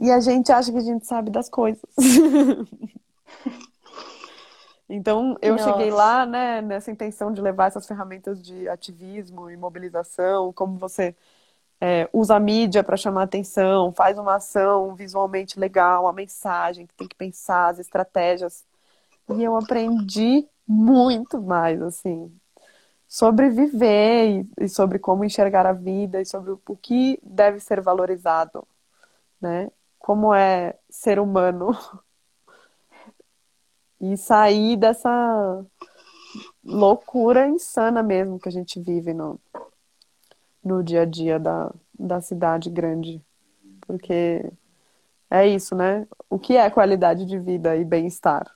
E 0.00 0.10
a 0.10 0.18
gente 0.18 0.50
acha 0.50 0.72
que 0.72 0.78
a 0.78 0.82
gente 0.82 1.06
sabe 1.06 1.30
das 1.30 1.50
coisas. 1.50 1.84
então, 4.88 5.36
eu 5.42 5.52
Nossa. 5.52 5.70
cheguei 5.70 5.90
lá, 5.90 6.24
né, 6.24 6.62
nessa 6.62 6.90
intenção 6.90 7.30
de 7.30 7.42
levar 7.42 7.66
essas 7.66 7.86
ferramentas 7.86 8.42
de 8.42 8.66
ativismo 8.66 9.50
e 9.50 9.58
mobilização, 9.58 10.54
como 10.54 10.78
você 10.78 11.14
é, 11.78 12.08
usa 12.14 12.36
a 12.36 12.40
mídia 12.40 12.82
para 12.82 12.96
chamar 12.96 13.24
atenção, 13.24 13.92
faz 13.92 14.18
uma 14.18 14.36
ação 14.36 14.94
visualmente 14.94 15.60
legal, 15.60 16.08
a 16.08 16.14
mensagem 16.14 16.86
que 16.86 16.94
tem 16.94 17.06
que 17.06 17.16
pensar, 17.16 17.68
as 17.68 17.78
estratégias. 17.78 18.64
E 19.28 19.42
eu 19.42 19.56
aprendi 19.56 20.48
muito 20.66 21.40
mais, 21.42 21.82
assim, 21.82 22.32
sobre 23.08 23.50
viver 23.50 24.46
e, 24.58 24.64
e 24.64 24.68
sobre 24.68 24.98
como 24.98 25.24
enxergar 25.24 25.66
a 25.66 25.72
vida 25.72 26.20
e 26.22 26.26
sobre 26.26 26.52
o, 26.52 26.60
o 26.68 26.76
que 26.76 27.18
deve 27.22 27.60
ser 27.60 27.80
valorizado, 27.82 28.66
né? 29.40 29.70
Como 30.00 30.34
é 30.34 30.74
ser 30.88 31.20
humano. 31.20 31.70
E 34.00 34.16
sair 34.16 34.76
dessa 34.76 35.64
loucura 36.64 37.46
insana 37.46 38.02
mesmo 38.02 38.40
que 38.40 38.48
a 38.48 38.52
gente 38.52 38.80
vive 38.80 39.12
no, 39.12 39.38
no 40.64 40.82
dia 40.82 41.02
a 41.02 41.04
dia 41.04 41.38
da, 41.38 41.72
da 41.98 42.20
cidade 42.20 42.70
grande. 42.70 43.22
Porque 43.82 44.50
é 45.30 45.46
isso, 45.46 45.74
né? 45.74 46.08
O 46.28 46.38
que 46.38 46.56
é 46.56 46.70
qualidade 46.70 47.26
de 47.26 47.38
vida 47.38 47.76
e 47.76 47.84
bem-estar? 47.84 48.50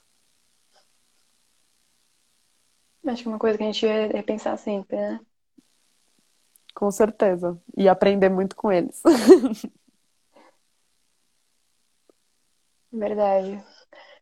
Acho 3.06 3.22
que 3.22 3.28
é 3.28 3.32
uma 3.32 3.38
coisa 3.38 3.58
que 3.58 3.64
a 3.64 3.66
gente 3.66 3.86
vai 3.86 4.08
repensar 4.08 4.56
sempre, 4.56 4.96
né? 4.96 5.20
Com 6.74 6.90
certeza. 6.90 7.56
E 7.76 7.88
aprender 7.88 8.30
muito 8.30 8.56
com 8.56 8.72
eles. 8.72 9.02
Verdade. 12.94 13.60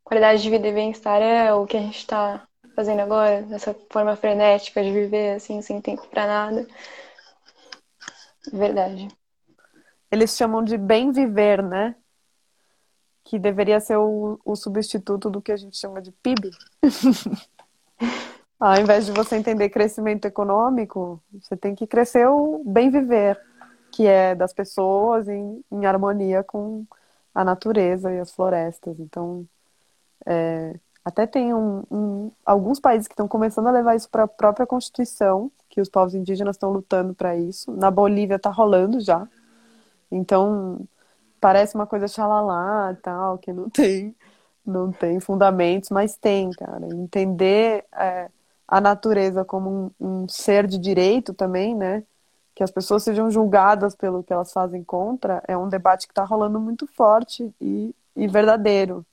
Qualidade 0.03 0.43
de 0.43 0.49
vida 0.49 0.67
e 0.67 0.73
bem-estar 0.73 1.21
é 1.21 1.53
o 1.53 1.67
que 1.67 1.77
a 1.77 1.81
gente 1.81 1.99
está 1.99 2.49
fazendo 2.75 3.01
agora, 3.01 3.43
dessa 3.43 3.77
forma 3.91 4.17
frenética 4.17 4.83
de 4.83 4.91
viver 4.91 5.37
assim, 5.37 5.61
sem 5.61 5.79
tempo 5.79 6.09
para 6.09 6.27
nada. 6.27 6.67
Verdade. 8.51 9.09
Eles 10.11 10.35
chamam 10.35 10.65
de 10.65 10.79
bem 10.79 11.13
viver, 11.13 11.63
né? 11.63 11.95
Que 13.25 13.39
deveria 13.39 13.79
ser 13.79 13.99
o, 13.99 14.41
o 14.43 14.57
substituto 14.57 15.29
do 15.29 15.43
que 15.43 15.53
a 15.53 15.57
gente 15.57 15.77
chama 15.77 16.01
de 16.01 16.11
PIB. 16.11 16.51
Ao 18.59 18.81
invés 18.81 19.05
de 19.05 19.13
você 19.13 19.37
entender 19.37 19.69
crescimento 19.69 20.25
econômico, 20.25 21.23
você 21.31 21.57
tem 21.57 21.75
que 21.75 21.87
crescer 21.87 22.27
o 22.27 22.63
bem 22.65 22.91
viver, 22.91 23.39
que 23.91 24.07
é 24.07 24.35
das 24.35 24.55
pessoas 24.55 25.29
em, 25.29 25.63
em 25.71 25.85
harmonia 25.85 26.43
com 26.43 26.87
a 27.35 27.45
natureza 27.45 28.13
e 28.13 28.19
as 28.19 28.33
florestas. 28.33 28.99
Então, 29.01 29.47
é, 30.27 30.79
até 31.05 31.27
tem 31.27 31.53
um, 31.53 31.83
um, 31.91 32.33
alguns 32.45 32.79
países 32.79 33.09
que 33.09 33.15
estão 33.15 33.27
começando 33.27 33.67
a 33.67 33.73
levar 33.73 33.97
isso 33.97 34.09
para 34.09 34.25
a 34.25 34.29
própria 34.29 34.67
Constituição, 34.67 35.51
que 35.69 35.81
os 35.81 35.89
povos 35.89 36.15
indígenas 36.15 36.57
estão 36.57 36.71
lutando 36.71 37.15
para 37.15 37.37
isso. 37.37 37.73
Na 37.73 37.91
Bolívia 37.91 38.37
está 38.37 38.51
rolando 38.51 39.01
já. 39.01 39.27
Então, 40.11 40.87
parece 41.41 41.75
uma 41.75 41.87
coisa 41.87 42.07
xalalá 42.07 42.97
tal, 43.03 43.39
que 43.39 43.53
não 43.53 43.69
tem, 43.71 44.15
não 44.65 44.93
tem 44.93 45.19
fundamentos, 45.19 45.91
mas 45.91 46.17
tem, 46.17 46.51
cara. 46.51 46.87
Entender 46.87 47.85
é, 47.95 48.31
a 48.69 48.81
natureza 48.81 49.45
como 49.45 49.93
um, 50.01 50.23
um, 50.23 50.29
ser 50.29 50.67
de 50.67 50.79
direito 50.79 51.35
também, 51.35 51.75
né? 51.75 52.05
Que 52.55 52.63
as 52.63 52.71
pessoas 52.71 53.03
sejam 53.03 53.31
julgadas 53.31 53.95
pelo 53.95 54.23
que 54.23 54.33
elas 54.33 54.53
fazem 54.53 54.85
contra, 54.85 55.43
é 55.49 55.57
um 55.57 55.69
debate 55.69 56.07
que 56.07 56.13
está 56.13 56.25
rolando 56.25 56.61
muito 56.61 56.87
forte 56.87 57.53
e, 57.61 57.95
e 58.15 58.29
verdadeiro. 58.29 59.07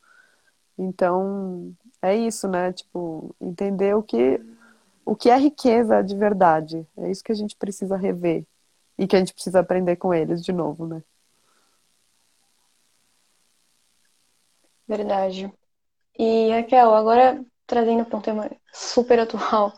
Então, 0.77 1.73
é 2.01 2.15
isso, 2.15 2.47
né? 2.47 2.73
Tipo, 2.73 3.35
entender 3.39 3.95
o 3.95 4.03
que, 4.03 4.41
o 5.05 5.15
que 5.15 5.29
é 5.29 5.37
riqueza 5.37 6.01
de 6.01 6.15
verdade. 6.15 6.85
É 6.97 7.09
isso 7.09 7.23
que 7.23 7.31
a 7.31 7.35
gente 7.35 7.55
precisa 7.55 7.95
rever 7.97 8.45
e 8.97 9.07
que 9.07 9.15
a 9.15 9.19
gente 9.19 9.33
precisa 9.33 9.59
aprender 9.59 9.95
com 9.95 10.13
eles 10.13 10.43
de 10.43 10.51
novo, 10.51 10.85
né? 10.85 11.01
Verdade. 14.87 15.51
E 16.17 16.49
Raquel, 16.49 16.93
agora 16.93 17.45
trazendo 17.65 18.03
para 18.03 18.17
um 18.17 18.21
tema 18.21 18.51
super 18.73 19.19
atual 19.19 19.71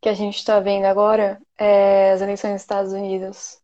que 0.00 0.08
a 0.08 0.14
gente 0.14 0.36
está 0.36 0.60
vendo 0.60 0.84
agora, 0.84 1.40
é 1.58 2.12
as 2.12 2.20
eleições 2.20 2.52
nos 2.52 2.62
Estados 2.62 2.92
Unidos. 2.92 3.60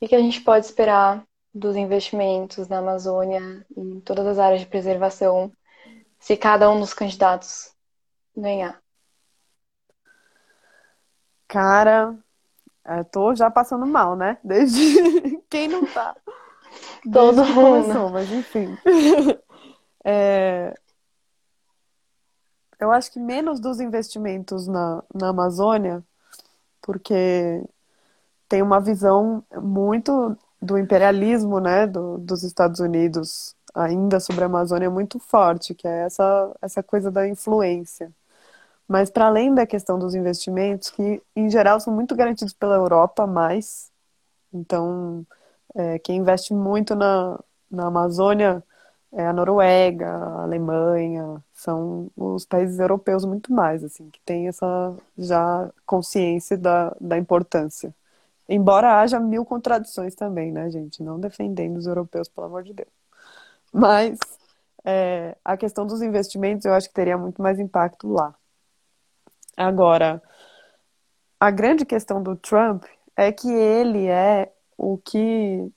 O 0.00 0.06
que 0.06 0.14
a 0.14 0.20
gente 0.20 0.40
pode 0.40 0.66
esperar 0.66 1.24
dos 1.54 1.76
investimentos 1.76 2.68
na 2.68 2.78
Amazônia 2.78 3.64
e 3.76 3.80
em 3.80 4.00
todas 4.00 4.26
as 4.26 4.38
áreas 4.38 4.60
de 4.60 4.66
preservação 4.66 5.52
se 6.18 6.36
cada 6.36 6.70
um 6.70 6.80
dos 6.80 6.94
candidatos 6.94 7.74
ganhar? 8.36 8.80
Cara, 11.48 12.16
eu 12.86 13.04
tô 13.04 13.34
já 13.34 13.50
passando 13.50 13.86
mal, 13.86 14.16
né? 14.16 14.38
Desde 14.44 15.38
quem 15.50 15.68
não 15.68 15.84
tá. 15.86 16.16
Todo 17.12 17.44
mundo. 17.44 17.84
Começou, 17.84 18.10
mas 18.10 18.30
enfim. 18.30 18.76
É... 20.04 20.74
Eu 22.82 22.90
acho 22.90 23.12
que 23.12 23.20
menos 23.20 23.60
dos 23.60 23.78
investimentos 23.78 24.66
na, 24.66 25.04
na 25.14 25.28
Amazônia, 25.28 26.02
porque 26.80 27.62
tem 28.48 28.60
uma 28.60 28.80
visão 28.80 29.44
muito 29.54 30.36
do 30.60 30.76
imperialismo, 30.76 31.60
né, 31.60 31.86
do, 31.86 32.18
dos 32.18 32.42
Estados 32.42 32.80
Unidos 32.80 33.54
ainda 33.72 34.18
sobre 34.18 34.42
a 34.42 34.46
Amazônia 34.46 34.90
muito 34.90 35.20
forte, 35.20 35.76
que 35.76 35.86
é 35.86 36.06
essa, 36.06 36.56
essa 36.60 36.82
coisa 36.82 37.08
da 37.08 37.28
influência. 37.28 38.12
Mas 38.88 39.10
para 39.10 39.26
além 39.28 39.54
da 39.54 39.64
questão 39.64 39.96
dos 39.96 40.14
investimentos, 40.16 40.90
que 40.90 41.22
em 41.36 41.48
geral 41.48 41.78
são 41.78 41.94
muito 41.94 42.16
garantidos 42.16 42.52
pela 42.52 42.74
Europa, 42.74 43.28
mais, 43.28 43.92
então 44.52 45.24
é, 45.74 46.00
quem 46.00 46.18
investe 46.18 46.52
muito 46.52 46.96
na, 46.96 47.38
na 47.70 47.86
Amazônia 47.86 48.62
é 49.12 49.26
a 49.26 49.32
Noruega, 49.32 50.08
a 50.08 50.42
Alemanha, 50.42 51.42
são 51.52 52.10
os 52.16 52.44
países 52.46 52.78
europeus 52.78 53.24
muito 53.24 53.52
mais, 53.52 53.84
assim, 53.84 54.08
que 54.10 54.20
têm 54.20 54.48
essa 54.48 54.96
já 55.18 55.70
consciência 55.86 56.56
da, 56.56 56.96
da 57.00 57.18
importância. 57.18 57.94
Embora 58.48 59.00
haja 59.00 59.20
mil 59.20 59.44
contradições 59.44 60.14
também, 60.14 60.50
né, 60.52 60.70
gente? 60.70 61.02
Não 61.02 61.20
defendendo 61.20 61.76
os 61.76 61.86
europeus, 61.86 62.28
pelo 62.28 62.46
amor 62.46 62.62
de 62.62 62.72
Deus. 62.72 62.88
Mas 63.72 64.18
é, 64.84 65.36
a 65.44 65.56
questão 65.56 65.86
dos 65.86 66.02
investimentos 66.02 66.64
eu 66.64 66.74
acho 66.74 66.88
que 66.88 66.94
teria 66.94 67.16
muito 67.18 67.40
mais 67.42 67.58
impacto 67.58 68.08
lá. 68.08 68.34
Agora, 69.56 70.22
a 71.38 71.50
grande 71.50 71.84
questão 71.84 72.22
do 72.22 72.36
Trump 72.36 72.84
é 73.16 73.30
que 73.30 73.50
ele 73.50 74.06
é 74.06 74.52
o 74.76 74.98
que 74.98 75.70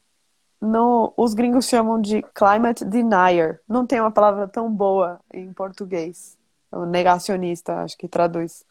no, 0.62 1.14
os 1.18 1.34
gringos 1.34 1.66
chamam 1.68 2.02
de 2.02 2.22
climate 2.34 2.84
denier. 2.86 3.62
Não 3.68 3.86
tem 3.86 4.00
uma 4.02 4.12
palavra 4.12 4.48
tão 4.48 4.72
boa 4.72 5.20
em 5.34 5.52
português. 5.54 6.38
É 6.72 6.78
negacionista, 6.86 7.82
acho 7.82 7.98
que 7.98 8.08
traduz. 8.08 8.66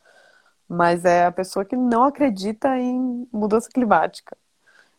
Mas 0.68 1.04
é 1.04 1.26
a 1.26 1.32
pessoa 1.32 1.64
que 1.64 1.76
não 1.76 2.04
acredita 2.04 2.78
em 2.78 3.28
mudança 3.32 3.68
climática. 3.68 4.36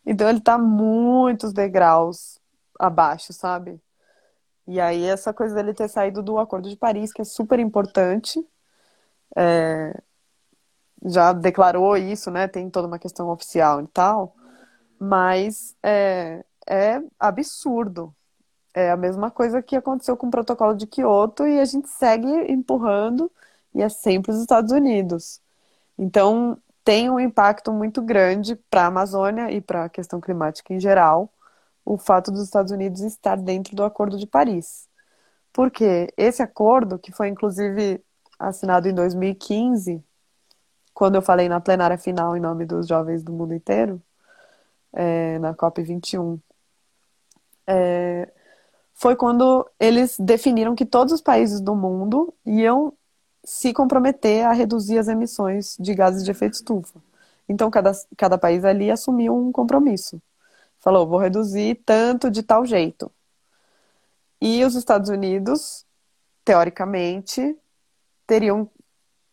Então 0.04 0.28
ele 0.28 0.38
está 0.38 0.56
muitos 0.56 1.52
degraus 1.52 2.40
abaixo, 2.78 3.32
sabe? 3.32 3.80
E 4.66 4.80
aí 4.80 5.04
essa 5.04 5.32
coisa 5.32 5.54
dele 5.54 5.74
ter 5.74 5.88
saído 5.88 6.22
do 6.22 6.38
Acordo 6.38 6.68
de 6.68 6.76
Paris, 6.76 7.12
que 7.12 7.22
é 7.22 7.24
super 7.24 7.58
importante, 7.58 8.44
é, 9.36 9.94
já 11.04 11.32
declarou 11.32 11.96
isso, 11.96 12.30
né? 12.30 12.48
Tem 12.48 12.70
toda 12.70 12.88
uma 12.88 12.98
questão 12.98 13.28
oficial 13.30 13.80
e 13.82 13.86
tal, 13.88 14.34
mas 14.98 15.76
é, 15.82 16.44
é 16.68 17.02
absurdo. 17.18 18.14
É 18.74 18.90
a 18.90 18.96
mesma 18.96 19.30
coisa 19.30 19.62
que 19.62 19.76
aconteceu 19.76 20.16
com 20.16 20.28
o 20.28 20.30
protocolo 20.30 20.74
de 20.76 20.86
Kyoto 20.86 21.46
e 21.46 21.60
a 21.60 21.64
gente 21.64 21.88
segue 21.88 22.28
empurrando 22.52 23.30
e 23.74 23.82
é 23.82 23.88
sempre 23.88 24.32
os 24.32 24.40
Estados 24.40 24.72
Unidos. 24.72 25.40
Então, 25.98 26.58
tem 26.84 27.10
um 27.10 27.18
impacto 27.20 27.72
muito 27.72 28.02
grande 28.02 28.56
para 28.70 28.84
a 28.84 28.86
Amazônia 28.86 29.50
e 29.50 29.60
para 29.60 29.84
a 29.86 29.88
questão 29.88 30.20
climática 30.20 30.72
em 30.74 30.80
geral, 30.80 31.32
o 31.84 31.98
fato 31.98 32.30
dos 32.30 32.42
Estados 32.44 32.72
Unidos 32.72 33.00
estar 33.00 33.36
dentro 33.36 33.74
do 33.76 33.84
Acordo 33.84 34.18
de 34.18 34.26
Paris. 34.26 34.88
Porque 35.52 36.12
esse 36.16 36.42
acordo, 36.42 36.98
que 36.98 37.12
foi 37.12 37.28
inclusive 37.28 38.02
assinado 38.38 38.88
em 38.88 38.94
2015, 38.94 40.04
quando 40.94 41.16
eu 41.16 41.22
falei 41.22 41.48
na 41.48 41.60
plenária 41.60 41.98
final 41.98 42.36
em 42.36 42.40
nome 42.40 42.66
dos 42.66 42.86
jovens 42.88 43.22
do 43.22 43.32
mundo 43.32 43.54
inteiro, 43.54 44.02
é, 44.92 45.38
na 45.38 45.54
COP21, 45.54 46.40
é, 47.66 48.28
foi 48.94 49.16
quando 49.16 49.68
eles 49.78 50.16
definiram 50.18 50.74
que 50.74 50.86
todos 50.86 51.12
os 51.12 51.20
países 51.20 51.60
do 51.60 51.74
mundo 51.74 52.32
iam 52.44 52.92
se 53.44 53.72
comprometer 53.72 54.44
a 54.44 54.52
reduzir 54.52 54.98
as 54.98 55.08
emissões 55.08 55.76
de 55.78 55.94
gases 55.94 56.24
de 56.24 56.30
efeito 56.30 56.54
estufa. 56.54 57.00
Então, 57.48 57.70
cada, 57.70 57.92
cada 58.16 58.38
país 58.38 58.64
ali 58.64 58.90
assumiu 58.90 59.36
um 59.36 59.52
compromisso. 59.52 60.20
Falou, 60.80 61.06
vou 61.06 61.18
reduzir 61.18 61.80
tanto 61.84 62.30
de 62.30 62.42
tal 62.42 62.64
jeito. 62.64 63.10
E 64.40 64.64
os 64.64 64.74
Estados 64.74 65.08
Unidos, 65.10 65.84
teoricamente, 66.44 67.56
teriam 68.26 68.68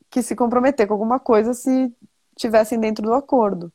que 0.09 0.21
se 0.21 0.35
comprometer 0.35 0.87
com 0.87 0.93
alguma 0.93 1.19
coisa 1.19 1.53
se 1.53 1.91
tivessem 2.35 2.79
dentro 2.79 3.03
do 3.03 3.13
acordo. 3.13 3.71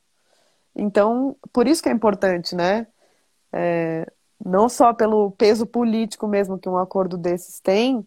Então, 0.74 1.36
por 1.52 1.66
isso 1.66 1.82
que 1.82 1.88
é 1.88 1.92
importante, 1.92 2.54
né? 2.54 2.86
É, 3.52 4.10
não 4.44 4.68
só 4.68 4.92
pelo 4.92 5.30
peso 5.32 5.66
político 5.66 6.26
mesmo 6.28 6.58
que 6.58 6.68
um 6.68 6.78
acordo 6.78 7.16
desses 7.18 7.60
tem, 7.60 8.06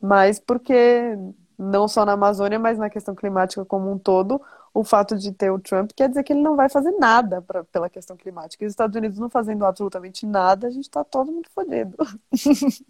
mas 0.00 0.38
porque 0.40 1.16
não 1.58 1.88
só 1.88 2.04
na 2.06 2.12
Amazônia, 2.12 2.58
mas 2.58 2.78
na 2.78 2.90
questão 2.90 3.14
climática 3.14 3.64
como 3.64 3.90
um 3.90 3.98
todo, 3.98 4.40
o 4.72 4.84
fato 4.84 5.16
de 5.16 5.32
ter 5.32 5.50
o 5.50 5.58
Trump 5.58 5.90
quer 5.94 6.08
dizer 6.08 6.22
que 6.22 6.32
ele 6.32 6.42
não 6.42 6.56
vai 6.56 6.68
fazer 6.68 6.92
nada 6.92 7.42
pra, 7.42 7.64
pela 7.64 7.90
questão 7.90 8.16
climática. 8.16 8.64
E 8.64 8.66
os 8.66 8.72
Estados 8.72 8.96
Unidos 8.96 9.18
não 9.18 9.28
fazendo 9.30 9.64
absolutamente 9.66 10.26
nada, 10.26 10.68
a 10.68 10.70
gente 10.70 10.84
está 10.84 11.02
todo 11.04 11.32
mundo 11.32 11.48
fodido. 11.50 11.96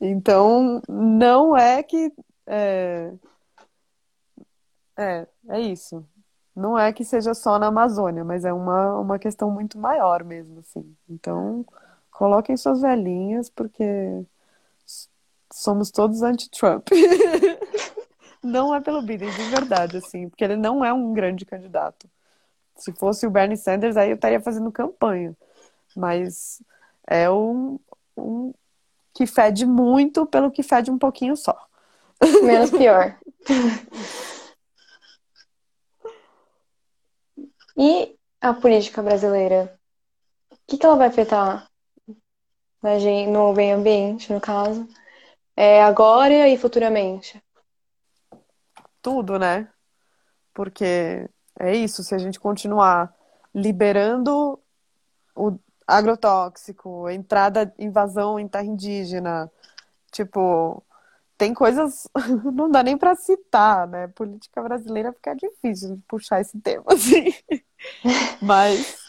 então, 0.00 0.82
não 0.88 1.56
é 1.56 1.82
que. 1.82 2.12
É... 2.46 3.12
é, 4.96 5.26
é 5.48 5.60
isso. 5.60 6.04
Não 6.54 6.78
é 6.78 6.92
que 6.92 7.04
seja 7.04 7.34
só 7.34 7.58
na 7.58 7.68
Amazônia, 7.68 8.24
mas 8.24 8.44
é 8.44 8.52
uma, 8.52 8.98
uma 8.98 9.18
questão 9.18 9.50
muito 9.50 9.78
maior 9.78 10.22
mesmo, 10.24 10.60
assim. 10.60 10.94
Então, 11.08 11.64
coloquem 12.12 12.56
suas 12.56 12.82
velhinhas, 12.82 13.50
porque 13.50 14.24
somos 15.52 15.90
todos 15.90 16.22
anti-Trump. 16.22 16.88
não 18.42 18.74
é 18.74 18.80
pelo 18.80 19.02
Biden, 19.02 19.30
de 19.30 19.44
verdade, 19.44 19.96
assim, 19.96 20.28
porque 20.28 20.44
ele 20.44 20.56
não 20.56 20.84
é 20.84 20.92
um 20.92 21.12
grande 21.12 21.44
candidato. 21.44 22.08
Se 22.76 22.92
fosse 22.92 23.26
o 23.26 23.30
Bernie 23.30 23.56
Sanders, 23.56 23.96
aí 23.96 24.10
eu 24.10 24.14
estaria 24.14 24.40
fazendo 24.40 24.70
campanha. 24.70 25.36
Mas 25.96 26.62
é 27.06 27.28
um, 27.30 27.78
um 28.16 28.54
que 29.12 29.26
fede 29.26 29.66
muito 29.66 30.24
pelo 30.26 30.50
que 30.50 30.62
fede 30.62 30.90
um 30.90 30.98
pouquinho 30.98 31.36
só. 31.36 31.56
Menos 32.42 32.70
pior. 32.70 33.18
E 37.76 38.16
a 38.40 38.52
política 38.52 39.02
brasileira? 39.02 39.78
O 40.50 40.56
que, 40.66 40.76
que 40.76 40.84
ela 40.84 40.96
vai 40.96 41.08
afetar 41.08 41.71
no 43.28 43.52
meio 43.52 43.76
ambiente, 43.76 44.32
no 44.32 44.40
caso? 44.40 44.88
É 45.56 45.82
agora 45.82 46.48
e 46.48 46.56
futuramente? 46.56 47.42
Tudo, 49.00 49.38
né? 49.38 49.68
Porque 50.54 51.28
é 51.58 51.74
isso, 51.74 52.02
se 52.02 52.14
a 52.14 52.18
gente 52.18 52.40
continuar 52.40 53.14
liberando 53.54 54.58
o 55.34 55.58
agrotóxico, 55.86 57.08
entrada, 57.10 57.72
invasão 57.78 58.38
em 58.38 58.48
terra 58.48 58.64
indígena, 58.64 59.50
tipo, 60.10 60.82
tem 61.36 61.52
coisas, 61.52 62.08
não 62.54 62.70
dá 62.70 62.82
nem 62.82 62.96
para 62.96 63.14
citar, 63.16 63.86
né? 63.88 64.08
Política 64.08 64.62
brasileira 64.62 65.12
fica 65.12 65.34
difícil 65.34 65.96
de 65.96 66.02
puxar 66.02 66.40
esse 66.40 66.58
tema, 66.60 66.84
assim. 66.86 67.34
Mas 68.40 69.01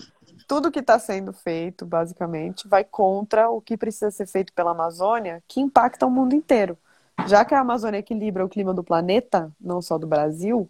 tudo 0.53 0.71
que 0.71 0.81
está 0.81 0.99
sendo 0.99 1.33
feito, 1.33 1.83
basicamente, 1.83 2.67
vai 2.67 2.83
contra 2.83 3.49
o 3.49 3.59
que 3.59 3.75
precisa 3.75 4.11
ser 4.11 4.27
feito 4.27 4.53
pela 4.53 4.69
Amazônia, 4.69 5.43
que 5.47 5.59
impacta 5.59 6.05
o 6.05 6.11
mundo 6.11 6.35
inteiro. 6.35 6.77
Já 7.25 7.43
que 7.43 7.55
a 7.55 7.59
Amazônia 7.59 7.97
equilibra 7.97 8.45
o 8.45 8.49
clima 8.49 8.71
do 8.71 8.83
planeta, 8.83 9.51
não 9.59 9.81
só 9.81 9.97
do 9.97 10.05
Brasil, 10.05 10.69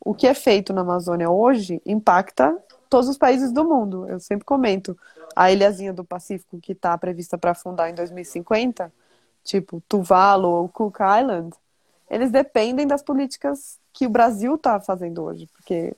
o 0.00 0.12
que 0.16 0.26
é 0.26 0.34
feito 0.34 0.72
na 0.72 0.80
Amazônia 0.80 1.30
hoje 1.30 1.80
impacta 1.86 2.58
todos 2.88 3.08
os 3.08 3.16
países 3.16 3.52
do 3.52 3.64
mundo. 3.64 4.04
Eu 4.08 4.18
sempre 4.18 4.44
comento. 4.44 4.98
A 5.36 5.52
ilhazinha 5.52 5.92
do 5.92 6.04
Pacífico 6.04 6.58
que 6.60 6.72
está 6.72 6.98
prevista 6.98 7.38
para 7.38 7.54
fundar 7.54 7.88
em 7.88 7.94
2050, 7.94 8.92
tipo 9.44 9.80
Tuvalu 9.88 10.48
ou 10.48 10.68
Cook 10.68 10.96
Island, 11.20 11.54
eles 12.10 12.32
dependem 12.32 12.84
das 12.84 13.00
políticas 13.00 13.78
que 13.92 14.08
o 14.08 14.10
Brasil 14.10 14.56
está 14.56 14.80
fazendo 14.80 15.22
hoje, 15.22 15.46
porque 15.52 15.96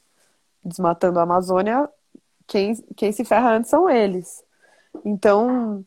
desmatando 0.62 1.18
a 1.18 1.22
Amazônia, 1.22 1.88
quem, 2.46 2.74
quem 2.96 3.12
se 3.12 3.24
ferra 3.24 3.56
antes 3.56 3.70
são 3.70 3.88
eles. 3.88 4.44
Então, 5.04 5.84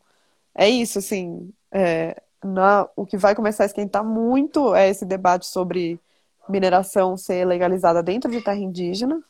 é 0.54 0.68
isso, 0.68 0.98
assim. 0.98 1.52
É, 1.70 2.20
na, 2.44 2.88
o 2.96 3.06
que 3.06 3.16
vai 3.16 3.34
começar 3.34 3.64
a 3.64 3.66
esquentar 3.66 4.04
muito 4.04 4.74
é 4.74 4.88
esse 4.88 5.04
debate 5.04 5.46
sobre 5.46 6.00
mineração 6.48 7.16
ser 7.16 7.44
legalizada 7.46 8.02
dentro 8.02 8.30
de 8.30 8.42
terra 8.42 8.58
indígena. 8.58 9.22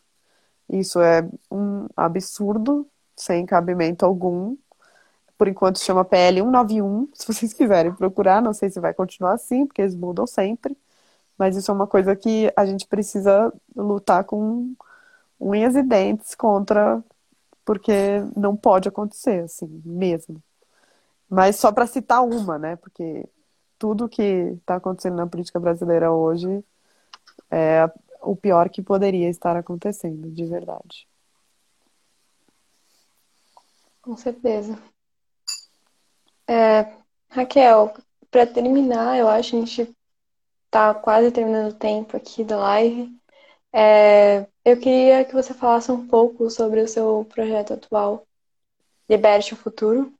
Isso 0.68 1.00
é 1.00 1.28
um 1.50 1.86
absurdo, 1.96 2.86
sem 3.16 3.46
cabimento 3.46 4.04
algum. 4.04 4.56
Por 5.38 5.48
enquanto 5.48 5.78
chama 5.80 6.04
PL 6.04 6.40
191, 6.40 7.08
se 7.14 7.26
vocês 7.26 7.52
quiserem 7.52 7.94
procurar, 7.94 8.42
não 8.42 8.52
sei 8.54 8.70
se 8.70 8.80
vai 8.80 8.94
continuar 8.94 9.34
assim, 9.34 9.66
porque 9.66 9.82
eles 9.82 9.94
mudam 9.94 10.26
sempre. 10.26 10.76
Mas 11.38 11.56
isso 11.56 11.70
é 11.70 11.74
uma 11.74 11.86
coisa 11.86 12.16
que 12.16 12.52
a 12.56 12.64
gente 12.66 12.86
precisa 12.86 13.52
lutar 13.76 14.24
com 14.24 14.74
unhas 15.40 15.76
e 15.76 15.82
dentes 15.82 16.34
contra, 16.34 17.02
porque 17.66 17.92
não 18.36 18.56
pode 18.56 18.88
acontecer, 18.88 19.42
assim, 19.42 19.82
mesmo. 19.84 20.40
Mas 21.28 21.56
só 21.56 21.72
para 21.72 21.86
citar 21.86 22.22
uma, 22.22 22.56
né? 22.58 22.76
Porque 22.76 23.28
tudo 23.76 24.08
que 24.08 24.22
está 24.22 24.76
acontecendo 24.76 25.16
na 25.16 25.26
política 25.26 25.58
brasileira 25.58 26.12
hoje 26.12 26.64
é 27.50 27.90
o 28.22 28.36
pior 28.36 28.70
que 28.70 28.80
poderia 28.80 29.28
estar 29.28 29.56
acontecendo, 29.56 30.30
de 30.30 30.46
verdade. 30.46 31.08
Com 34.00 34.16
certeza. 34.16 34.78
É, 36.48 36.92
Raquel, 37.28 37.92
para 38.30 38.46
terminar, 38.46 39.18
eu 39.18 39.28
acho 39.28 39.50
que 39.50 39.56
a 39.56 39.58
gente 39.58 39.96
está 40.66 40.94
quase 40.94 41.32
terminando 41.32 41.72
o 41.72 41.78
tempo 41.78 42.16
aqui 42.16 42.44
da 42.44 42.56
live. 42.56 43.12
É, 43.72 44.46
eu 44.66 44.76
queria 44.76 45.24
que 45.24 45.32
você 45.32 45.54
falasse 45.54 45.92
um 45.92 46.08
pouco 46.08 46.50
sobre 46.50 46.80
o 46.80 46.88
seu 46.88 47.24
projeto 47.32 47.74
atual, 47.74 48.26
Liberte 49.08 49.54
o 49.54 49.56
Futuro. 49.56 50.12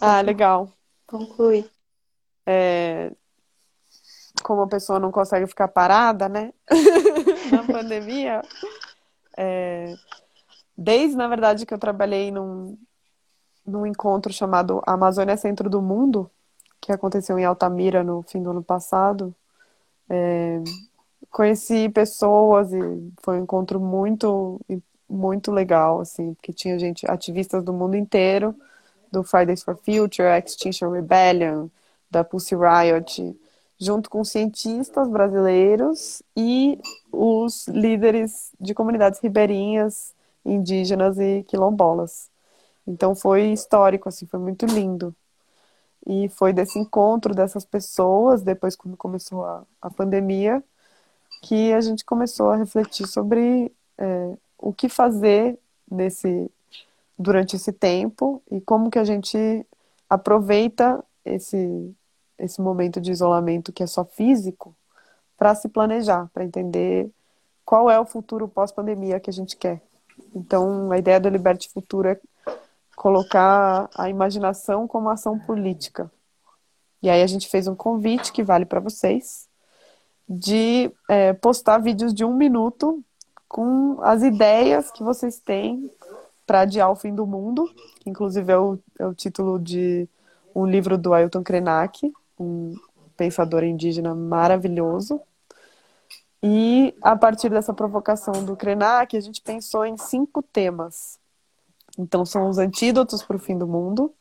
Ah, 0.00 0.20
legal. 0.20 0.68
Conclui. 1.06 1.70
É, 2.44 3.12
como 4.42 4.62
a 4.62 4.66
pessoa 4.66 4.98
não 4.98 5.12
consegue 5.12 5.46
ficar 5.46 5.68
parada, 5.68 6.28
né? 6.28 6.52
na 7.52 7.64
pandemia. 7.64 8.42
É, 9.36 9.94
desde, 10.76 11.16
na 11.16 11.28
verdade, 11.28 11.64
que 11.64 11.72
eu 11.72 11.78
trabalhei 11.78 12.32
num, 12.32 12.76
num 13.64 13.86
encontro 13.86 14.32
chamado 14.32 14.82
Amazônia 14.84 15.36
Centro 15.36 15.70
do 15.70 15.80
Mundo, 15.80 16.28
que 16.80 16.90
aconteceu 16.90 17.38
em 17.38 17.44
Altamira 17.44 18.02
no 18.02 18.20
fim 18.24 18.42
do 18.42 18.50
ano 18.50 18.64
passado, 18.64 19.32
é, 20.10 20.60
conheci 21.30 21.88
pessoas 21.88 22.72
e 22.72 23.12
foi 23.22 23.38
um 23.40 23.44
encontro 23.44 23.80
muito, 23.80 24.60
muito 25.08 25.50
legal, 25.52 26.00
assim, 26.00 26.34
porque 26.34 26.52
tinha 26.52 26.78
gente, 26.78 27.08
ativistas 27.10 27.64
do 27.64 27.72
mundo 27.72 27.96
inteiro, 27.96 28.54
do 29.10 29.22
Fridays 29.22 29.62
for 29.62 29.76
Future, 29.76 30.28
Extinction 30.38 30.90
Rebellion, 30.90 31.68
da 32.10 32.24
Pussy 32.24 32.54
Riot, 32.54 33.36
junto 33.78 34.08
com 34.08 34.24
cientistas 34.24 35.08
brasileiros 35.08 36.22
e 36.36 36.78
os 37.10 37.66
líderes 37.68 38.52
de 38.60 38.74
comunidades 38.74 39.20
ribeirinhas, 39.20 40.14
indígenas 40.44 41.18
e 41.18 41.44
quilombolas. 41.44 42.30
Então 42.86 43.14
foi 43.14 43.52
histórico, 43.52 44.08
assim, 44.08 44.26
foi 44.26 44.40
muito 44.40 44.66
lindo. 44.66 45.14
E 46.06 46.28
foi 46.28 46.52
desse 46.52 46.78
encontro 46.78 47.34
dessas 47.34 47.64
pessoas, 47.64 48.42
depois 48.42 48.74
quando 48.76 48.96
começou 48.96 49.44
a, 49.44 49.64
a 49.80 49.90
pandemia, 49.90 50.62
que 51.42 51.72
a 51.72 51.80
gente 51.80 52.04
começou 52.04 52.50
a 52.50 52.56
refletir 52.56 53.06
sobre 53.06 53.70
é, 53.98 54.36
o 54.56 54.72
que 54.72 54.88
fazer 54.88 55.58
nesse 55.90 56.50
durante 57.18 57.56
esse 57.56 57.72
tempo 57.72 58.42
e 58.50 58.60
como 58.60 58.90
que 58.90 58.98
a 58.98 59.04
gente 59.04 59.66
aproveita 60.08 61.04
esse 61.24 61.94
esse 62.38 62.60
momento 62.60 63.00
de 63.00 63.12
isolamento 63.12 63.72
que 63.72 63.82
é 63.82 63.86
só 63.86 64.04
físico, 64.04 64.74
para 65.36 65.54
se 65.54 65.68
planejar, 65.68 66.28
para 66.32 66.44
entender 66.44 67.10
qual 67.64 67.88
é 67.90 67.98
o 68.00 68.06
futuro 68.06 68.48
pós-pandemia 68.48 69.20
que 69.20 69.30
a 69.30 69.32
gente 69.32 69.56
quer. 69.56 69.80
Então, 70.34 70.90
a 70.90 70.98
ideia 70.98 71.20
do 71.20 71.28
Liberte 71.28 71.68
Futuro 71.68 72.08
é 72.08 72.18
colocar 72.96 73.88
a 73.94 74.08
imaginação 74.08 74.88
como 74.88 75.08
ação 75.08 75.38
política. 75.38 76.10
E 77.00 77.08
aí 77.08 77.22
a 77.22 77.26
gente 77.26 77.48
fez 77.48 77.68
um 77.68 77.76
convite 77.76 78.32
que 78.32 78.42
vale 78.42 78.64
para 78.64 78.80
vocês 78.80 79.48
de 80.32 80.90
é, 81.08 81.34
postar 81.34 81.78
vídeos 81.78 82.14
de 82.14 82.24
um 82.24 82.34
minuto 82.34 83.04
com 83.46 83.98
as 84.00 84.22
ideias 84.22 84.90
que 84.90 85.02
vocês 85.02 85.38
têm 85.38 85.90
para 86.46 86.60
adiar 86.60 86.90
o 86.90 86.96
fim 86.96 87.14
do 87.14 87.26
mundo, 87.26 87.70
inclusive 88.06 88.50
é 88.50 88.58
o, 88.58 88.78
é 88.98 89.06
o 89.06 89.14
título 89.14 89.58
de 89.58 90.08
um 90.54 90.66
livro 90.66 90.96
do 90.96 91.12
Ailton 91.12 91.42
Krenak, 91.42 92.12
um 92.38 92.74
pensador 93.16 93.62
indígena 93.62 94.14
maravilhoso. 94.14 95.20
E 96.42 96.94
a 97.02 97.14
partir 97.14 97.50
dessa 97.50 97.74
provocação 97.74 98.44
do 98.44 98.56
Krenak, 98.56 99.16
a 99.16 99.20
gente 99.20 99.40
pensou 99.42 99.84
em 99.84 99.96
cinco 99.96 100.42
temas. 100.42 101.18
Então, 101.98 102.24
são 102.24 102.48
os 102.48 102.58
antídotos 102.58 103.22
para 103.22 103.36
o 103.36 103.38
fim 103.38 103.56
do 103.56 103.66
mundo, 103.66 104.12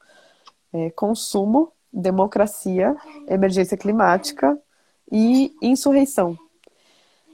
é, 0.73 0.89
consumo, 0.91 1.71
democracia, 1.91 2.95
emergência 3.27 3.77
climática 3.77 4.59
e 5.11 5.53
insurreição. 5.61 6.37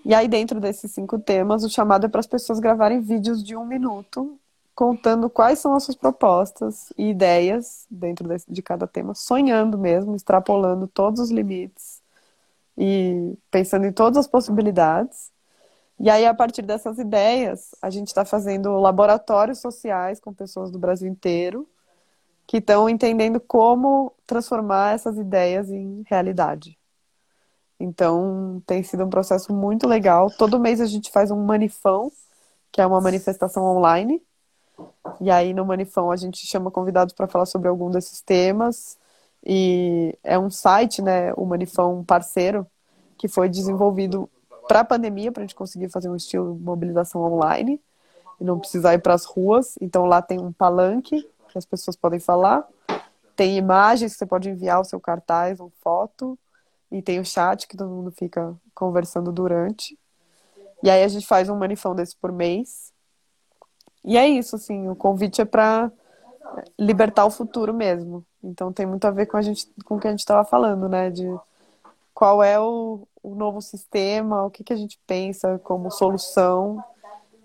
E 0.03 0.13
aí, 0.15 0.27
dentro 0.27 0.59
desses 0.59 0.91
cinco 0.91 1.19
temas, 1.19 1.63
o 1.63 1.69
chamado 1.69 2.05
é 2.05 2.09
para 2.09 2.19
as 2.19 2.27
pessoas 2.27 2.59
gravarem 2.59 3.01
vídeos 3.01 3.43
de 3.43 3.55
um 3.55 3.65
minuto 3.65 4.39
contando 4.73 5.29
quais 5.29 5.59
são 5.59 5.73
as 5.73 5.83
suas 5.83 5.97
propostas 5.97 6.93
e 6.97 7.09
ideias 7.09 7.85
dentro 7.89 8.27
de 8.47 8.61
cada 8.61 8.85
tema, 8.87 9.15
sonhando 9.15 9.77
mesmo, 9.77 10.15
extrapolando 10.15 10.87
todos 10.87 11.19
os 11.19 11.31
limites 11.31 12.01
e 12.77 13.35
pensando 13.49 13.85
em 13.87 13.91
todas 13.91 14.17
as 14.17 14.27
possibilidades. 14.27 15.31
E 15.99 16.09
aí, 16.09 16.25
a 16.27 16.33
partir 16.33 16.61
dessas 16.61 16.99
ideias, 16.99 17.73
a 17.81 17.89
gente 17.89 18.07
está 18.07 18.23
fazendo 18.23 18.79
laboratórios 18.79 19.59
sociais 19.59 20.19
com 20.19 20.31
pessoas 20.33 20.69
do 20.69 20.77
Brasil 20.77 21.09
inteiro 21.09 21.67
que 22.45 22.57
estão 22.57 22.87
entendendo 22.87 23.39
como 23.39 24.13
transformar 24.25 24.93
essas 24.95 25.17
ideias 25.17 25.69
em 25.69 26.03
realidade. 26.07 26.77
Então, 27.79 28.61
tem 28.65 28.81
sido 28.83 29.05
um 29.05 29.09
processo 29.09 29.53
muito 29.53 29.87
legal. 29.87 30.29
Todo 30.31 30.59
mês 30.59 30.81
a 30.81 30.85
gente 30.85 31.11
faz 31.11 31.29
um 31.31 31.43
manifão, 31.43 32.11
que 32.71 32.81
é 32.81 32.85
uma 32.85 32.99
manifestação 32.99 33.63
online, 33.63 34.21
e 35.19 35.31
aí 35.31 35.53
no 35.53 35.65
Manifão 35.65 36.11
a 36.11 36.15
gente 36.15 36.45
chama 36.45 36.69
convidados 36.69 37.13
para 37.13 37.27
falar 37.27 37.45
sobre 37.45 37.67
algum 37.67 37.89
desses 37.89 38.21
temas. 38.21 38.97
E 39.43 40.17
é 40.23 40.37
um 40.37 40.49
site, 40.49 41.01
né, 41.01 41.33
o 41.33 41.45
Manifão 41.45 42.03
parceiro, 42.03 42.67
que 43.17 43.27
foi 43.27 43.49
desenvolvido 43.49 44.29
para 44.67 44.81
a 44.81 44.85
pandemia, 44.85 45.31
para 45.31 45.41
a 45.41 45.45
gente 45.45 45.55
conseguir 45.55 45.89
fazer 45.89 46.09
um 46.09 46.15
estilo 46.15 46.55
de 46.55 46.61
mobilização 46.61 47.21
online 47.21 47.81
e 48.39 48.43
não 48.43 48.59
precisar 48.59 48.93
ir 48.93 49.01
para 49.01 49.13
as 49.13 49.25
ruas. 49.25 49.75
Então 49.81 50.05
lá 50.05 50.21
tem 50.21 50.39
um 50.39 50.51
palanque 50.51 51.27
que 51.49 51.57
as 51.57 51.65
pessoas 51.65 51.95
podem 51.95 52.19
falar, 52.19 52.67
tem 53.35 53.57
imagens 53.57 54.13
que 54.13 54.17
você 54.17 54.25
pode 54.25 54.49
enviar 54.49 54.81
o 54.81 54.83
seu 54.83 54.99
cartaz 54.99 55.59
ou 55.59 55.71
foto, 55.81 56.37
e 56.91 57.01
tem 57.01 57.19
o 57.19 57.25
chat 57.25 57.67
que 57.67 57.77
todo 57.77 57.89
mundo 57.89 58.11
fica 58.11 58.55
conversando 58.73 59.31
durante. 59.31 59.97
E 60.83 60.89
aí 60.89 61.03
a 61.03 61.07
gente 61.07 61.25
faz 61.25 61.49
um 61.49 61.57
manifão 61.57 61.95
desse 61.95 62.15
por 62.15 62.31
mês. 62.31 62.93
E 64.03 64.17
é 64.17 64.27
isso, 64.27 64.55
assim, 64.55 64.87
o 64.87 64.95
convite 64.95 65.41
é 65.41 65.45
para 65.45 65.91
libertar 66.79 67.25
o 67.25 67.31
futuro 67.31 67.73
mesmo. 67.73 68.25
Então 68.43 68.71
tem 68.71 68.85
muito 68.85 69.05
a 69.05 69.11
ver 69.11 69.25
com 69.25 69.37
a 69.37 69.41
gente, 69.41 69.67
com 69.83 69.95
o 69.95 69.99
que 69.99 70.07
a 70.07 70.11
gente 70.11 70.19
estava 70.19 70.43
falando, 70.43 70.87
né? 70.87 71.09
De 71.09 71.27
qual 72.13 72.41
é 72.41 72.59
o, 72.59 73.07
o 73.21 73.35
novo 73.35 73.61
sistema, 73.61 74.45
o 74.45 74.49
que, 74.49 74.63
que 74.63 74.73
a 74.73 74.77
gente 74.77 74.99
pensa 75.05 75.59
como 75.59 75.91
solução, 75.91 76.83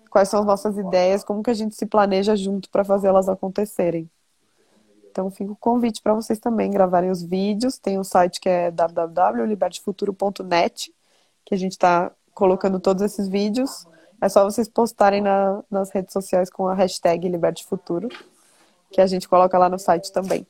quais 0.09 0.29
são 0.29 0.39
as 0.39 0.45
nossas 0.45 0.77
ideias, 0.77 1.23
como 1.23 1.43
que 1.43 1.49
a 1.49 1.55
gente 1.55 1.75
se 1.75 1.85
planeja 1.85 2.35
junto 2.35 2.69
para 2.69 2.83
fazê-las 2.83 3.27
acontecerem. 3.27 4.09
Então 5.13 5.29
fica 5.29 5.51
o 5.51 5.55
convite 5.55 6.01
para 6.01 6.15
vocês 6.15 6.39
também 6.39 6.71
gravarem 6.71 7.11
os 7.11 7.21
vídeos. 7.21 7.77
Tem 7.77 7.99
um 7.99 8.03
site 8.03 8.41
que 8.41 8.49
é 8.49 8.71
www.libertefuturo.net, 8.71 10.91
que 11.45 11.53
a 11.53 11.57
gente 11.57 11.73
está 11.73 12.11
colocando 12.33 12.79
todos 12.79 13.03
esses 13.03 13.27
vídeos. 13.27 13.85
É 14.19 14.27
só 14.27 14.43
vocês 14.43 14.67
postarem 14.67 15.21
na, 15.21 15.63
nas 15.69 15.91
redes 15.91 16.13
sociais 16.13 16.49
com 16.49 16.67
a 16.67 16.73
hashtag 16.73 17.29
Liberte 17.29 17.63
Futuro, 17.63 18.09
que 18.91 18.99
a 18.99 19.05
gente 19.05 19.29
coloca 19.29 19.55
lá 19.55 19.69
no 19.69 19.77
site 19.77 20.11
também. 20.11 20.47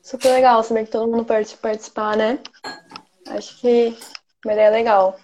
Super 0.00 0.32
legal 0.32 0.62
saber 0.62 0.86
que 0.86 0.92
todo 0.92 1.10
mundo 1.10 1.26
pode 1.26 1.54
participar, 1.58 2.16
né? 2.16 2.38
Acho 3.28 3.60
que 3.60 3.94
uma 4.42 4.54
ideia 4.54 4.70
legal. 4.70 5.14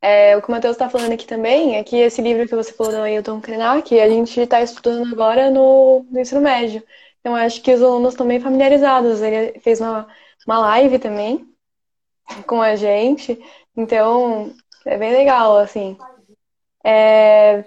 É, 0.00 0.34
o 0.38 0.40
que 0.40 0.48
o 0.48 0.52
Matheus 0.52 0.76
está 0.76 0.88
falando 0.88 1.12
aqui 1.12 1.26
também 1.26 1.76
é 1.76 1.84
que 1.84 1.96
esse 1.96 2.22
livro 2.22 2.48
que 2.48 2.54
você 2.54 2.72
falou 2.72 2.92
do 2.92 3.02
Ailton 3.02 3.42
Krenak, 3.42 4.00
a 4.00 4.08
gente 4.08 4.40
está 4.40 4.62
estudando 4.62 5.12
agora 5.12 5.50
no, 5.50 6.06
no 6.10 6.18
ensino 6.18 6.40
médio. 6.40 6.82
Então, 7.20 7.34
acho 7.34 7.62
que 7.62 7.72
os 7.72 7.82
alunos 7.82 8.14
estão 8.14 8.26
bem 8.26 8.40
familiarizados. 8.40 9.20
Ele 9.20 9.58
fez 9.60 9.80
uma, 9.80 10.06
uma 10.46 10.58
live 10.60 10.98
também 10.98 11.46
com 12.46 12.62
a 12.62 12.76
gente. 12.76 13.38
Então, 13.76 14.54
é 14.84 14.96
bem 14.96 15.12
legal, 15.12 15.58
assim. 15.58 15.96
É... 16.84 17.64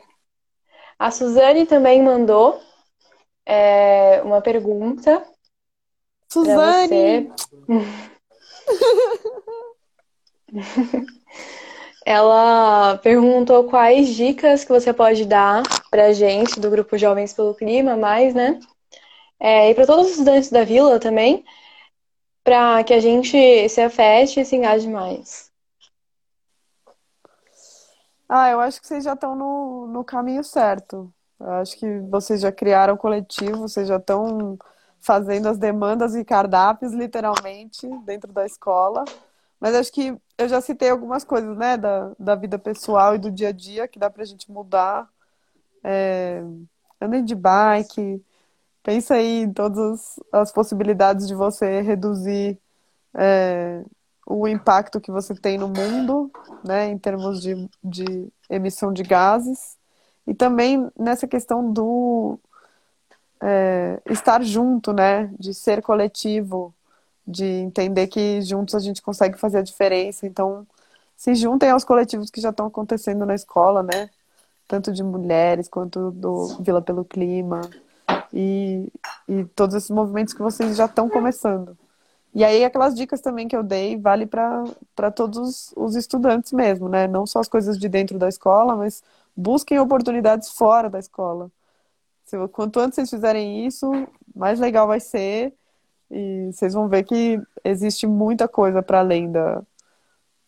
A 0.97 1.11
Suzane 1.11 1.65
também 1.65 2.01
mandou 2.01 2.61
é, 3.45 4.21
uma 4.23 4.41
pergunta. 4.41 5.23
Suzane! 6.29 7.31
Ela 12.05 12.97
perguntou 12.97 13.65
quais 13.65 14.09
dicas 14.09 14.63
que 14.63 14.71
você 14.71 14.91
pode 14.91 15.25
dar 15.25 15.61
pra 15.89 16.13
gente 16.13 16.59
do 16.59 16.69
grupo 16.69 16.97
Jovens 16.97 17.33
pelo 17.33 17.53
Clima, 17.53 17.95
mais, 17.95 18.33
né? 18.33 18.59
É, 19.43 19.71
e 19.71 19.73
para 19.73 19.87
todos 19.87 20.05
os 20.05 20.11
estudantes 20.11 20.51
da 20.51 20.63
vila 20.63 20.99
também, 20.99 21.43
para 22.43 22.83
que 22.83 22.93
a 22.93 22.99
gente 22.99 23.67
se 23.69 23.81
afete 23.81 24.39
e 24.39 24.45
se 24.45 24.55
engaje 24.55 24.87
mais. 24.87 25.51
Ah, 28.29 28.51
eu 28.51 28.59
acho 28.59 28.79
que 28.79 28.85
vocês 28.85 29.03
já 29.03 29.13
estão 29.13 29.35
no, 29.35 29.87
no 29.87 30.03
caminho 30.03 30.43
certo. 30.43 31.11
Eu 31.39 31.53
acho 31.53 31.75
que 31.75 31.99
vocês 32.01 32.39
já 32.41 32.51
criaram 32.51 32.93
o 32.93 32.97
coletivo, 32.97 33.67
vocês 33.67 33.87
já 33.87 33.97
estão 33.97 34.59
fazendo 34.99 35.49
as 35.49 35.57
demandas 35.57 36.13
e 36.13 36.23
cardápios, 36.23 36.93
literalmente, 36.93 37.87
dentro 38.05 38.31
da 38.31 38.45
escola. 38.45 39.03
Mas 39.59 39.73
acho 39.73 39.91
que 39.91 40.15
eu 40.37 40.47
já 40.47 40.61
citei 40.61 40.91
algumas 40.91 41.23
coisas, 41.23 41.57
né, 41.57 41.77
da, 41.77 42.11
da 42.19 42.35
vida 42.35 42.59
pessoal 42.59 43.15
e 43.15 43.17
do 43.17 43.31
dia 43.31 43.49
a 43.49 43.51
dia 43.51 43.87
que 43.87 43.97
dá 43.97 44.07
pra 44.07 44.23
gente 44.23 44.51
mudar. 44.51 45.09
É, 45.83 46.43
andem 47.01 47.25
de 47.25 47.33
bike, 47.33 48.23
pensa 48.83 49.15
aí 49.15 49.43
em 49.43 49.53
todas 49.53 50.19
as 50.31 50.51
possibilidades 50.51 51.27
de 51.27 51.35
você 51.35 51.81
reduzir 51.81 52.57
é, 53.13 53.83
o 54.25 54.47
impacto 54.47 55.01
que 55.01 55.11
você 55.11 55.35
tem 55.35 55.57
no 55.57 55.67
mundo, 55.67 56.31
né, 56.63 56.89
em 56.89 56.97
termos 56.97 57.41
de, 57.41 57.69
de 57.83 58.27
emissão 58.49 58.93
de 58.93 59.03
gases. 59.03 59.77
E 60.25 60.33
também 60.33 60.89
nessa 60.97 61.27
questão 61.27 61.71
do 61.71 62.39
é, 63.41 64.01
estar 64.09 64.43
junto, 64.43 64.93
né, 64.93 65.31
de 65.39 65.53
ser 65.53 65.81
coletivo, 65.81 66.73
de 67.25 67.45
entender 67.45 68.07
que 68.07 68.41
juntos 68.41 68.75
a 68.75 68.79
gente 68.79 69.01
consegue 69.01 69.37
fazer 69.37 69.59
a 69.59 69.63
diferença. 69.63 70.25
Então, 70.25 70.65
se 71.15 71.35
juntem 71.35 71.69
aos 71.69 71.83
coletivos 71.83 72.29
que 72.31 72.41
já 72.41 72.49
estão 72.49 72.67
acontecendo 72.67 73.25
na 73.25 73.35
escola, 73.35 73.83
né? 73.83 74.09
Tanto 74.67 74.91
de 74.91 75.03
mulheres 75.03 75.67
quanto 75.67 76.11
do 76.11 76.57
Vila 76.61 76.81
pelo 76.81 77.05
Clima 77.05 77.61
e, 78.33 78.91
e 79.27 79.45
todos 79.55 79.75
esses 79.75 79.89
movimentos 79.89 80.33
que 80.33 80.41
vocês 80.41 80.75
já 80.75 80.85
estão 80.85 81.09
começando. 81.09 81.77
E 82.33 82.43
aí 82.43 82.63
aquelas 82.63 82.95
dicas 82.95 83.21
também 83.21 83.47
que 83.47 83.55
eu 83.55 83.63
dei 83.63 83.97
vale 83.97 84.25
para 84.25 85.11
todos 85.13 85.73
os 85.75 85.95
estudantes 85.95 86.51
mesmo, 86.53 86.87
né? 86.87 87.07
Não 87.07 87.25
só 87.25 87.39
as 87.39 87.47
coisas 87.47 87.77
de 87.77 87.89
dentro 87.89 88.17
da 88.17 88.29
escola, 88.29 88.75
mas 88.75 89.03
busquem 89.35 89.79
oportunidades 89.79 90.49
fora 90.49 90.89
da 90.89 90.99
escola. 90.99 91.51
Quanto 92.53 92.79
antes 92.79 92.95
vocês 92.95 93.09
fizerem 93.09 93.65
isso, 93.67 93.91
mais 94.33 94.59
legal 94.59 94.87
vai 94.87 94.99
ser 95.01 95.53
e 96.09 96.51
vocês 96.53 96.73
vão 96.73 96.87
ver 96.87 97.03
que 97.03 97.41
existe 97.63 98.07
muita 98.07 98.47
coisa 98.47 98.81
para 98.81 98.99
além 98.99 99.31
da, 99.31 99.61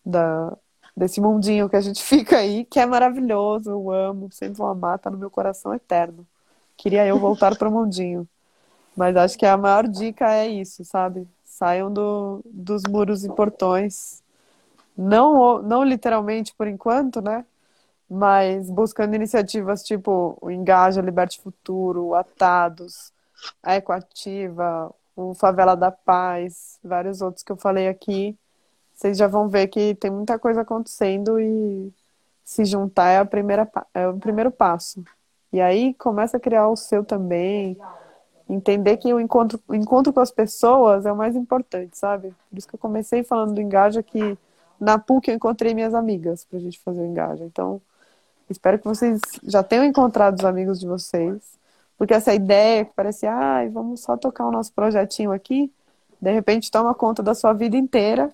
da, 0.05 0.57
desse 0.95 1.21
mundinho 1.21 1.69
que 1.69 1.75
a 1.75 1.81
gente 1.81 2.03
fica 2.03 2.37
aí, 2.37 2.65
que 2.65 2.79
é 2.79 2.85
maravilhoso, 2.85 3.71
eu 3.71 3.91
amo, 3.91 4.31
sempre 4.31 4.57
vou 4.57 4.67
amar, 4.67 4.99
tá 4.99 5.09
no 5.09 5.17
meu 5.17 5.29
coração 5.31 5.73
eterno. 5.73 6.27
Queria 6.77 7.05
eu 7.05 7.17
voltar 7.19 7.55
para 7.57 7.69
o 7.69 7.71
mundinho. 7.71 8.27
Mas 8.95 9.15
acho 9.15 9.37
que 9.37 9.45
a 9.45 9.57
maior 9.57 9.87
dica 9.87 10.31
é 10.31 10.47
isso, 10.47 10.85
sabe? 10.85 11.27
Saiam 11.43 11.91
do, 11.91 12.41
dos 12.45 12.83
muros 12.83 13.23
e 13.23 13.29
portões. 13.29 14.21
Não, 14.95 15.61
não 15.61 15.83
literalmente 15.83 16.53
por 16.55 16.67
enquanto, 16.67 17.21
né? 17.21 17.45
Mas 18.09 18.69
buscando 18.69 19.15
iniciativas 19.15 19.83
tipo 19.83 20.37
o 20.39 20.51
Engaja, 20.51 21.01
Liberte 21.01 21.41
Futuro, 21.41 22.05
o 22.05 22.15
Atados, 22.15 23.11
a 23.61 23.75
Ecoativa, 23.75 24.93
o 25.15 25.33
Favela 25.33 25.75
da 25.75 25.91
Paz, 25.91 26.77
vários 26.83 27.21
outros 27.21 27.43
que 27.43 27.51
eu 27.51 27.57
falei 27.57 27.87
aqui, 27.87 28.37
vocês 28.93 29.17
já 29.17 29.27
vão 29.27 29.49
ver 29.49 29.67
que 29.67 29.95
tem 29.95 30.11
muita 30.11 30.37
coisa 30.37 30.61
acontecendo 30.61 31.39
e 31.39 31.91
se 32.43 32.65
juntar 32.65 33.09
é, 33.09 33.17
a 33.19 33.25
primeira, 33.25 33.69
é 33.93 34.07
o 34.07 34.17
primeiro 34.17 34.51
passo. 34.51 35.03
E 35.53 35.61
aí 35.61 35.93
começa 35.93 36.37
a 36.37 36.39
criar 36.39 36.67
o 36.67 36.75
seu 36.75 37.05
também, 37.05 37.77
entender 38.49 38.97
que 38.97 39.13
o 39.13 39.19
encontro, 39.19 39.59
o 39.67 39.75
encontro 39.75 40.11
com 40.11 40.19
as 40.19 40.31
pessoas 40.31 41.05
é 41.05 41.11
o 41.11 41.15
mais 41.15 41.35
importante, 41.35 41.97
sabe? 41.97 42.33
Por 42.49 42.57
isso 42.57 42.67
que 42.67 42.75
eu 42.75 42.79
comecei 42.79 43.23
falando 43.23 43.53
do 43.53 43.61
Engaja, 43.61 44.03
que 44.03 44.37
na 44.79 44.99
PUC 44.99 45.29
eu 45.29 45.35
encontrei 45.35 45.73
minhas 45.73 45.93
amigas 45.93 46.43
pra 46.43 46.59
gente 46.59 46.79
fazer 46.79 47.01
o 47.01 47.05
Engaja. 47.05 47.45
Então, 47.45 47.81
espero 48.49 48.79
que 48.79 48.85
vocês 48.85 49.21
já 49.43 49.63
tenham 49.63 49.85
encontrado 49.85 50.39
os 50.39 50.45
amigos 50.45 50.79
de 50.79 50.87
vocês 50.87 51.53
porque 51.97 52.13
essa 52.13 52.33
ideia 52.33 52.85
que 52.85 52.93
parecia, 52.93 53.31
ah, 53.33 53.65
vamos 53.69 54.01
só 54.01 54.17
tocar 54.17 54.45
o 54.45 54.51
nosso 54.51 54.73
projetinho 54.73 55.31
aqui, 55.31 55.71
de 56.19 56.31
repente 56.31 56.71
toma 56.71 56.93
conta 56.93 57.21
da 57.23 57.33
sua 57.33 57.53
vida 57.53 57.77
inteira. 57.77 58.29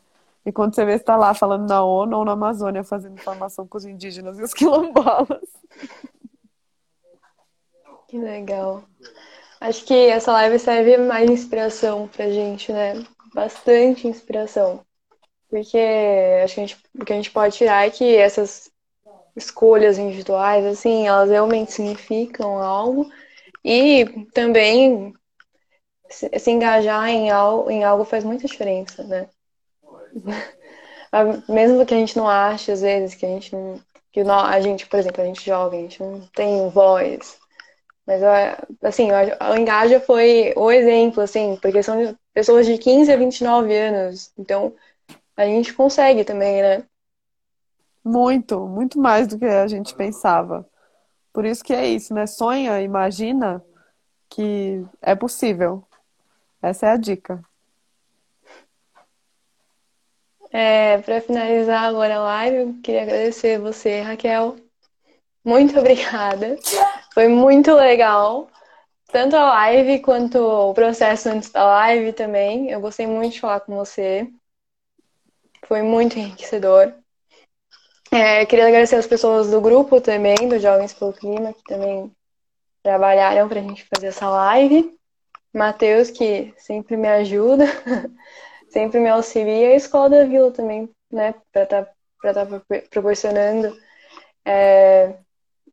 E 0.46 0.52
quando 0.52 0.74
você 0.74 0.86
vê, 0.86 0.94
está 0.94 1.16
lá 1.16 1.34
falando 1.36 1.68
na 1.68 1.84
ONU 1.84 2.18
ou 2.18 2.26
na 2.26 2.32
Amazônia, 2.32 2.84
fazendo 2.84 3.22
formação 3.22 3.68
com 3.68 3.78
os 3.78 3.86
indígenas 3.86 4.40
e 4.40 4.44
os 4.44 4.54
quilombolas. 4.56 5.48
Que 8.10 8.18
legal. 8.18 8.84
Acho 9.62 9.86
que 9.86 9.94
essa 9.94 10.32
live 10.32 10.58
serve 10.58 10.98
mais 10.98 11.30
inspiração 11.30 12.08
pra 12.08 12.30
gente, 12.30 12.72
né? 12.74 12.94
Bastante 13.34 14.08
inspiração. 14.08 14.84
Porque 15.50 15.78
acho 16.44 16.56
que 16.56 16.62
a 16.62 16.66
gente, 16.66 16.78
o 17.00 17.06
que 17.06 17.14
a 17.14 17.16
gente 17.16 17.32
pode 17.32 17.56
tirar 17.56 17.86
é 17.86 17.92
que 17.92 18.16
essas 18.16 18.72
escolhas 19.36 19.98
individuais, 20.00 20.66
assim, 20.66 21.08
elas 21.08 21.30
realmente 21.30 21.72
significam 21.72 22.58
algo 22.58 23.12
e 23.64 24.06
também 24.34 25.14
se, 26.10 26.30
se 26.40 26.52
engajar 26.52 27.10
em 27.10 27.30
algo, 27.30 27.70
em 27.70 27.84
algo 27.84 28.06
faz 28.06 28.24
muita 28.24 28.48
diferença, 28.48 29.04
né? 29.04 29.30
Mesmo 31.48 31.86
que 31.86 31.94
a 31.94 31.98
gente 31.98 32.18
não 32.18 32.28
ache, 32.28 32.72
às 32.72 32.82
vezes, 32.82 33.16
que 33.16 33.26
a 33.26 33.30
gente 33.30 33.56
não. 33.56 33.80
Que 34.12 34.22
a 34.22 34.60
gente, 34.62 34.88
por 34.88 35.00
exemplo, 35.00 35.22
a 35.22 35.26
gente 35.26 35.46
jovem, 35.46 35.82
a 35.82 35.84
gente 35.84 36.02
não 36.02 36.22
tem 36.34 36.68
voz. 36.70 37.38
Mas, 38.10 38.24
assim, 38.82 39.10
o 39.12 39.56
Engaja 39.56 40.00
foi 40.00 40.52
o 40.56 40.72
exemplo, 40.72 41.22
assim, 41.22 41.60
porque 41.62 41.84
são 41.84 42.18
pessoas 42.34 42.66
de 42.66 42.76
15 42.76 43.14
a 43.14 43.16
29 43.16 43.78
anos. 43.78 44.34
Então, 44.36 44.74
a 45.38 45.46
gente 45.46 45.72
consegue 45.76 46.24
também, 46.24 46.60
né? 46.60 46.84
Muito, 48.04 48.62
muito 48.62 49.00
mais 49.00 49.28
do 49.28 49.38
que 49.38 49.46
a 49.46 49.68
gente 49.68 49.94
pensava. 49.94 50.68
Por 51.32 51.46
isso 51.46 51.64
que 51.64 51.72
é 51.72 51.88
isso, 51.88 52.12
né? 52.16 52.26
Sonha, 52.26 52.82
imagina 52.82 53.64
que 54.28 54.84
é 55.04 55.14
possível. 55.14 55.84
Essa 56.64 56.88
é 56.88 56.90
a 56.90 56.98
dica. 56.98 57.40
É, 60.52 60.98
para 60.98 61.22
finalizar 61.22 61.84
agora 61.84 62.16
a 62.16 62.24
live, 62.24 62.58
eu 62.58 62.76
queria 62.82 63.04
agradecer 63.04 63.60
você, 63.60 64.02
Raquel. 64.02 64.56
Muito 65.46 65.78
obrigada. 65.80 66.58
Foi 67.20 67.28
muito 67.28 67.74
legal. 67.76 68.50
Tanto 69.12 69.36
a 69.36 69.44
live 69.44 70.00
quanto 70.00 70.38
o 70.40 70.74
processo 70.74 71.28
antes 71.28 71.50
da 71.50 71.66
live 71.66 72.14
também. 72.14 72.72
Eu 72.72 72.80
gostei 72.80 73.06
muito 73.06 73.34
de 73.34 73.42
falar 73.42 73.60
com 73.60 73.76
você. 73.76 74.26
Foi 75.68 75.82
muito 75.82 76.18
enriquecedor. 76.18 76.94
É, 78.10 78.46
queria 78.46 78.68
agradecer 78.68 78.96
as 78.96 79.06
pessoas 79.06 79.52
do 79.52 79.60
grupo 79.60 80.00
também, 80.00 80.48
do 80.48 80.58
Jovens 80.60 80.94
pelo 80.94 81.12
Clima, 81.12 81.52
que 81.52 81.64
também 81.64 82.10
trabalharam 82.82 83.50
para 83.50 83.60
a 83.60 83.64
gente 83.64 83.86
fazer 83.94 84.08
essa 84.08 84.30
live. 84.30 84.98
Matheus, 85.54 86.10
que 86.10 86.54
sempre 86.56 86.96
me 86.96 87.10
ajuda, 87.10 87.66
sempre 88.72 89.02
me 89.02 89.10
auxilia, 89.10 89.72
e 89.72 89.74
a 89.74 89.76
Escola 89.76 90.10
da 90.10 90.24
Vila 90.24 90.52
também, 90.52 90.90
né, 91.12 91.36
para 91.52 91.64
estar 91.64 91.86
tá, 92.24 92.34
tá 92.34 92.62
proporcionando 92.90 93.78
é, 94.46 95.18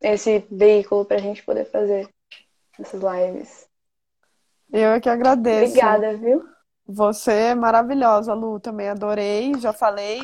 esse 0.01 0.45
veículo 0.51 1.05
para 1.05 1.17
a 1.17 1.21
gente 1.21 1.43
poder 1.43 1.65
fazer 1.65 2.09
essas 2.79 3.01
lives. 3.01 3.67
Eu 4.71 4.91
é 4.91 4.99
que 4.99 5.09
agradeço. 5.09 5.71
Obrigada, 5.71 6.17
viu? 6.17 6.43
Você 6.85 7.31
é 7.31 7.55
maravilhosa, 7.55 8.33
Lu. 8.33 8.59
Também 8.59 8.89
adorei. 8.89 9.53
Já 9.59 9.73
falei 9.73 10.21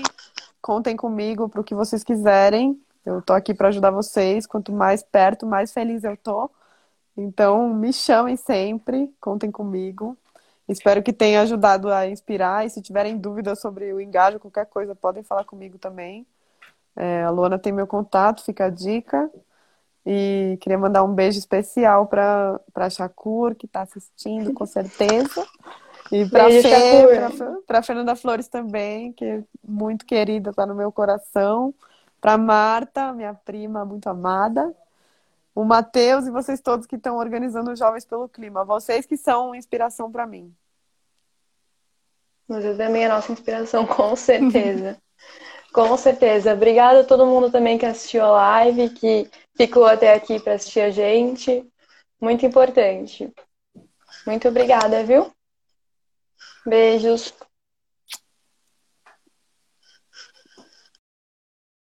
Contem 0.64 0.96
comigo 0.96 1.50
para 1.50 1.60
o 1.60 1.64
que 1.64 1.76
vocês 1.76 2.06
quiserem. 2.06 2.82
Eu 3.06 3.22
tô 3.22 3.34
aqui 3.34 3.54
para 3.54 3.68
ajudar 3.68 3.92
vocês. 3.92 4.48
Quanto 4.48 4.72
mais 4.72 5.04
perto, 5.04 5.46
mais 5.46 5.74
feliz 5.74 6.06
eu 6.06 6.16
tô. 6.16 6.50
Então, 7.18 7.74
me 7.74 7.92
chamem 7.92 8.38
sempre, 8.38 9.14
contem 9.20 9.52
comigo. 9.52 10.18
Espero 10.66 11.04
que 11.04 11.12
tenha 11.12 11.42
ajudado 11.42 11.92
a 11.92 12.08
inspirar. 12.08 12.66
E 12.66 12.70
se 12.70 12.82
tiverem 12.82 13.18
dúvidas 13.18 13.60
sobre 13.60 13.92
o 13.92 14.00
engajo, 14.00 14.40
qualquer 14.40 14.66
coisa, 14.68 14.96
podem 14.96 15.22
falar 15.22 15.44
comigo 15.44 15.78
também. 15.78 16.26
É, 16.96 17.24
a 17.24 17.30
Luana 17.30 17.60
tem 17.60 17.74
meu 17.74 17.86
contato, 17.86 18.46
fica 18.46 18.68
a 18.68 18.70
dica. 18.70 19.30
E 20.06 20.58
queria 20.60 20.78
mandar 20.78 21.04
um 21.04 21.14
beijo 21.14 21.40
especial 21.40 22.08
para 22.08 22.60
a 22.76 22.90
Shakur, 22.90 23.56
que 23.56 23.66
está 23.66 23.82
assistindo, 23.82 24.54
com 24.54 24.66
certeza. 24.66 25.48
E 26.12 26.30
para 26.30 26.46
para 27.66 27.82
Fernanda 27.82 28.16
Flores 28.16 28.48
também, 28.48 29.14
que 29.14 29.24
é 29.24 29.44
muito 29.66 30.06
querida, 30.06 30.50
está 30.50 30.66
no 30.66 30.76
meu 30.76 30.92
coração. 30.92 31.74
Para 32.20 32.38
Marta, 32.38 33.14
minha 33.14 33.34
prima 33.34 33.86
muito 33.86 34.08
amada. 34.08 34.76
O 35.56 35.64
Matheus 35.64 36.26
e 36.26 36.32
vocês 36.32 36.62
todos 36.62 36.86
que 36.86 36.96
estão 36.96 37.18
organizando 37.18 37.76
Jovens 37.76 38.06
pelo 38.06 38.28
Clima. 38.28 38.66
Vocês 38.66 39.06
que 39.06 39.16
são 39.18 39.56
inspiração 39.56 40.12
para 40.12 40.26
mim. 40.26 40.54
Você 42.48 42.76
também 42.76 43.06
é 43.06 43.10
nossa 43.10 43.32
inspiração, 43.32 43.86
com 43.88 44.16
certeza. 44.16 44.98
com 45.74 45.96
certeza. 45.98 46.54
Obrigada 46.54 47.02
a 47.02 47.04
todo 47.04 47.26
mundo 47.26 47.50
também 47.52 47.78
que 47.78 47.86
assistiu 47.86 48.24
a 48.24 48.32
live, 48.32 48.90
que 48.90 49.30
ficou 49.56 49.86
até 49.86 50.14
aqui 50.14 50.40
para 50.40 50.54
assistir 50.54 50.82
a 50.82 50.90
gente. 50.90 51.66
Muito 52.20 52.46
importante. 52.46 53.32
Muito 54.26 54.48
obrigada, 54.48 55.04
viu? 55.04 55.32
Beijos. 56.66 57.34